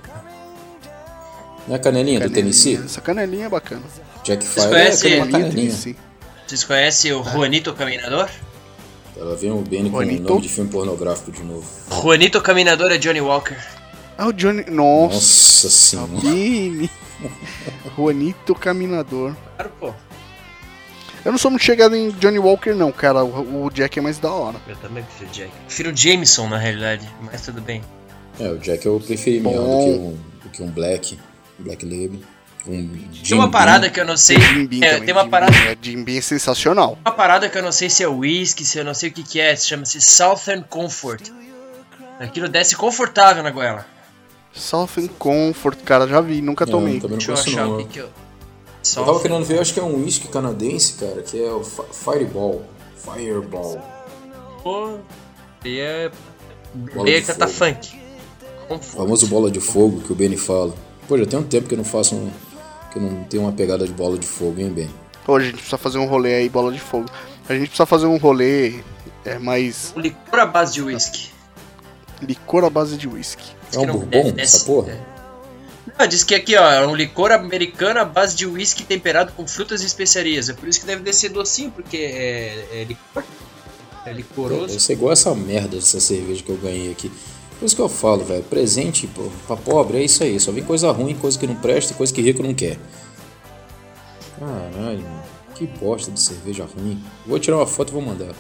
Não 1.68 1.76
é 1.76 1.80
canelinha, 1.80 2.20
do 2.20 2.24
Canelinha, 2.24 2.34
Tennessee? 2.34 2.76
Essa 2.86 3.02
canelinha 3.02 3.48
é 3.48 3.50
bacana. 3.50 3.82
Jack 4.24 4.46
Fire 4.46 4.66
é 4.74 4.96
Canelinha 4.96 5.26
canelinha. 5.28 5.96
Vocês 6.48 6.64
conhecem 6.64 7.12
o 7.12 7.24
Juanito 7.26 7.74
Caminador? 7.74 8.30
Ela 9.18 9.36
vem 9.36 9.52
o 9.52 9.58
Benny 9.62 9.90
com 9.90 9.98
o 9.98 10.06
nome 10.06 10.42
de 10.42 10.48
filme 10.48 10.70
pornográfico 10.70 11.30
de 11.30 11.44
novo. 11.44 11.68
Juanito 12.02 12.40
Caminador 12.42 12.90
é 12.90 12.98
Johnny 12.98 13.20
Walker. 13.20 13.58
Ah, 14.18 14.28
o 14.28 14.32
Johnny. 14.32 14.64
Nossa, 14.70 15.16
Nossa 15.16 15.70
senhora. 15.70 16.12
Vini. 16.22 16.90
Juanito 17.98 18.56
Caminador. 18.56 19.36
Claro, 19.58 19.72
pô. 19.78 19.94
Eu 21.26 21.32
não 21.34 21.38
sou 21.38 21.52
muito 21.52 21.64
chegado 21.66 21.98
em 21.98 22.12
Johnny 22.12 22.40
Walker, 22.40 22.74
não, 22.74 22.94
cara. 22.94 23.26
O, 23.26 23.66
o 23.66 23.70
Jack 23.70 24.00
é 24.00 24.02
mais 24.02 24.18
da 24.18 24.32
hora. 24.32 24.56
Eu 24.66 24.78
também 24.78 25.04
prefiro 25.04 25.30
Jack. 25.32 25.52
Prefiro 25.66 25.92
o 25.92 25.98
Jameson, 25.98 26.48
na 26.48 26.58
realidade, 26.58 27.06
mas 27.22 27.42
tudo 27.42 27.60
bem. 27.60 27.84
É, 28.40 28.48
o 28.48 28.58
Jack 28.58 28.86
eu 28.86 29.02
preferi 29.06 29.42
melhor 29.42 29.64
do 29.64 29.84
que, 29.84 30.00
um, 30.00 30.18
do 30.44 30.50
que 30.50 30.64
um 30.64 30.72
Black. 30.72 31.20
Black 31.60 31.84
Label. 31.86 32.22
Um 32.66 32.90
Tem 33.28 33.38
uma 33.38 33.50
parada 33.50 33.90
que 33.90 34.00
eu 34.00 34.06
não 34.06 34.18
sei. 34.18 34.40
Jim 34.40 34.66
Beam 34.66 34.84
É, 34.84 34.90
também. 34.94 35.06
tem 35.06 35.14
uma 35.16 35.24
Jim 35.24 35.30
parada. 35.30 35.52
Beam, 35.52 35.66
é, 35.72 35.78
Jim 35.82 36.04
Beam 36.04 36.18
é 36.18 36.22
sensacional. 36.22 36.98
Uma 37.06 37.12
parada 37.14 37.48
que 37.50 37.58
eu 37.58 37.64
não 37.64 37.72
sei 37.72 37.90
se 37.90 38.04
é 38.04 38.08
whisky, 38.08 38.66
se 38.66 38.78
eu 38.78 38.84
não 38.84 38.94
sei 38.94 39.10
o 39.10 39.14
que, 39.14 39.24
que 39.24 39.40
é, 39.40 39.56
se 39.56 39.68
chama-se 39.68 40.02
Southern 40.02 40.64
Comfort. 40.70 41.30
Aquilo 42.20 42.50
desce 42.50 42.76
confortável 42.76 43.44
na 43.44 43.52
goela. 43.52 43.86
Southern 44.54 45.08
Comfort, 45.20 45.80
cara, 45.84 46.08
já 46.08 46.20
vi, 46.20 46.42
nunca 46.42 46.66
Não, 46.66 46.72
tomei. 46.74 47.00
também 47.00 47.12
não 47.12 47.18
Deixa 47.18 47.32
eu 47.32 47.36
achar 47.36 47.66
não. 47.68 47.76
o 47.76 47.78
que, 47.80 47.94
que 47.94 48.00
eu. 48.00 48.06
Eu 48.06 48.12
tava 48.12 48.82
Southern. 48.84 49.22
querendo 49.22 49.46
ver, 49.46 49.60
acho 49.60 49.74
que 49.74 49.80
é 49.80 49.84
um 49.84 50.04
whisky 50.04 50.28
canadense, 50.30 50.94
cara, 50.94 51.22
que 51.22 51.42
é 51.42 51.52
o 51.52 51.64
Fi- 51.64 51.84
Fireball. 51.94 52.66
Fireball. 52.98 53.82
Pô, 54.64 54.98
E 55.64 55.80
é. 55.80 56.12
Bola 56.74 57.22
cata 57.22 57.48
fogo. 57.48 57.72
funk. 57.74 58.00
O 58.70 58.78
famoso 58.80 59.28
bola 59.28 59.50
de 59.50 59.60
fogo 59.62 60.02
que 60.02 60.12
o 60.12 60.16
Benny 60.16 60.38
fala. 60.38 60.74
Pô, 61.08 61.18
já 61.18 61.26
tem 61.26 61.40
um 61.40 61.44
tempo 61.44 61.68
que 61.70 61.74
eu 61.74 61.78
não 61.78 61.86
faço 61.86 62.16
um, 62.16 62.30
que 62.92 63.00
não 63.00 63.24
tenho 63.26 63.44
uma 63.44 63.52
pegada 63.52 63.86
de 63.86 63.94
bola 63.94 64.18
de 64.18 64.26
fogo, 64.28 64.60
hein, 64.60 64.70
Ben? 64.70 64.90
Hoje 65.28 65.46
a 65.46 65.50
gente 65.50 65.56
precisa 65.60 65.78
fazer 65.78 65.98
um 65.98 66.06
rolê 66.06 66.36
aí, 66.36 66.50
bola 66.50 66.72
de 66.72 66.80
fogo. 66.80 67.06
A 67.50 67.54
gente 67.54 67.68
precisa 67.68 67.86
fazer 67.86 68.06
um 68.06 68.18
rolê 68.18 68.80
é, 69.26 69.38
mais 69.40 69.94
Um 69.96 70.00
licor 70.00 70.40
à 70.40 70.46
base 70.46 70.74
de 70.74 70.82
whisky. 70.82 71.30
licor 72.22 72.64
à 72.64 72.70
base 72.70 72.98
de 72.98 73.08
whisky. 73.08 73.52
É 73.74 73.80
um 73.80 73.86
bourbon, 73.88 74.10
deve- 74.10 74.42
essa 74.42 74.66
porra? 74.66 74.98
Não, 76.00 76.06
diz 76.08 76.24
que 76.24 76.36
aqui, 76.36 76.56
ó, 76.56 76.70
é 76.72 76.86
um 76.86 76.94
licor 76.96 77.32
americano 77.32 78.00
à 78.00 78.06
base 78.06 78.36
de 78.36 78.46
whisky 78.46 78.84
temperado 78.84 79.32
com 79.34 79.48
frutas 79.48 79.82
e 79.82 79.86
especiarias. 79.86 80.48
É 80.50 80.54
por 80.54 80.68
isso 80.70 80.80
que 80.82 80.86
deve 80.86 81.02
descer 81.02 81.30
docinho, 81.30 81.72
porque 81.72 81.98
é, 81.98 82.82
é 82.82 82.84
licor. 82.84 83.24
É 84.06 84.14
licoroso. 84.14 84.68
Deve 84.68 84.80
ser 84.80 84.94
igual 84.94 85.12
essa 85.12 85.34
merda 85.36 85.76
dessa 85.76 86.00
cerveja 86.00 86.42
que 86.44 86.50
eu 86.50 86.58
ganhei 86.58 86.92
aqui. 86.92 87.12
Por 87.60 87.66
isso 87.66 87.76
que 87.76 87.82
eu 87.82 87.90
falo, 87.90 88.24
velho, 88.24 88.44
presente 88.44 89.08
pô, 89.08 89.24
pra 89.48 89.56
pobre 89.58 89.98
é 89.98 90.04
isso 90.04 90.24
aí. 90.24 90.40
Só 90.40 90.52
vem 90.52 90.64
coisa 90.64 90.92
ruim, 90.92 91.16
coisa 91.16 91.38
que 91.40 91.48
não 91.48 91.56
presta, 91.56 91.94
coisa 91.94 92.14
que 92.14 92.22
rico 92.22 92.44
não 92.44 92.54
quer. 92.54 92.78
Caralho, 94.40 95.02
mano. 95.02 95.24
Que 95.56 95.66
bosta 95.66 96.12
de 96.12 96.20
cerveja 96.20 96.66
ruim. 96.78 97.02
Vou 97.26 97.40
tirar 97.40 97.58
uma 97.58 97.66
foto 97.66 97.90
e 97.90 97.94
vou 97.94 98.02
mandar. 98.02 98.34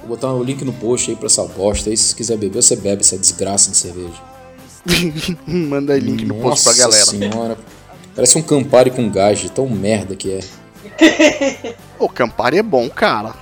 Vou 0.00 0.08
botar 0.08 0.32
o 0.32 0.42
link 0.42 0.62
no 0.64 0.72
post 0.74 1.10
aí 1.10 1.16
pra 1.16 1.26
essa 1.26 1.42
bosta 1.44 1.88
aí. 1.88 1.96
Se 1.96 2.08
você 2.08 2.14
quiser 2.16 2.36
beber, 2.36 2.62
você 2.62 2.76
bebe 2.76 3.00
essa 3.00 3.16
desgraça 3.16 3.70
de 3.70 3.76
cerveja. 3.78 4.20
Manda 5.46 5.94
aí 5.94 6.00
link 6.00 6.24
no 6.26 6.34
post 6.34 6.62
pra 6.64 6.72
Nossa 6.72 6.78
galera. 6.78 7.04
senhora. 7.06 7.58
Parece 8.14 8.36
um 8.36 8.42
Campari 8.42 8.90
com 8.90 9.08
gás, 9.10 9.38
de 9.38 9.50
tão 9.50 9.66
merda 9.68 10.14
que 10.14 10.30
é. 10.32 10.40
O 11.98 12.08
Campari 12.08 12.58
é 12.58 12.62
bom, 12.62 12.88
cara. 12.90 13.34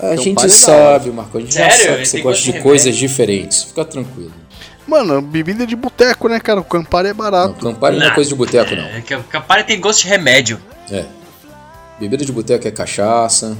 A 0.00 0.16
gente 0.16 0.34
Campari 0.34 0.46
é 0.46 0.50
da 0.50 0.54
sabe, 0.54 1.10
Marco. 1.10 1.38
A 1.38 1.40
gente 1.40 1.54
já 1.54 1.70
Sério? 1.70 1.76
sabe 1.78 1.92
Ele 1.92 2.02
que 2.02 2.08
você 2.08 2.20
gosta 2.22 2.42
de 2.42 2.52
de 2.52 2.60
coisas 2.60 2.96
diferentes. 2.96 3.62
Fica 3.64 3.84
tranquilo. 3.84 4.32
Mano, 4.86 5.22
bebida 5.22 5.66
de 5.66 5.74
boteco, 5.74 6.28
né, 6.28 6.38
cara? 6.38 6.60
O 6.60 6.64
Campari 6.64 7.08
é 7.08 7.10
Não, 7.12 7.16
barato. 7.16 7.54
Campari 7.54 7.98
não 7.98 8.06
é 8.06 8.10
coisa 8.10 8.28
de 8.28 8.36
boteco, 8.36 8.74
não. 8.74 8.84
É 8.84 9.00
Campari 9.30 9.64
tem 9.64 9.80
gosto 9.80 10.02
de 10.02 10.08
remédio. 10.08 10.60
É. 10.90 11.04
Bebida 11.98 12.24
de 12.24 12.32
boteco 12.32 12.68
é 12.68 12.70
cachaça. 12.70 13.56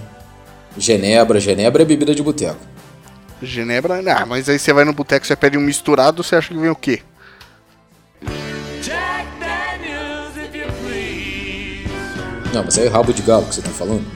Genebra. 0.77 1.41
Genebra 1.41 1.83
é 1.83 1.85
bebida 1.85 2.15
de 2.15 2.23
boteco. 2.23 2.61
Genebra, 3.43 4.01
ah, 4.17 4.27
mas 4.27 4.49
aí 4.49 4.59
você 4.59 4.73
vai 4.73 4.85
no 4.85 4.93
boteco, 4.93 5.27
você 5.27 5.37
pede 5.37 5.59
um 5.59 5.61
misturado, 5.61 6.23
você 6.23 6.37
acha 6.37 6.49
que 6.49 6.59
vem 6.59 6.71
o 6.71 6.77
quê? 6.77 7.03
Não, 12.53 12.65
mas 12.65 12.79
é 12.79 12.89
rabo 12.89 13.13
de 13.13 13.23
galo 13.23 13.45
que 13.47 13.55
você 13.55 13.63
tá 13.63 13.71
falando? 13.71 14.05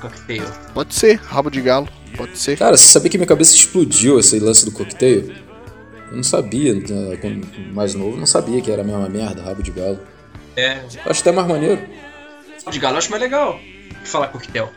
Coquetel. 0.00 0.46
Pode 0.74 0.94
ser, 0.94 1.20
rabo 1.24 1.50
de 1.50 1.60
galo, 1.60 1.88
pode 2.18 2.36
ser. 2.38 2.58
Cara, 2.58 2.76
você 2.76 2.84
sabia 2.84 3.08
que 3.10 3.16
minha 3.16 3.26
cabeça 3.26 3.54
explodiu 3.54 4.18
esse 4.18 4.38
lance 4.38 4.64
do 4.64 4.72
coquetel? 4.72 5.24
Eu 6.10 6.16
não 6.16 6.22
sabia, 6.22 6.74
né, 6.74 7.16
quando 7.20 7.46
mais 7.72 7.94
novo, 7.94 8.12
eu 8.16 8.18
não 8.18 8.26
sabia 8.26 8.60
que 8.60 8.70
era 8.70 8.82
a 8.82 8.84
mesma 8.84 9.08
merda, 9.08 9.42
rabo 9.42 9.62
de 9.62 9.70
galo. 9.70 9.98
É, 10.56 10.78
Eu 11.04 11.10
acho 11.10 11.20
até 11.20 11.30
mais 11.32 11.46
maneiro. 11.46 11.80
de 12.70 12.78
galo 12.78 12.94
eu 12.94 12.98
acho 12.98 13.10
mais 13.10 13.22
legal 13.22 13.58
que 14.02 14.08
falar 14.08 14.28
coquetel. 14.28 14.70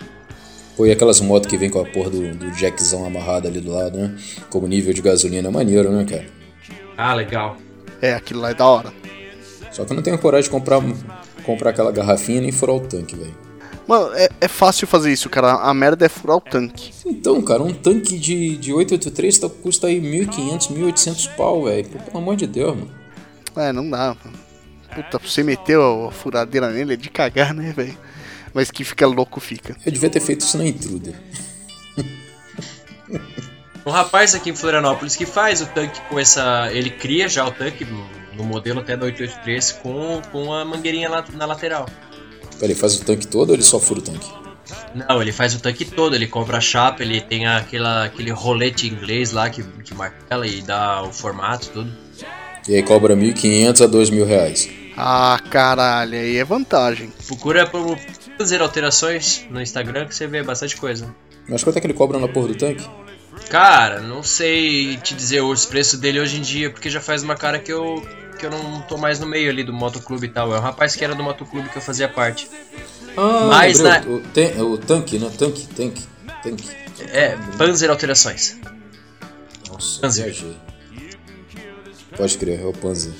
Pô, 0.78 0.86
e 0.86 0.92
aquelas 0.92 1.20
motos 1.20 1.50
que 1.50 1.58
vem 1.58 1.70
com 1.70 1.80
a 1.82 1.86
porra 1.86 2.10
do, 2.10 2.34
do 2.36 2.52
jackzão 2.52 3.06
amarrado 3.06 3.48
ali 3.48 3.60
do 3.60 3.72
lado, 3.72 3.98
né? 3.98 4.16
Como 4.50 4.68
nível 4.68 4.94
de 4.94 5.02
gasolina 5.02 5.48
é 5.48 5.52
maneiro, 5.52 5.92
né, 5.92 6.06
cara? 6.10 6.26
Ah, 6.98 7.14
legal. 7.14 7.58
É, 8.02 8.14
aquilo 8.14 8.39
lá 8.42 8.52
é 8.52 8.54
da 8.54 8.66
hora. 8.66 8.94
Só 9.72 9.86
que 9.86 9.92
eu 9.92 9.96
não 9.96 10.04
tenho 10.04 10.18
coragem 10.18 10.44
de 10.46 10.50
comprar, 10.50 10.82
comprar 11.44 11.70
aquela 11.72 11.92
garrafinha 11.92 12.42
nem 12.42 12.52
furar 12.52 12.76
o 12.76 12.80
tanque, 12.82 13.16
velho. 13.16 13.36
Mano, 13.88 14.14
é, 14.16 14.30
é 14.42 14.48
fácil 14.48 14.88
fazer 14.88 15.12
isso, 15.12 15.30
cara. 15.30 15.54
A 15.54 15.74
merda 15.74 16.06
é 16.06 16.10
furar 16.10 16.38
o 16.38 16.42
tanque. 16.42 16.92
Então, 17.12 17.41
cara, 17.41 17.62
um 17.62 17.74
tanque 17.74 18.18
de, 18.18 18.55
de 18.55 18.74
883 18.74 19.39
tá, 19.39 19.49
custa 19.49 19.88
aí 19.88 19.99
1.500, 19.99 20.70
1.800 20.70 21.36
pau, 21.36 21.66
velho. 21.66 21.89
Pelo 21.89 22.18
amor 22.18 22.38
de 22.38 22.47
Deus, 22.47 22.76
mano. 22.76 22.89
É, 23.57 23.74
não 23.74 23.89
dá. 23.89 24.16
mano. 24.24 24.39
Puta, 24.95 25.20
você 25.20 25.43
meteu 25.43 26.07
a 26.07 26.12
furadeira 26.12 26.70
nele 26.70 26.93
é 26.93 26.95
de 26.97 27.09
cagar, 27.09 27.53
né, 27.53 27.74
velho? 27.76 27.97
Mas 28.53 28.72
que 28.72 28.84
fica 28.86 29.05
louco, 29.05 29.39
fica. 29.41 29.76
Eu 29.86 29.91
devia 29.91 30.09
ter 30.09 30.22
feito 30.22 30.41
isso 30.41 30.57
na 30.57 30.66
Intruder. 30.66 31.16
Um 33.84 33.89
rapaz 33.89 34.36
aqui 34.36 34.51
em 34.51 34.55
Florianópolis 34.55 35.16
que 35.16 35.26
faz 35.26 35.59
o 35.59 35.66
tanque 35.66 35.99
com 36.01 36.20
essa. 36.20 36.70
Ele 36.72 36.91
cria 36.91 37.28
já 37.28 37.43
o 37.47 37.51
tanque 37.51 37.84
no, 37.84 38.07
no 38.38 38.43
modelo 38.43 38.80
até 38.80 38.95
da 38.95 39.07
883 39.07 39.72
com, 39.72 40.22
com 40.32 40.53
a 40.53 40.64
mangueirinha 40.64 41.09
lá 41.09 41.26
na 41.34 41.47
lateral. 41.47 41.88
Peraí, 42.59 42.76
faz 42.76 42.95
o 42.97 43.03
tanque 43.03 43.26
todo 43.26 43.49
ou 43.49 43.55
ele 43.55 43.64
só 43.64 43.80
fura 43.80 43.99
o 43.99 44.03
tanque? 44.03 44.41
Não, 44.93 45.22
ele 45.22 45.32
faz 45.32 45.55
o 45.55 45.59
tanque 45.59 45.86
todo, 45.86 46.15
ele 46.15 46.28
compra 46.28 46.57
a 46.57 46.61
chapa, 46.61 47.01
ele 47.01 47.22
tem 47.22 47.47
aquela, 47.47 48.05
aquele 48.05 48.32
rolete 48.32 48.88
inglês 48.88 49.32
lá 49.32 49.49
que, 49.49 49.63
que 49.63 49.93
martela 49.93 50.45
e 50.45 50.61
dá 50.61 51.03
o 51.03 51.11
formato 51.11 51.69
tudo. 51.69 51.91
E 52.67 52.76
aí 52.76 52.84
cobra 52.84 53.15
1.500 53.15 53.86
a 53.86 53.88
2.000 53.88 54.26
reais. 54.26 54.69
Ah, 54.95 55.39
caralho, 55.49 56.13
aí 56.13 56.38
é 56.38 56.43
vantagem. 56.43 57.11
Procura 57.26 57.65
por 57.65 57.97
fazer 58.38 58.61
alterações 58.61 59.45
no 59.49 59.61
Instagram 59.61 60.05
que 60.05 60.15
você 60.15 60.28
vê 60.28 60.43
bastante 60.43 60.76
coisa. 60.78 61.13
Mas 61.47 61.63
quanto 61.63 61.78
é 61.78 61.82
que 61.82 61.88
ele 61.88 61.93
cobra 61.93 62.19
na 62.19 62.28
porra 62.28 62.49
do 62.49 62.55
tanque? 62.55 62.88
Cara, 63.49 63.99
não 63.99 64.22
sei 64.22 64.97
te 64.97 65.15
dizer 65.15 65.41
os 65.41 65.65
preços 65.65 65.99
dele 65.99 66.19
hoje 66.19 66.38
em 66.38 66.41
dia, 66.41 66.69
porque 66.69 66.89
já 66.89 67.01
faz 67.01 67.24
uma 67.24 67.36
cara 67.36 67.59
que 67.59 67.72
eu 67.72 68.05
que 68.38 68.45
eu 68.47 68.49
não 68.49 68.82
tô 68.82 68.97
mais 68.97 69.19
no 69.19 69.28
meio 69.28 69.51
ali 69.51 69.63
do 69.63 69.72
motoclube 69.72 70.26
e 70.26 70.30
tal. 70.30 70.53
É 70.53 70.57
um 70.57 70.61
rapaz 70.61 70.95
que 70.95 71.03
era 71.03 71.13
do 71.13 71.22
motoclube 71.22 71.69
que 71.69 71.78
eu 71.78 71.82
fazia 71.82 72.07
parte. 72.07 72.49
Ah, 73.18 73.47
Mas 73.49 73.80
lembrei, 73.80 73.99
na- 74.01 74.16
o, 74.18 74.20
ten- 74.22 74.62
o 74.62 74.78
tanque, 74.78 75.20
né? 75.20 75.30
Tanque, 75.38 75.68
tanque, 75.68 76.01
tanque. 76.43 76.70
É, 77.12 77.38
Panzer 77.57 77.89
Alterações. 77.89 78.57
Nossa, 79.70 79.99
Panzer. 80.01 80.26
viajei. 80.26 80.57
Pode 82.16 82.38
crer, 82.38 82.62
é 82.62 82.66
o 82.66 82.74
Panzer. 82.74 83.14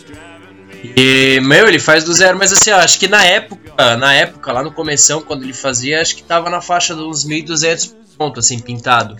E, 0.96 1.40
meu, 1.42 1.68
ele 1.68 1.80
faz 1.80 2.04
do 2.04 2.14
zero, 2.14 2.38
mas 2.38 2.52
assim, 2.52 2.72
eu 2.72 2.78
acho 2.78 3.00
que 3.00 3.08
na 3.08 3.24
época, 3.24 3.98
na 3.98 4.14
época, 4.14 4.52
lá 4.52 4.64
no 4.64 4.72
começão, 4.72 5.22
quando 5.22 5.44
ele 5.44 5.54
fazia, 5.54 6.02
acho 6.02 6.16
que 6.16 6.24
tava 6.24 6.50
na 6.50 6.60
faixa 6.62 6.96
uns 6.96 7.26
1.200 7.26 7.94
pontos, 8.18 8.46
assim, 8.46 8.60
pintado. 8.60 9.16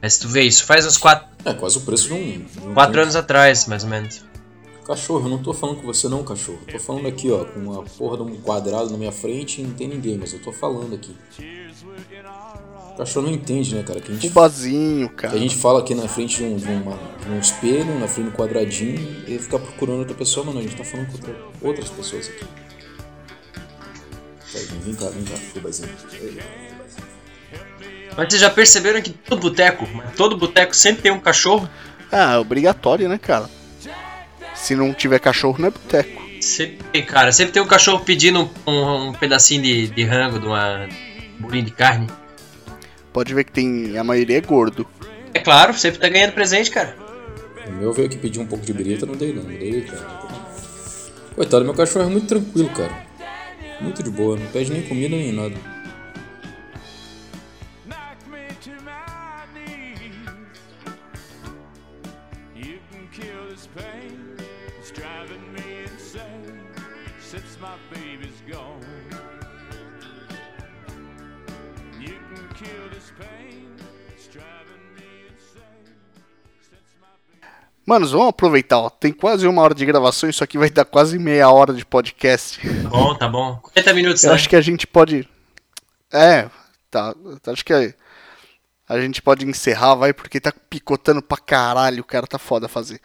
Mas 0.00 0.14
se 0.14 0.20
tu 0.20 0.28
vê, 0.28 0.42
isso 0.42 0.64
faz 0.64 0.86
uns 0.86 0.96
4, 0.96 1.26
É 1.44 1.52
quase 1.54 1.78
o 1.78 1.80
preço 1.80 2.08
de 2.08 2.14
um, 2.14 2.18
de 2.44 2.58
um 2.68 2.74
quatro 2.74 2.92
tanque. 2.92 2.98
anos 3.00 3.16
atrás, 3.16 3.66
mais 3.66 3.82
ou 3.82 3.90
menos. 3.90 4.22
Cachorro, 4.86 5.26
eu 5.26 5.30
não 5.30 5.42
tô 5.42 5.52
falando 5.52 5.80
com 5.80 5.86
você 5.86 6.08
não, 6.08 6.22
cachorro. 6.22 6.60
Tô 6.70 6.78
falando 6.78 7.08
aqui, 7.08 7.30
ó, 7.30 7.44
com 7.44 7.58
uma 7.58 7.82
porra 7.82 8.16
de 8.18 8.22
um 8.22 8.36
quadrado 8.40 8.88
na 8.90 8.96
minha 8.96 9.10
frente 9.10 9.60
e 9.60 9.64
não 9.64 9.72
tem 9.74 9.88
ninguém, 9.88 10.16
mas 10.16 10.32
eu 10.32 10.40
tô 10.40 10.52
falando 10.52 10.94
aqui. 10.94 11.16
O 12.92 12.96
cachorro 12.96 13.26
não 13.26 13.32
entende, 13.34 13.74
né, 13.74 13.82
cara? 13.82 14.00
Que 14.00 14.12
a 14.12 14.14
gente, 14.14 14.28
Fubazinho, 14.28 15.08
que 15.08 15.14
cara. 15.16 15.34
a 15.34 15.38
gente 15.38 15.56
fala 15.56 15.80
aqui 15.80 15.92
na 15.94 16.06
frente 16.06 16.36
de 16.36 16.44
um, 16.44 16.56
de 16.56 16.66
uma- 16.68 16.98
de 17.20 17.28
um 17.30 17.38
espelho, 17.40 17.98
na 17.98 18.06
frente 18.06 18.30
do 18.30 18.36
quadradinho, 18.36 18.96
e 19.26 19.32
ele 19.32 19.38
fica 19.40 19.58
procurando 19.58 19.98
outra 19.98 20.14
pessoa, 20.14 20.46
mano, 20.46 20.60
a 20.60 20.62
gente 20.62 20.76
tá 20.76 20.84
falando 20.84 21.08
com 21.08 21.14
outra- 21.14 21.36
outras 21.62 21.88
pessoas 21.90 22.28
aqui. 22.28 22.44
Tá, 24.52 24.58
vem 24.82 24.94
cá, 24.94 25.08
vem 25.10 25.24
cá, 25.24 25.36
fubazinho. 25.36 25.90
Mas 28.16 28.28
vocês 28.30 28.40
já 28.40 28.48
perceberam 28.50 29.02
que 29.02 29.10
todo 29.10 29.40
boteco, 29.40 29.84
todo 30.16 30.36
boteco 30.38 30.74
sempre 30.74 31.02
tem 31.02 31.12
um 31.12 31.20
cachorro? 31.20 31.68
Ah, 32.10 32.34
é 32.34 32.38
obrigatório, 32.38 33.08
né, 33.08 33.18
cara? 33.18 33.50
Se 34.66 34.74
não 34.74 34.92
tiver 34.92 35.20
cachorro, 35.20 35.58
não 35.60 35.68
é 35.68 35.70
boteco. 35.70 36.22
Sempre 36.40 36.78
tem, 36.92 37.04
cara. 37.04 37.30
Sempre 37.30 37.52
tem 37.52 37.62
um 37.62 37.66
cachorro 37.68 38.00
pedindo 38.04 38.50
um, 38.66 39.08
um- 39.08 39.12
pedacinho 39.12 39.62
de, 39.62 39.86
de 39.86 40.02
rango, 40.02 40.40
de 40.40 40.46
uma 40.46 40.88
um 41.38 41.42
bolinho 41.42 41.64
de 41.66 41.70
carne. 41.70 42.08
Pode 43.12 43.32
ver 43.32 43.44
que 43.44 43.52
tem. 43.52 43.96
A 43.96 44.02
maioria 44.02 44.38
é 44.38 44.40
gordo. 44.40 44.84
É 45.32 45.38
claro, 45.38 45.72
sempre 45.72 46.00
tá 46.00 46.08
ganhando 46.08 46.32
presente, 46.32 46.68
cara. 46.72 46.96
O 47.68 47.72
meu 47.74 47.92
veio 47.92 48.08
aqui 48.08 48.16
pedir 48.16 48.40
um 48.40 48.46
pouco 48.46 48.66
de 48.66 48.72
birita, 48.72 49.06
não 49.06 49.14
dei 49.14 49.32
não, 49.32 49.44
não 49.44 49.50
dei, 49.50 49.82
cara. 49.82 50.06
Coitado, 51.36 51.64
meu 51.64 51.74
cachorro 51.74 52.06
é 52.06 52.08
muito 52.08 52.26
tranquilo, 52.26 52.68
cara. 52.70 53.06
Muito 53.80 54.02
de 54.02 54.10
boa, 54.10 54.36
não 54.36 54.46
pede 54.46 54.72
nem 54.72 54.82
comida 54.82 55.14
nem 55.14 55.32
nada. 55.32 55.54
Manos, 77.86 78.10
vamos 78.10 78.28
aproveitar, 78.30 78.78
ó. 78.80 78.90
Tem 78.90 79.12
quase 79.12 79.46
uma 79.46 79.62
hora 79.62 79.72
de 79.74 79.86
gravação, 79.86 80.28
isso 80.28 80.42
aqui 80.42 80.58
vai 80.58 80.68
dar 80.68 80.84
quase 80.84 81.18
meia 81.20 81.48
hora 81.48 81.72
de 81.72 81.86
podcast. 81.86 82.58
Tá 82.82 82.88
bom, 82.88 83.14
tá 83.14 83.28
bom. 83.28 83.56
40 83.62 83.94
minutos, 83.94 84.24
Eu 84.24 84.30
né? 84.30 84.34
acho 84.34 84.48
que 84.48 84.56
a 84.56 84.60
gente 84.60 84.88
pode. 84.88 85.28
É, 86.12 86.50
tá. 86.90 87.14
Acho 87.46 87.64
que 87.64 87.72
a, 87.72 87.94
a 88.88 89.00
gente 89.00 89.22
pode 89.22 89.46
encerrar, 89.46 89.94
vai, 89.94 90.12
porque 90.12 90.40
tá 90.40 90.52
picotando 90.68 91.22
pra 91.22 91.38
caralho. 91.38 92.00
O 92.00 92.04
cara 92.04 92.26
tá 92.26 92.38
foda 92.40 92.66
fazer. 92.66 93.00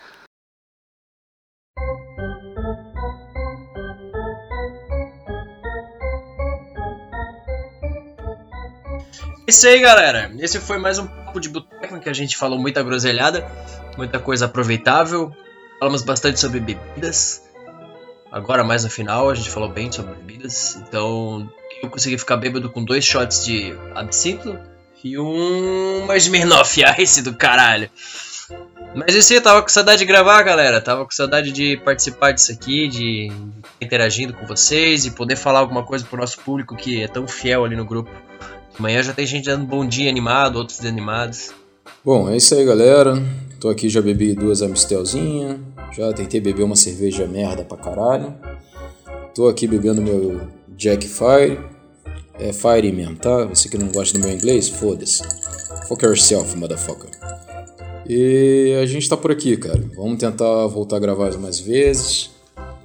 Isso 9.47 9.67
aí, 9.67 9.79
galera. 9.79 10.31
Esse 10.39 10.59
foi 10.59 10.77
mais 10.77 10.97
um 10.97 11.07
papo 11.31 11.39
de 11.39 11.47
boteco 11.47 11.99
que 11.99 12.09
a 12.09 12.13
gente 12.13 12.35
falou 12.35 12.59
muita 12.59 12.83
groselhada, 12.83 13.49
muita 13.95 14.19
coisa 14.19 14.45
aproveitável. 14.45 15.33
Falamos 15.79 16.03
bastante 16.03 16.39
sobre 16.39 16.59
bebidas. 16.59 17.41
Agora, 18.29 18.63
mais 18.63 18.83
no 18.83 18.89
final, 18.89 19.29
a 19.29 19.33
gente 19.33 19.49
falou 19.49 19.69
bem 19.69 19.89
sobre 19.91 20.13
bebidas. 20.15 20.75
Então, 20.75 21.49
eu 21.81 21.89
consegui 21.89 22.17
ficar 22.17 22.35
bêbado 22.35 22.69
com 22.69 22.83
dois 22.83 23.05
shots 23.05 23.45
de 23.45 23.73
absinto 23.95 24.59
e 25.03 25.17
um 25.17 26.05
mais 26.05 26.23
Smirnoff 26.23 26.81
Ice 26.99 27.21
do 27.21 27.33
caralho. 27.33 27.89
Mas 28.93 29.15
isso 29.15 29.31
aí, 29.31 29.39
tava 29.39 29.61
com 29.61 29.69
saudade 29.69 29.99
de 29.99 30.05
gravar, 30.05 30.43
galera. 30.43 30.81
Tava 30.81 31.05
com 31.05 31.11
saudade 31.11 31.53
de 31.53 31.77
participar 31.77 32.33
disso 32.33 32.51
aqui, 32.51 32.89
de 32.89 33.31
interagindo 33.79 34.33
com 34.33 34.45
vocês 34.45 35.05
e 35.05 35.11
poder 35.11 35.37
falar 35.37 35.59
alguma 35.59 35.83
coisa 35.83 36.05
pro 36.05 36.19
nosso 36.19 36.39
público 36.41 36.75
que 36.75 37.01
é 37.01 37.07
tão 37.07 37.25
fiel 37.25 37.63
ali 37.63 37.75
no 37.75 37.85
grupo. 37.85 38.11
Amanhã 38.77 39.03
já 39.03 39.13
tem 39.13 39.25
gente 39.25 39.45
dando 39.45 39.65
bom 39.65 39.85
dia 39.85 40.09
animado, 40.09 40.57
outros 40.57 40.79
desanimados. 40.79 41.51
Bom, 42.03 42.29
é 42.29 42.37
isso 42.37 42.55
aí, 42.55 42.65
galera. 42.65 43.21
Tô 43.59 43.69
aqui, 43.69 43.89
já 43.89 44.01
bebi 44.01 44.33
duas 44.33 44.61
Amistelzinhas. 44.61 45.59
Já 45.95 46.11
tentei 46.13 46.39
beber 46.41 46.63
uma 46.63 46.75
cerveja 46.75 47.27
merda 47.27 47.63
pra 47.63 47.77
caralho. 47.77 48.33
Tô 49.35 49.47
aqui 49.47 49.67
bebendo 49.67 50.01
meu 50.01 50.41
Jack 50.69 51.07
Fire. 51.07 51.59
É 52.39 52.51
Fire 52.51 52.91
mesmo, 52.91 53.17
tá? 53.17 53.45
Você 53.45 53.69
que 53.69 53.77
não 53.77 53.89
gosta 53.89 54.17
do 54.17 54.25
meu 54.25 54.33
inglês, 54.35 54.67
foda-se. 54.67 55.21
Fuck 55.87 56.03
yourself, 56.03 56.57
motherfucker. 56.57 57.09
E 58.07 58.75
a 58.81 58.85
gente 58.85 59.07
tá 59.07 59.15
por 59.15 59.31
aqui, 59.31 59.55
cara. 59.57 59.79
Vamos 59.95 60.17
tentar 60.17 60.65
voltar 60.67 60.95
a 60.97 60.99
gravar 60.99 61.31
mais 61.37 61.59
vezes. 61.59 62.31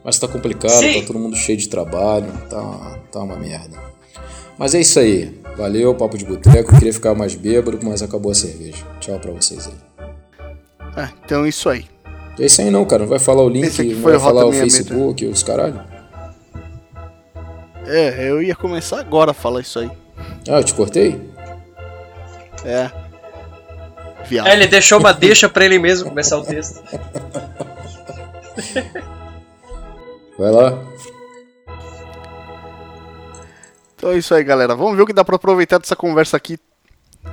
Mas 0.04 0.18
tá 0.18 0.28
complicado, 0.28 0.72
Sim. 0.72 1.00
tá 1.00 1.06
todo 1.06 1.18
mundo 1.18 1.34
cheio 1.36 1.56
de 1.56 1.68
trabalho. 1.68 2.30
Tá, 2.50 3.00
tá 3.10 3.20
uma 3.20 3.36
merda. 3.36 3.76
Mas 4.58 4.74
é 4.74 4.80
isso 4.80 5.00
aí. 5.00 5.34
Valeu, 5.56 5.94
papo 5.94 6.18
de 6.18 6.24
boteco. 6.24 6.74
Queria 6.74 6.92
ficar 6.92 7.14
mais 7.14 7.34
bêbado, 7.34 7.78
mas 7.82 8.02
acabou 8.02 8.30
a 8.30 8.34
cerveja. 8.34 8.84
Tchau 9.00 9.18
pra 9.18 9.32
vocês 9.32 9.66
aí. 9.66 9.74
É, 10.96 11.08
então 11.24 11.44
é 11.44 11.48
isso 11.48 11.68
aí. 11.68 11.86
É 12.38 12.44
isso 12.44 12.60
aí 12.60 12.70
não, 12.70 12.84
cara. 12.84 13.02
Não 13.02 13.08
vai 13.08 13.18
falar 13.18 13.42
o 13.42 13.48
link, 13.48 13.82
não 13.94 14.02
vai 14.02 14.18
falar 14.18 14.44
o 14.44 14.52
66, 14.52 14.88
Facebook, 14.88 15.24
os 15.24 15.42
caralho. 15.42 15.80
É, 17.86 18.28
eu 18.28 18.42
ia 18.42 18.54
começar 18.54 19.00
agora 19.00 19.30
a 19.30 19.34
falar 19.34 19.60
isso 19.60 19.78
aí. 19.78 19.90
Ah, 20.48 20.58
eu 20.58 20.64
te 20.64 20.74
cortei? 20.74 21.20
É. 22.64 22.90
Viado. 24.26 24.48
É, 24.48 24.54
ele 24.54 24.66
deixou 24.66 24.98
uma 24.98 25.12
deixa 25.12 25.48
pra 25.48 25.64
ele 25.64 25.78
mesmo 25.78 26.08
começar 26.08 26.36
o 26.36 26.42
texto. 26.44 26.82
Vai 30.38 30.50
lá. 30.50 30.78
Então 34.06 34.14
é 34.14 34.18
isso 34.18 34.32
aí, 34.32 34.44
galera. 34.44 34.76
Vamos 34.76 34.96
ver 34.96 35.02
o 35.02 35.06
que 35.06 35.12
dá 35.12 35.24
pra 35.24 35.34
aproveitar 35.34 35.78
dessa 35.78 35.96
conversa 35.96 36.36
aqui. 36.36 36.60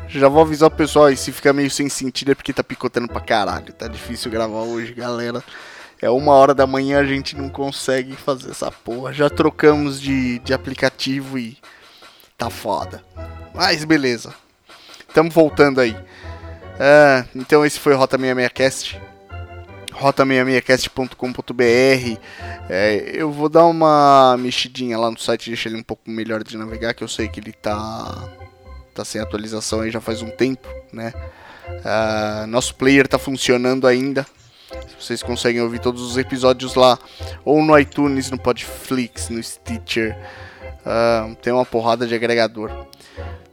Já 0.07 0.27
vou 0.27 0.41
avisar 0.41 0.69
o 0.69 0.71
pessoal 0.71 1.05
aí, 1.05 1.15
se 1.15 1.31
ficar 1.31 1.53
meio 1.53 1.69
sem 1.69 1.87
sentido 1.87 2.31
é 2.31 2.35
porque 2.35 2.51
tá 2.51 2.63
picotando 2.63 3.07
pra 3.07 3.21
caralho. 3.21 3.71
Tá 3.71 3.87
difícil 3.87 4.31
gravar 4.31 4.61
hoje, 4.61 4.91
galera. 4.91 5.43
É 6.01 6.09
uma 6.09 6.33
hora 6.33 6.51
da 6.51 6.65
manhã, 6.65 6.99
a 6.99 7.05
gente 7.05 7.37
não 7.37 7.47
consegue 7.47 8.15
fazer 8.15 8.49
essa 8.49 8.71
porra. 8.71 9.13
Já 9.13 9.29
trocamos 9.29 10.01
de, 10.01 10.39
de 10.39 10.51
aplicativo 10.51 11.37
e 11.37 11.59
tá 12.35 12.49
foda. 12.49 13.03
Mas 13.53 13.85
beleza. 13.85 14.33
Tamo 15.13 15.29
voltando 15.29 15.79
aí. 15.79 15.95
Ah, 16.79 17.23
então 17.35 17.63
esse 17.63 17.79
foi 17.79 17.93
o 17.93 17.97
Rota 17.97 18.17
66cast. 18.17 18.99
rota66cast.com.br 19.93 22.19
é, 22.69 23.11
Eu 23.13 23.31
vou 23.31 23.49
dar 23.49 23.65
uma 23.65 24.35
mexidinha 24.37 24.97
lá 24.97 25.09
no 25.09 25.19
site, 25.19 25.49
deixar 25.49 25.69
ele 25.69 25.79
um 25.79 25.83
pouco 25.83 26.09
melhor 26.09 26.43
de 26.43 26.57
navegar, 26.57 26.93
que 26.93 27.03
eu 27.03 27.07
sei 27.07 27.27
que 27.27 27.39
ele 27.39 27.53
tá, 27.53 28.29
tá 28.93 29.05
sem 29.05 29.21
atualização 29.21 29.81
aí 29.81 29.91
já 29.91 30.01
faz 30.01 30.21
um 30.21 30.29
tempo, 30.29 30.67
né? 30.91 31.13
Ah, 31.85 32.45
nosso 32.47 32.75
player 32.75 33.07
tá 33.07 33.17
funcionando 33.17 33.87
ainda. 33.87 34.25
Vocês 34.99 35.21
conseguem 35.21 35.61
ouvir 35.61 35.79
todos 35.79 36.01
os 36.01 36.17
episódios 36.17 36.75
lá, 36.75 36.97
ou 37.45 37.61
no 37.61 37.77
iTunes, 37.77 38.31
no 38.31 38.39
Podflix, 38.39 39.29
no 39.29 39.41
Stitcher. 39.41 40.17
Ah, 40.85 41.29
tem 41.41 41.53
uma 41.53 41.65
porrada 41.65 42.07
de 42.07 42.15
agregador. 42.15 42.87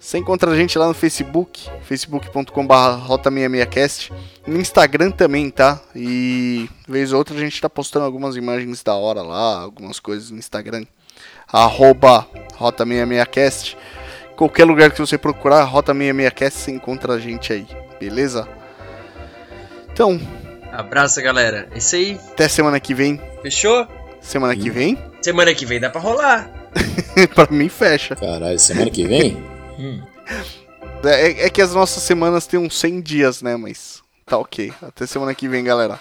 Você 0.00 0.16
encontra 0.16 0.50
a 0.50 0.56
gente 0.56 0.78
lá 0.78 0.88
no 0.88 0.94
Facebook, 0.94 1.68
facebook.com.br 1.82 2.72
rota66cast. 3.06 4.10
No 4.46 4.58
Instagram 4.58 5.10
também, 5.10 5.50
tá? 5.50 5.78
E 5.94 6.70
vez 6.88 7.12
ou 7.12 7.18
outra 7.18 7.36
a 7.36 7.38
gente 7.38 7.60
tá 7.60 7.68
postando 7.68 8.06
algumas 8.06 8.34
imagens 8.34 8.82
da 8.82 8.94
hora 8.94 9.20
lá, 9.20 9.60
algumas 9.60 10.00
coisas 10.00 10.30
no 10.30 10.38
Instagram. 10.38 10.86
Arroba 11.52 12.26
rota66cast. 12.58 13.76
Qualquer 14.36 14.64
lugar 14.64 14.90
que 14.90 14.98
você 14.98 15.18
procurar, 15.18 15.70
rota66cast, 15.70 16.50
você 16.52 16.70
encontra 16.70 17.12
a 17.12 17.18
gente 17.18 17.52
aí, 17.52 17.66
beleza? 18.00 18.48
Então, 19.92 20.18
Abraço, 20.72 21.20
galera. 21.20 21.68
É 21.72 21.76
Isso 21.78 21.94
aí. 21.96 22.18
até 22.32 22.48
semana 22.48 22.80
que 22.80 22.94
vem. 22.94 23.20
Fechou? 23.42 23.86
Semana 24.20 24.56
que 24.56 24.70
vem, 24.70 24.98
Semana 25.20 25.54
que 25.54 25.66
vem 25.66 25.78
dá 25.78 25.90
pra 25.90 26.00
rolar. 26.00 26.50
pra 27.34 27.46
mim 27.50 27.68
fecha. 27.68 28.16
Caralho, 28.16 28.58
semana 28.58 28.90
que 28.90 29.06
vem? 29.06 29.59
É, 31.04 31.46
é 31.46 31.50
que 31.50 31.62
as 31.62 31.74
nossas 31.74 32.02
semanas 32.02 32.46
têm 32.46 32.60
uns 32.60 32.78
100 32.78 33.00
dias, 33.00 33.42
né? 33.42 33.56
Mas 33.56 34.02
tá 34.26 34.36
ok. 34.38 34.72
Até 34.82 35.06
semana 35.06 35.34
que 35.34 35.48
vem, 35.48 35.64
galera. 35.64 35.98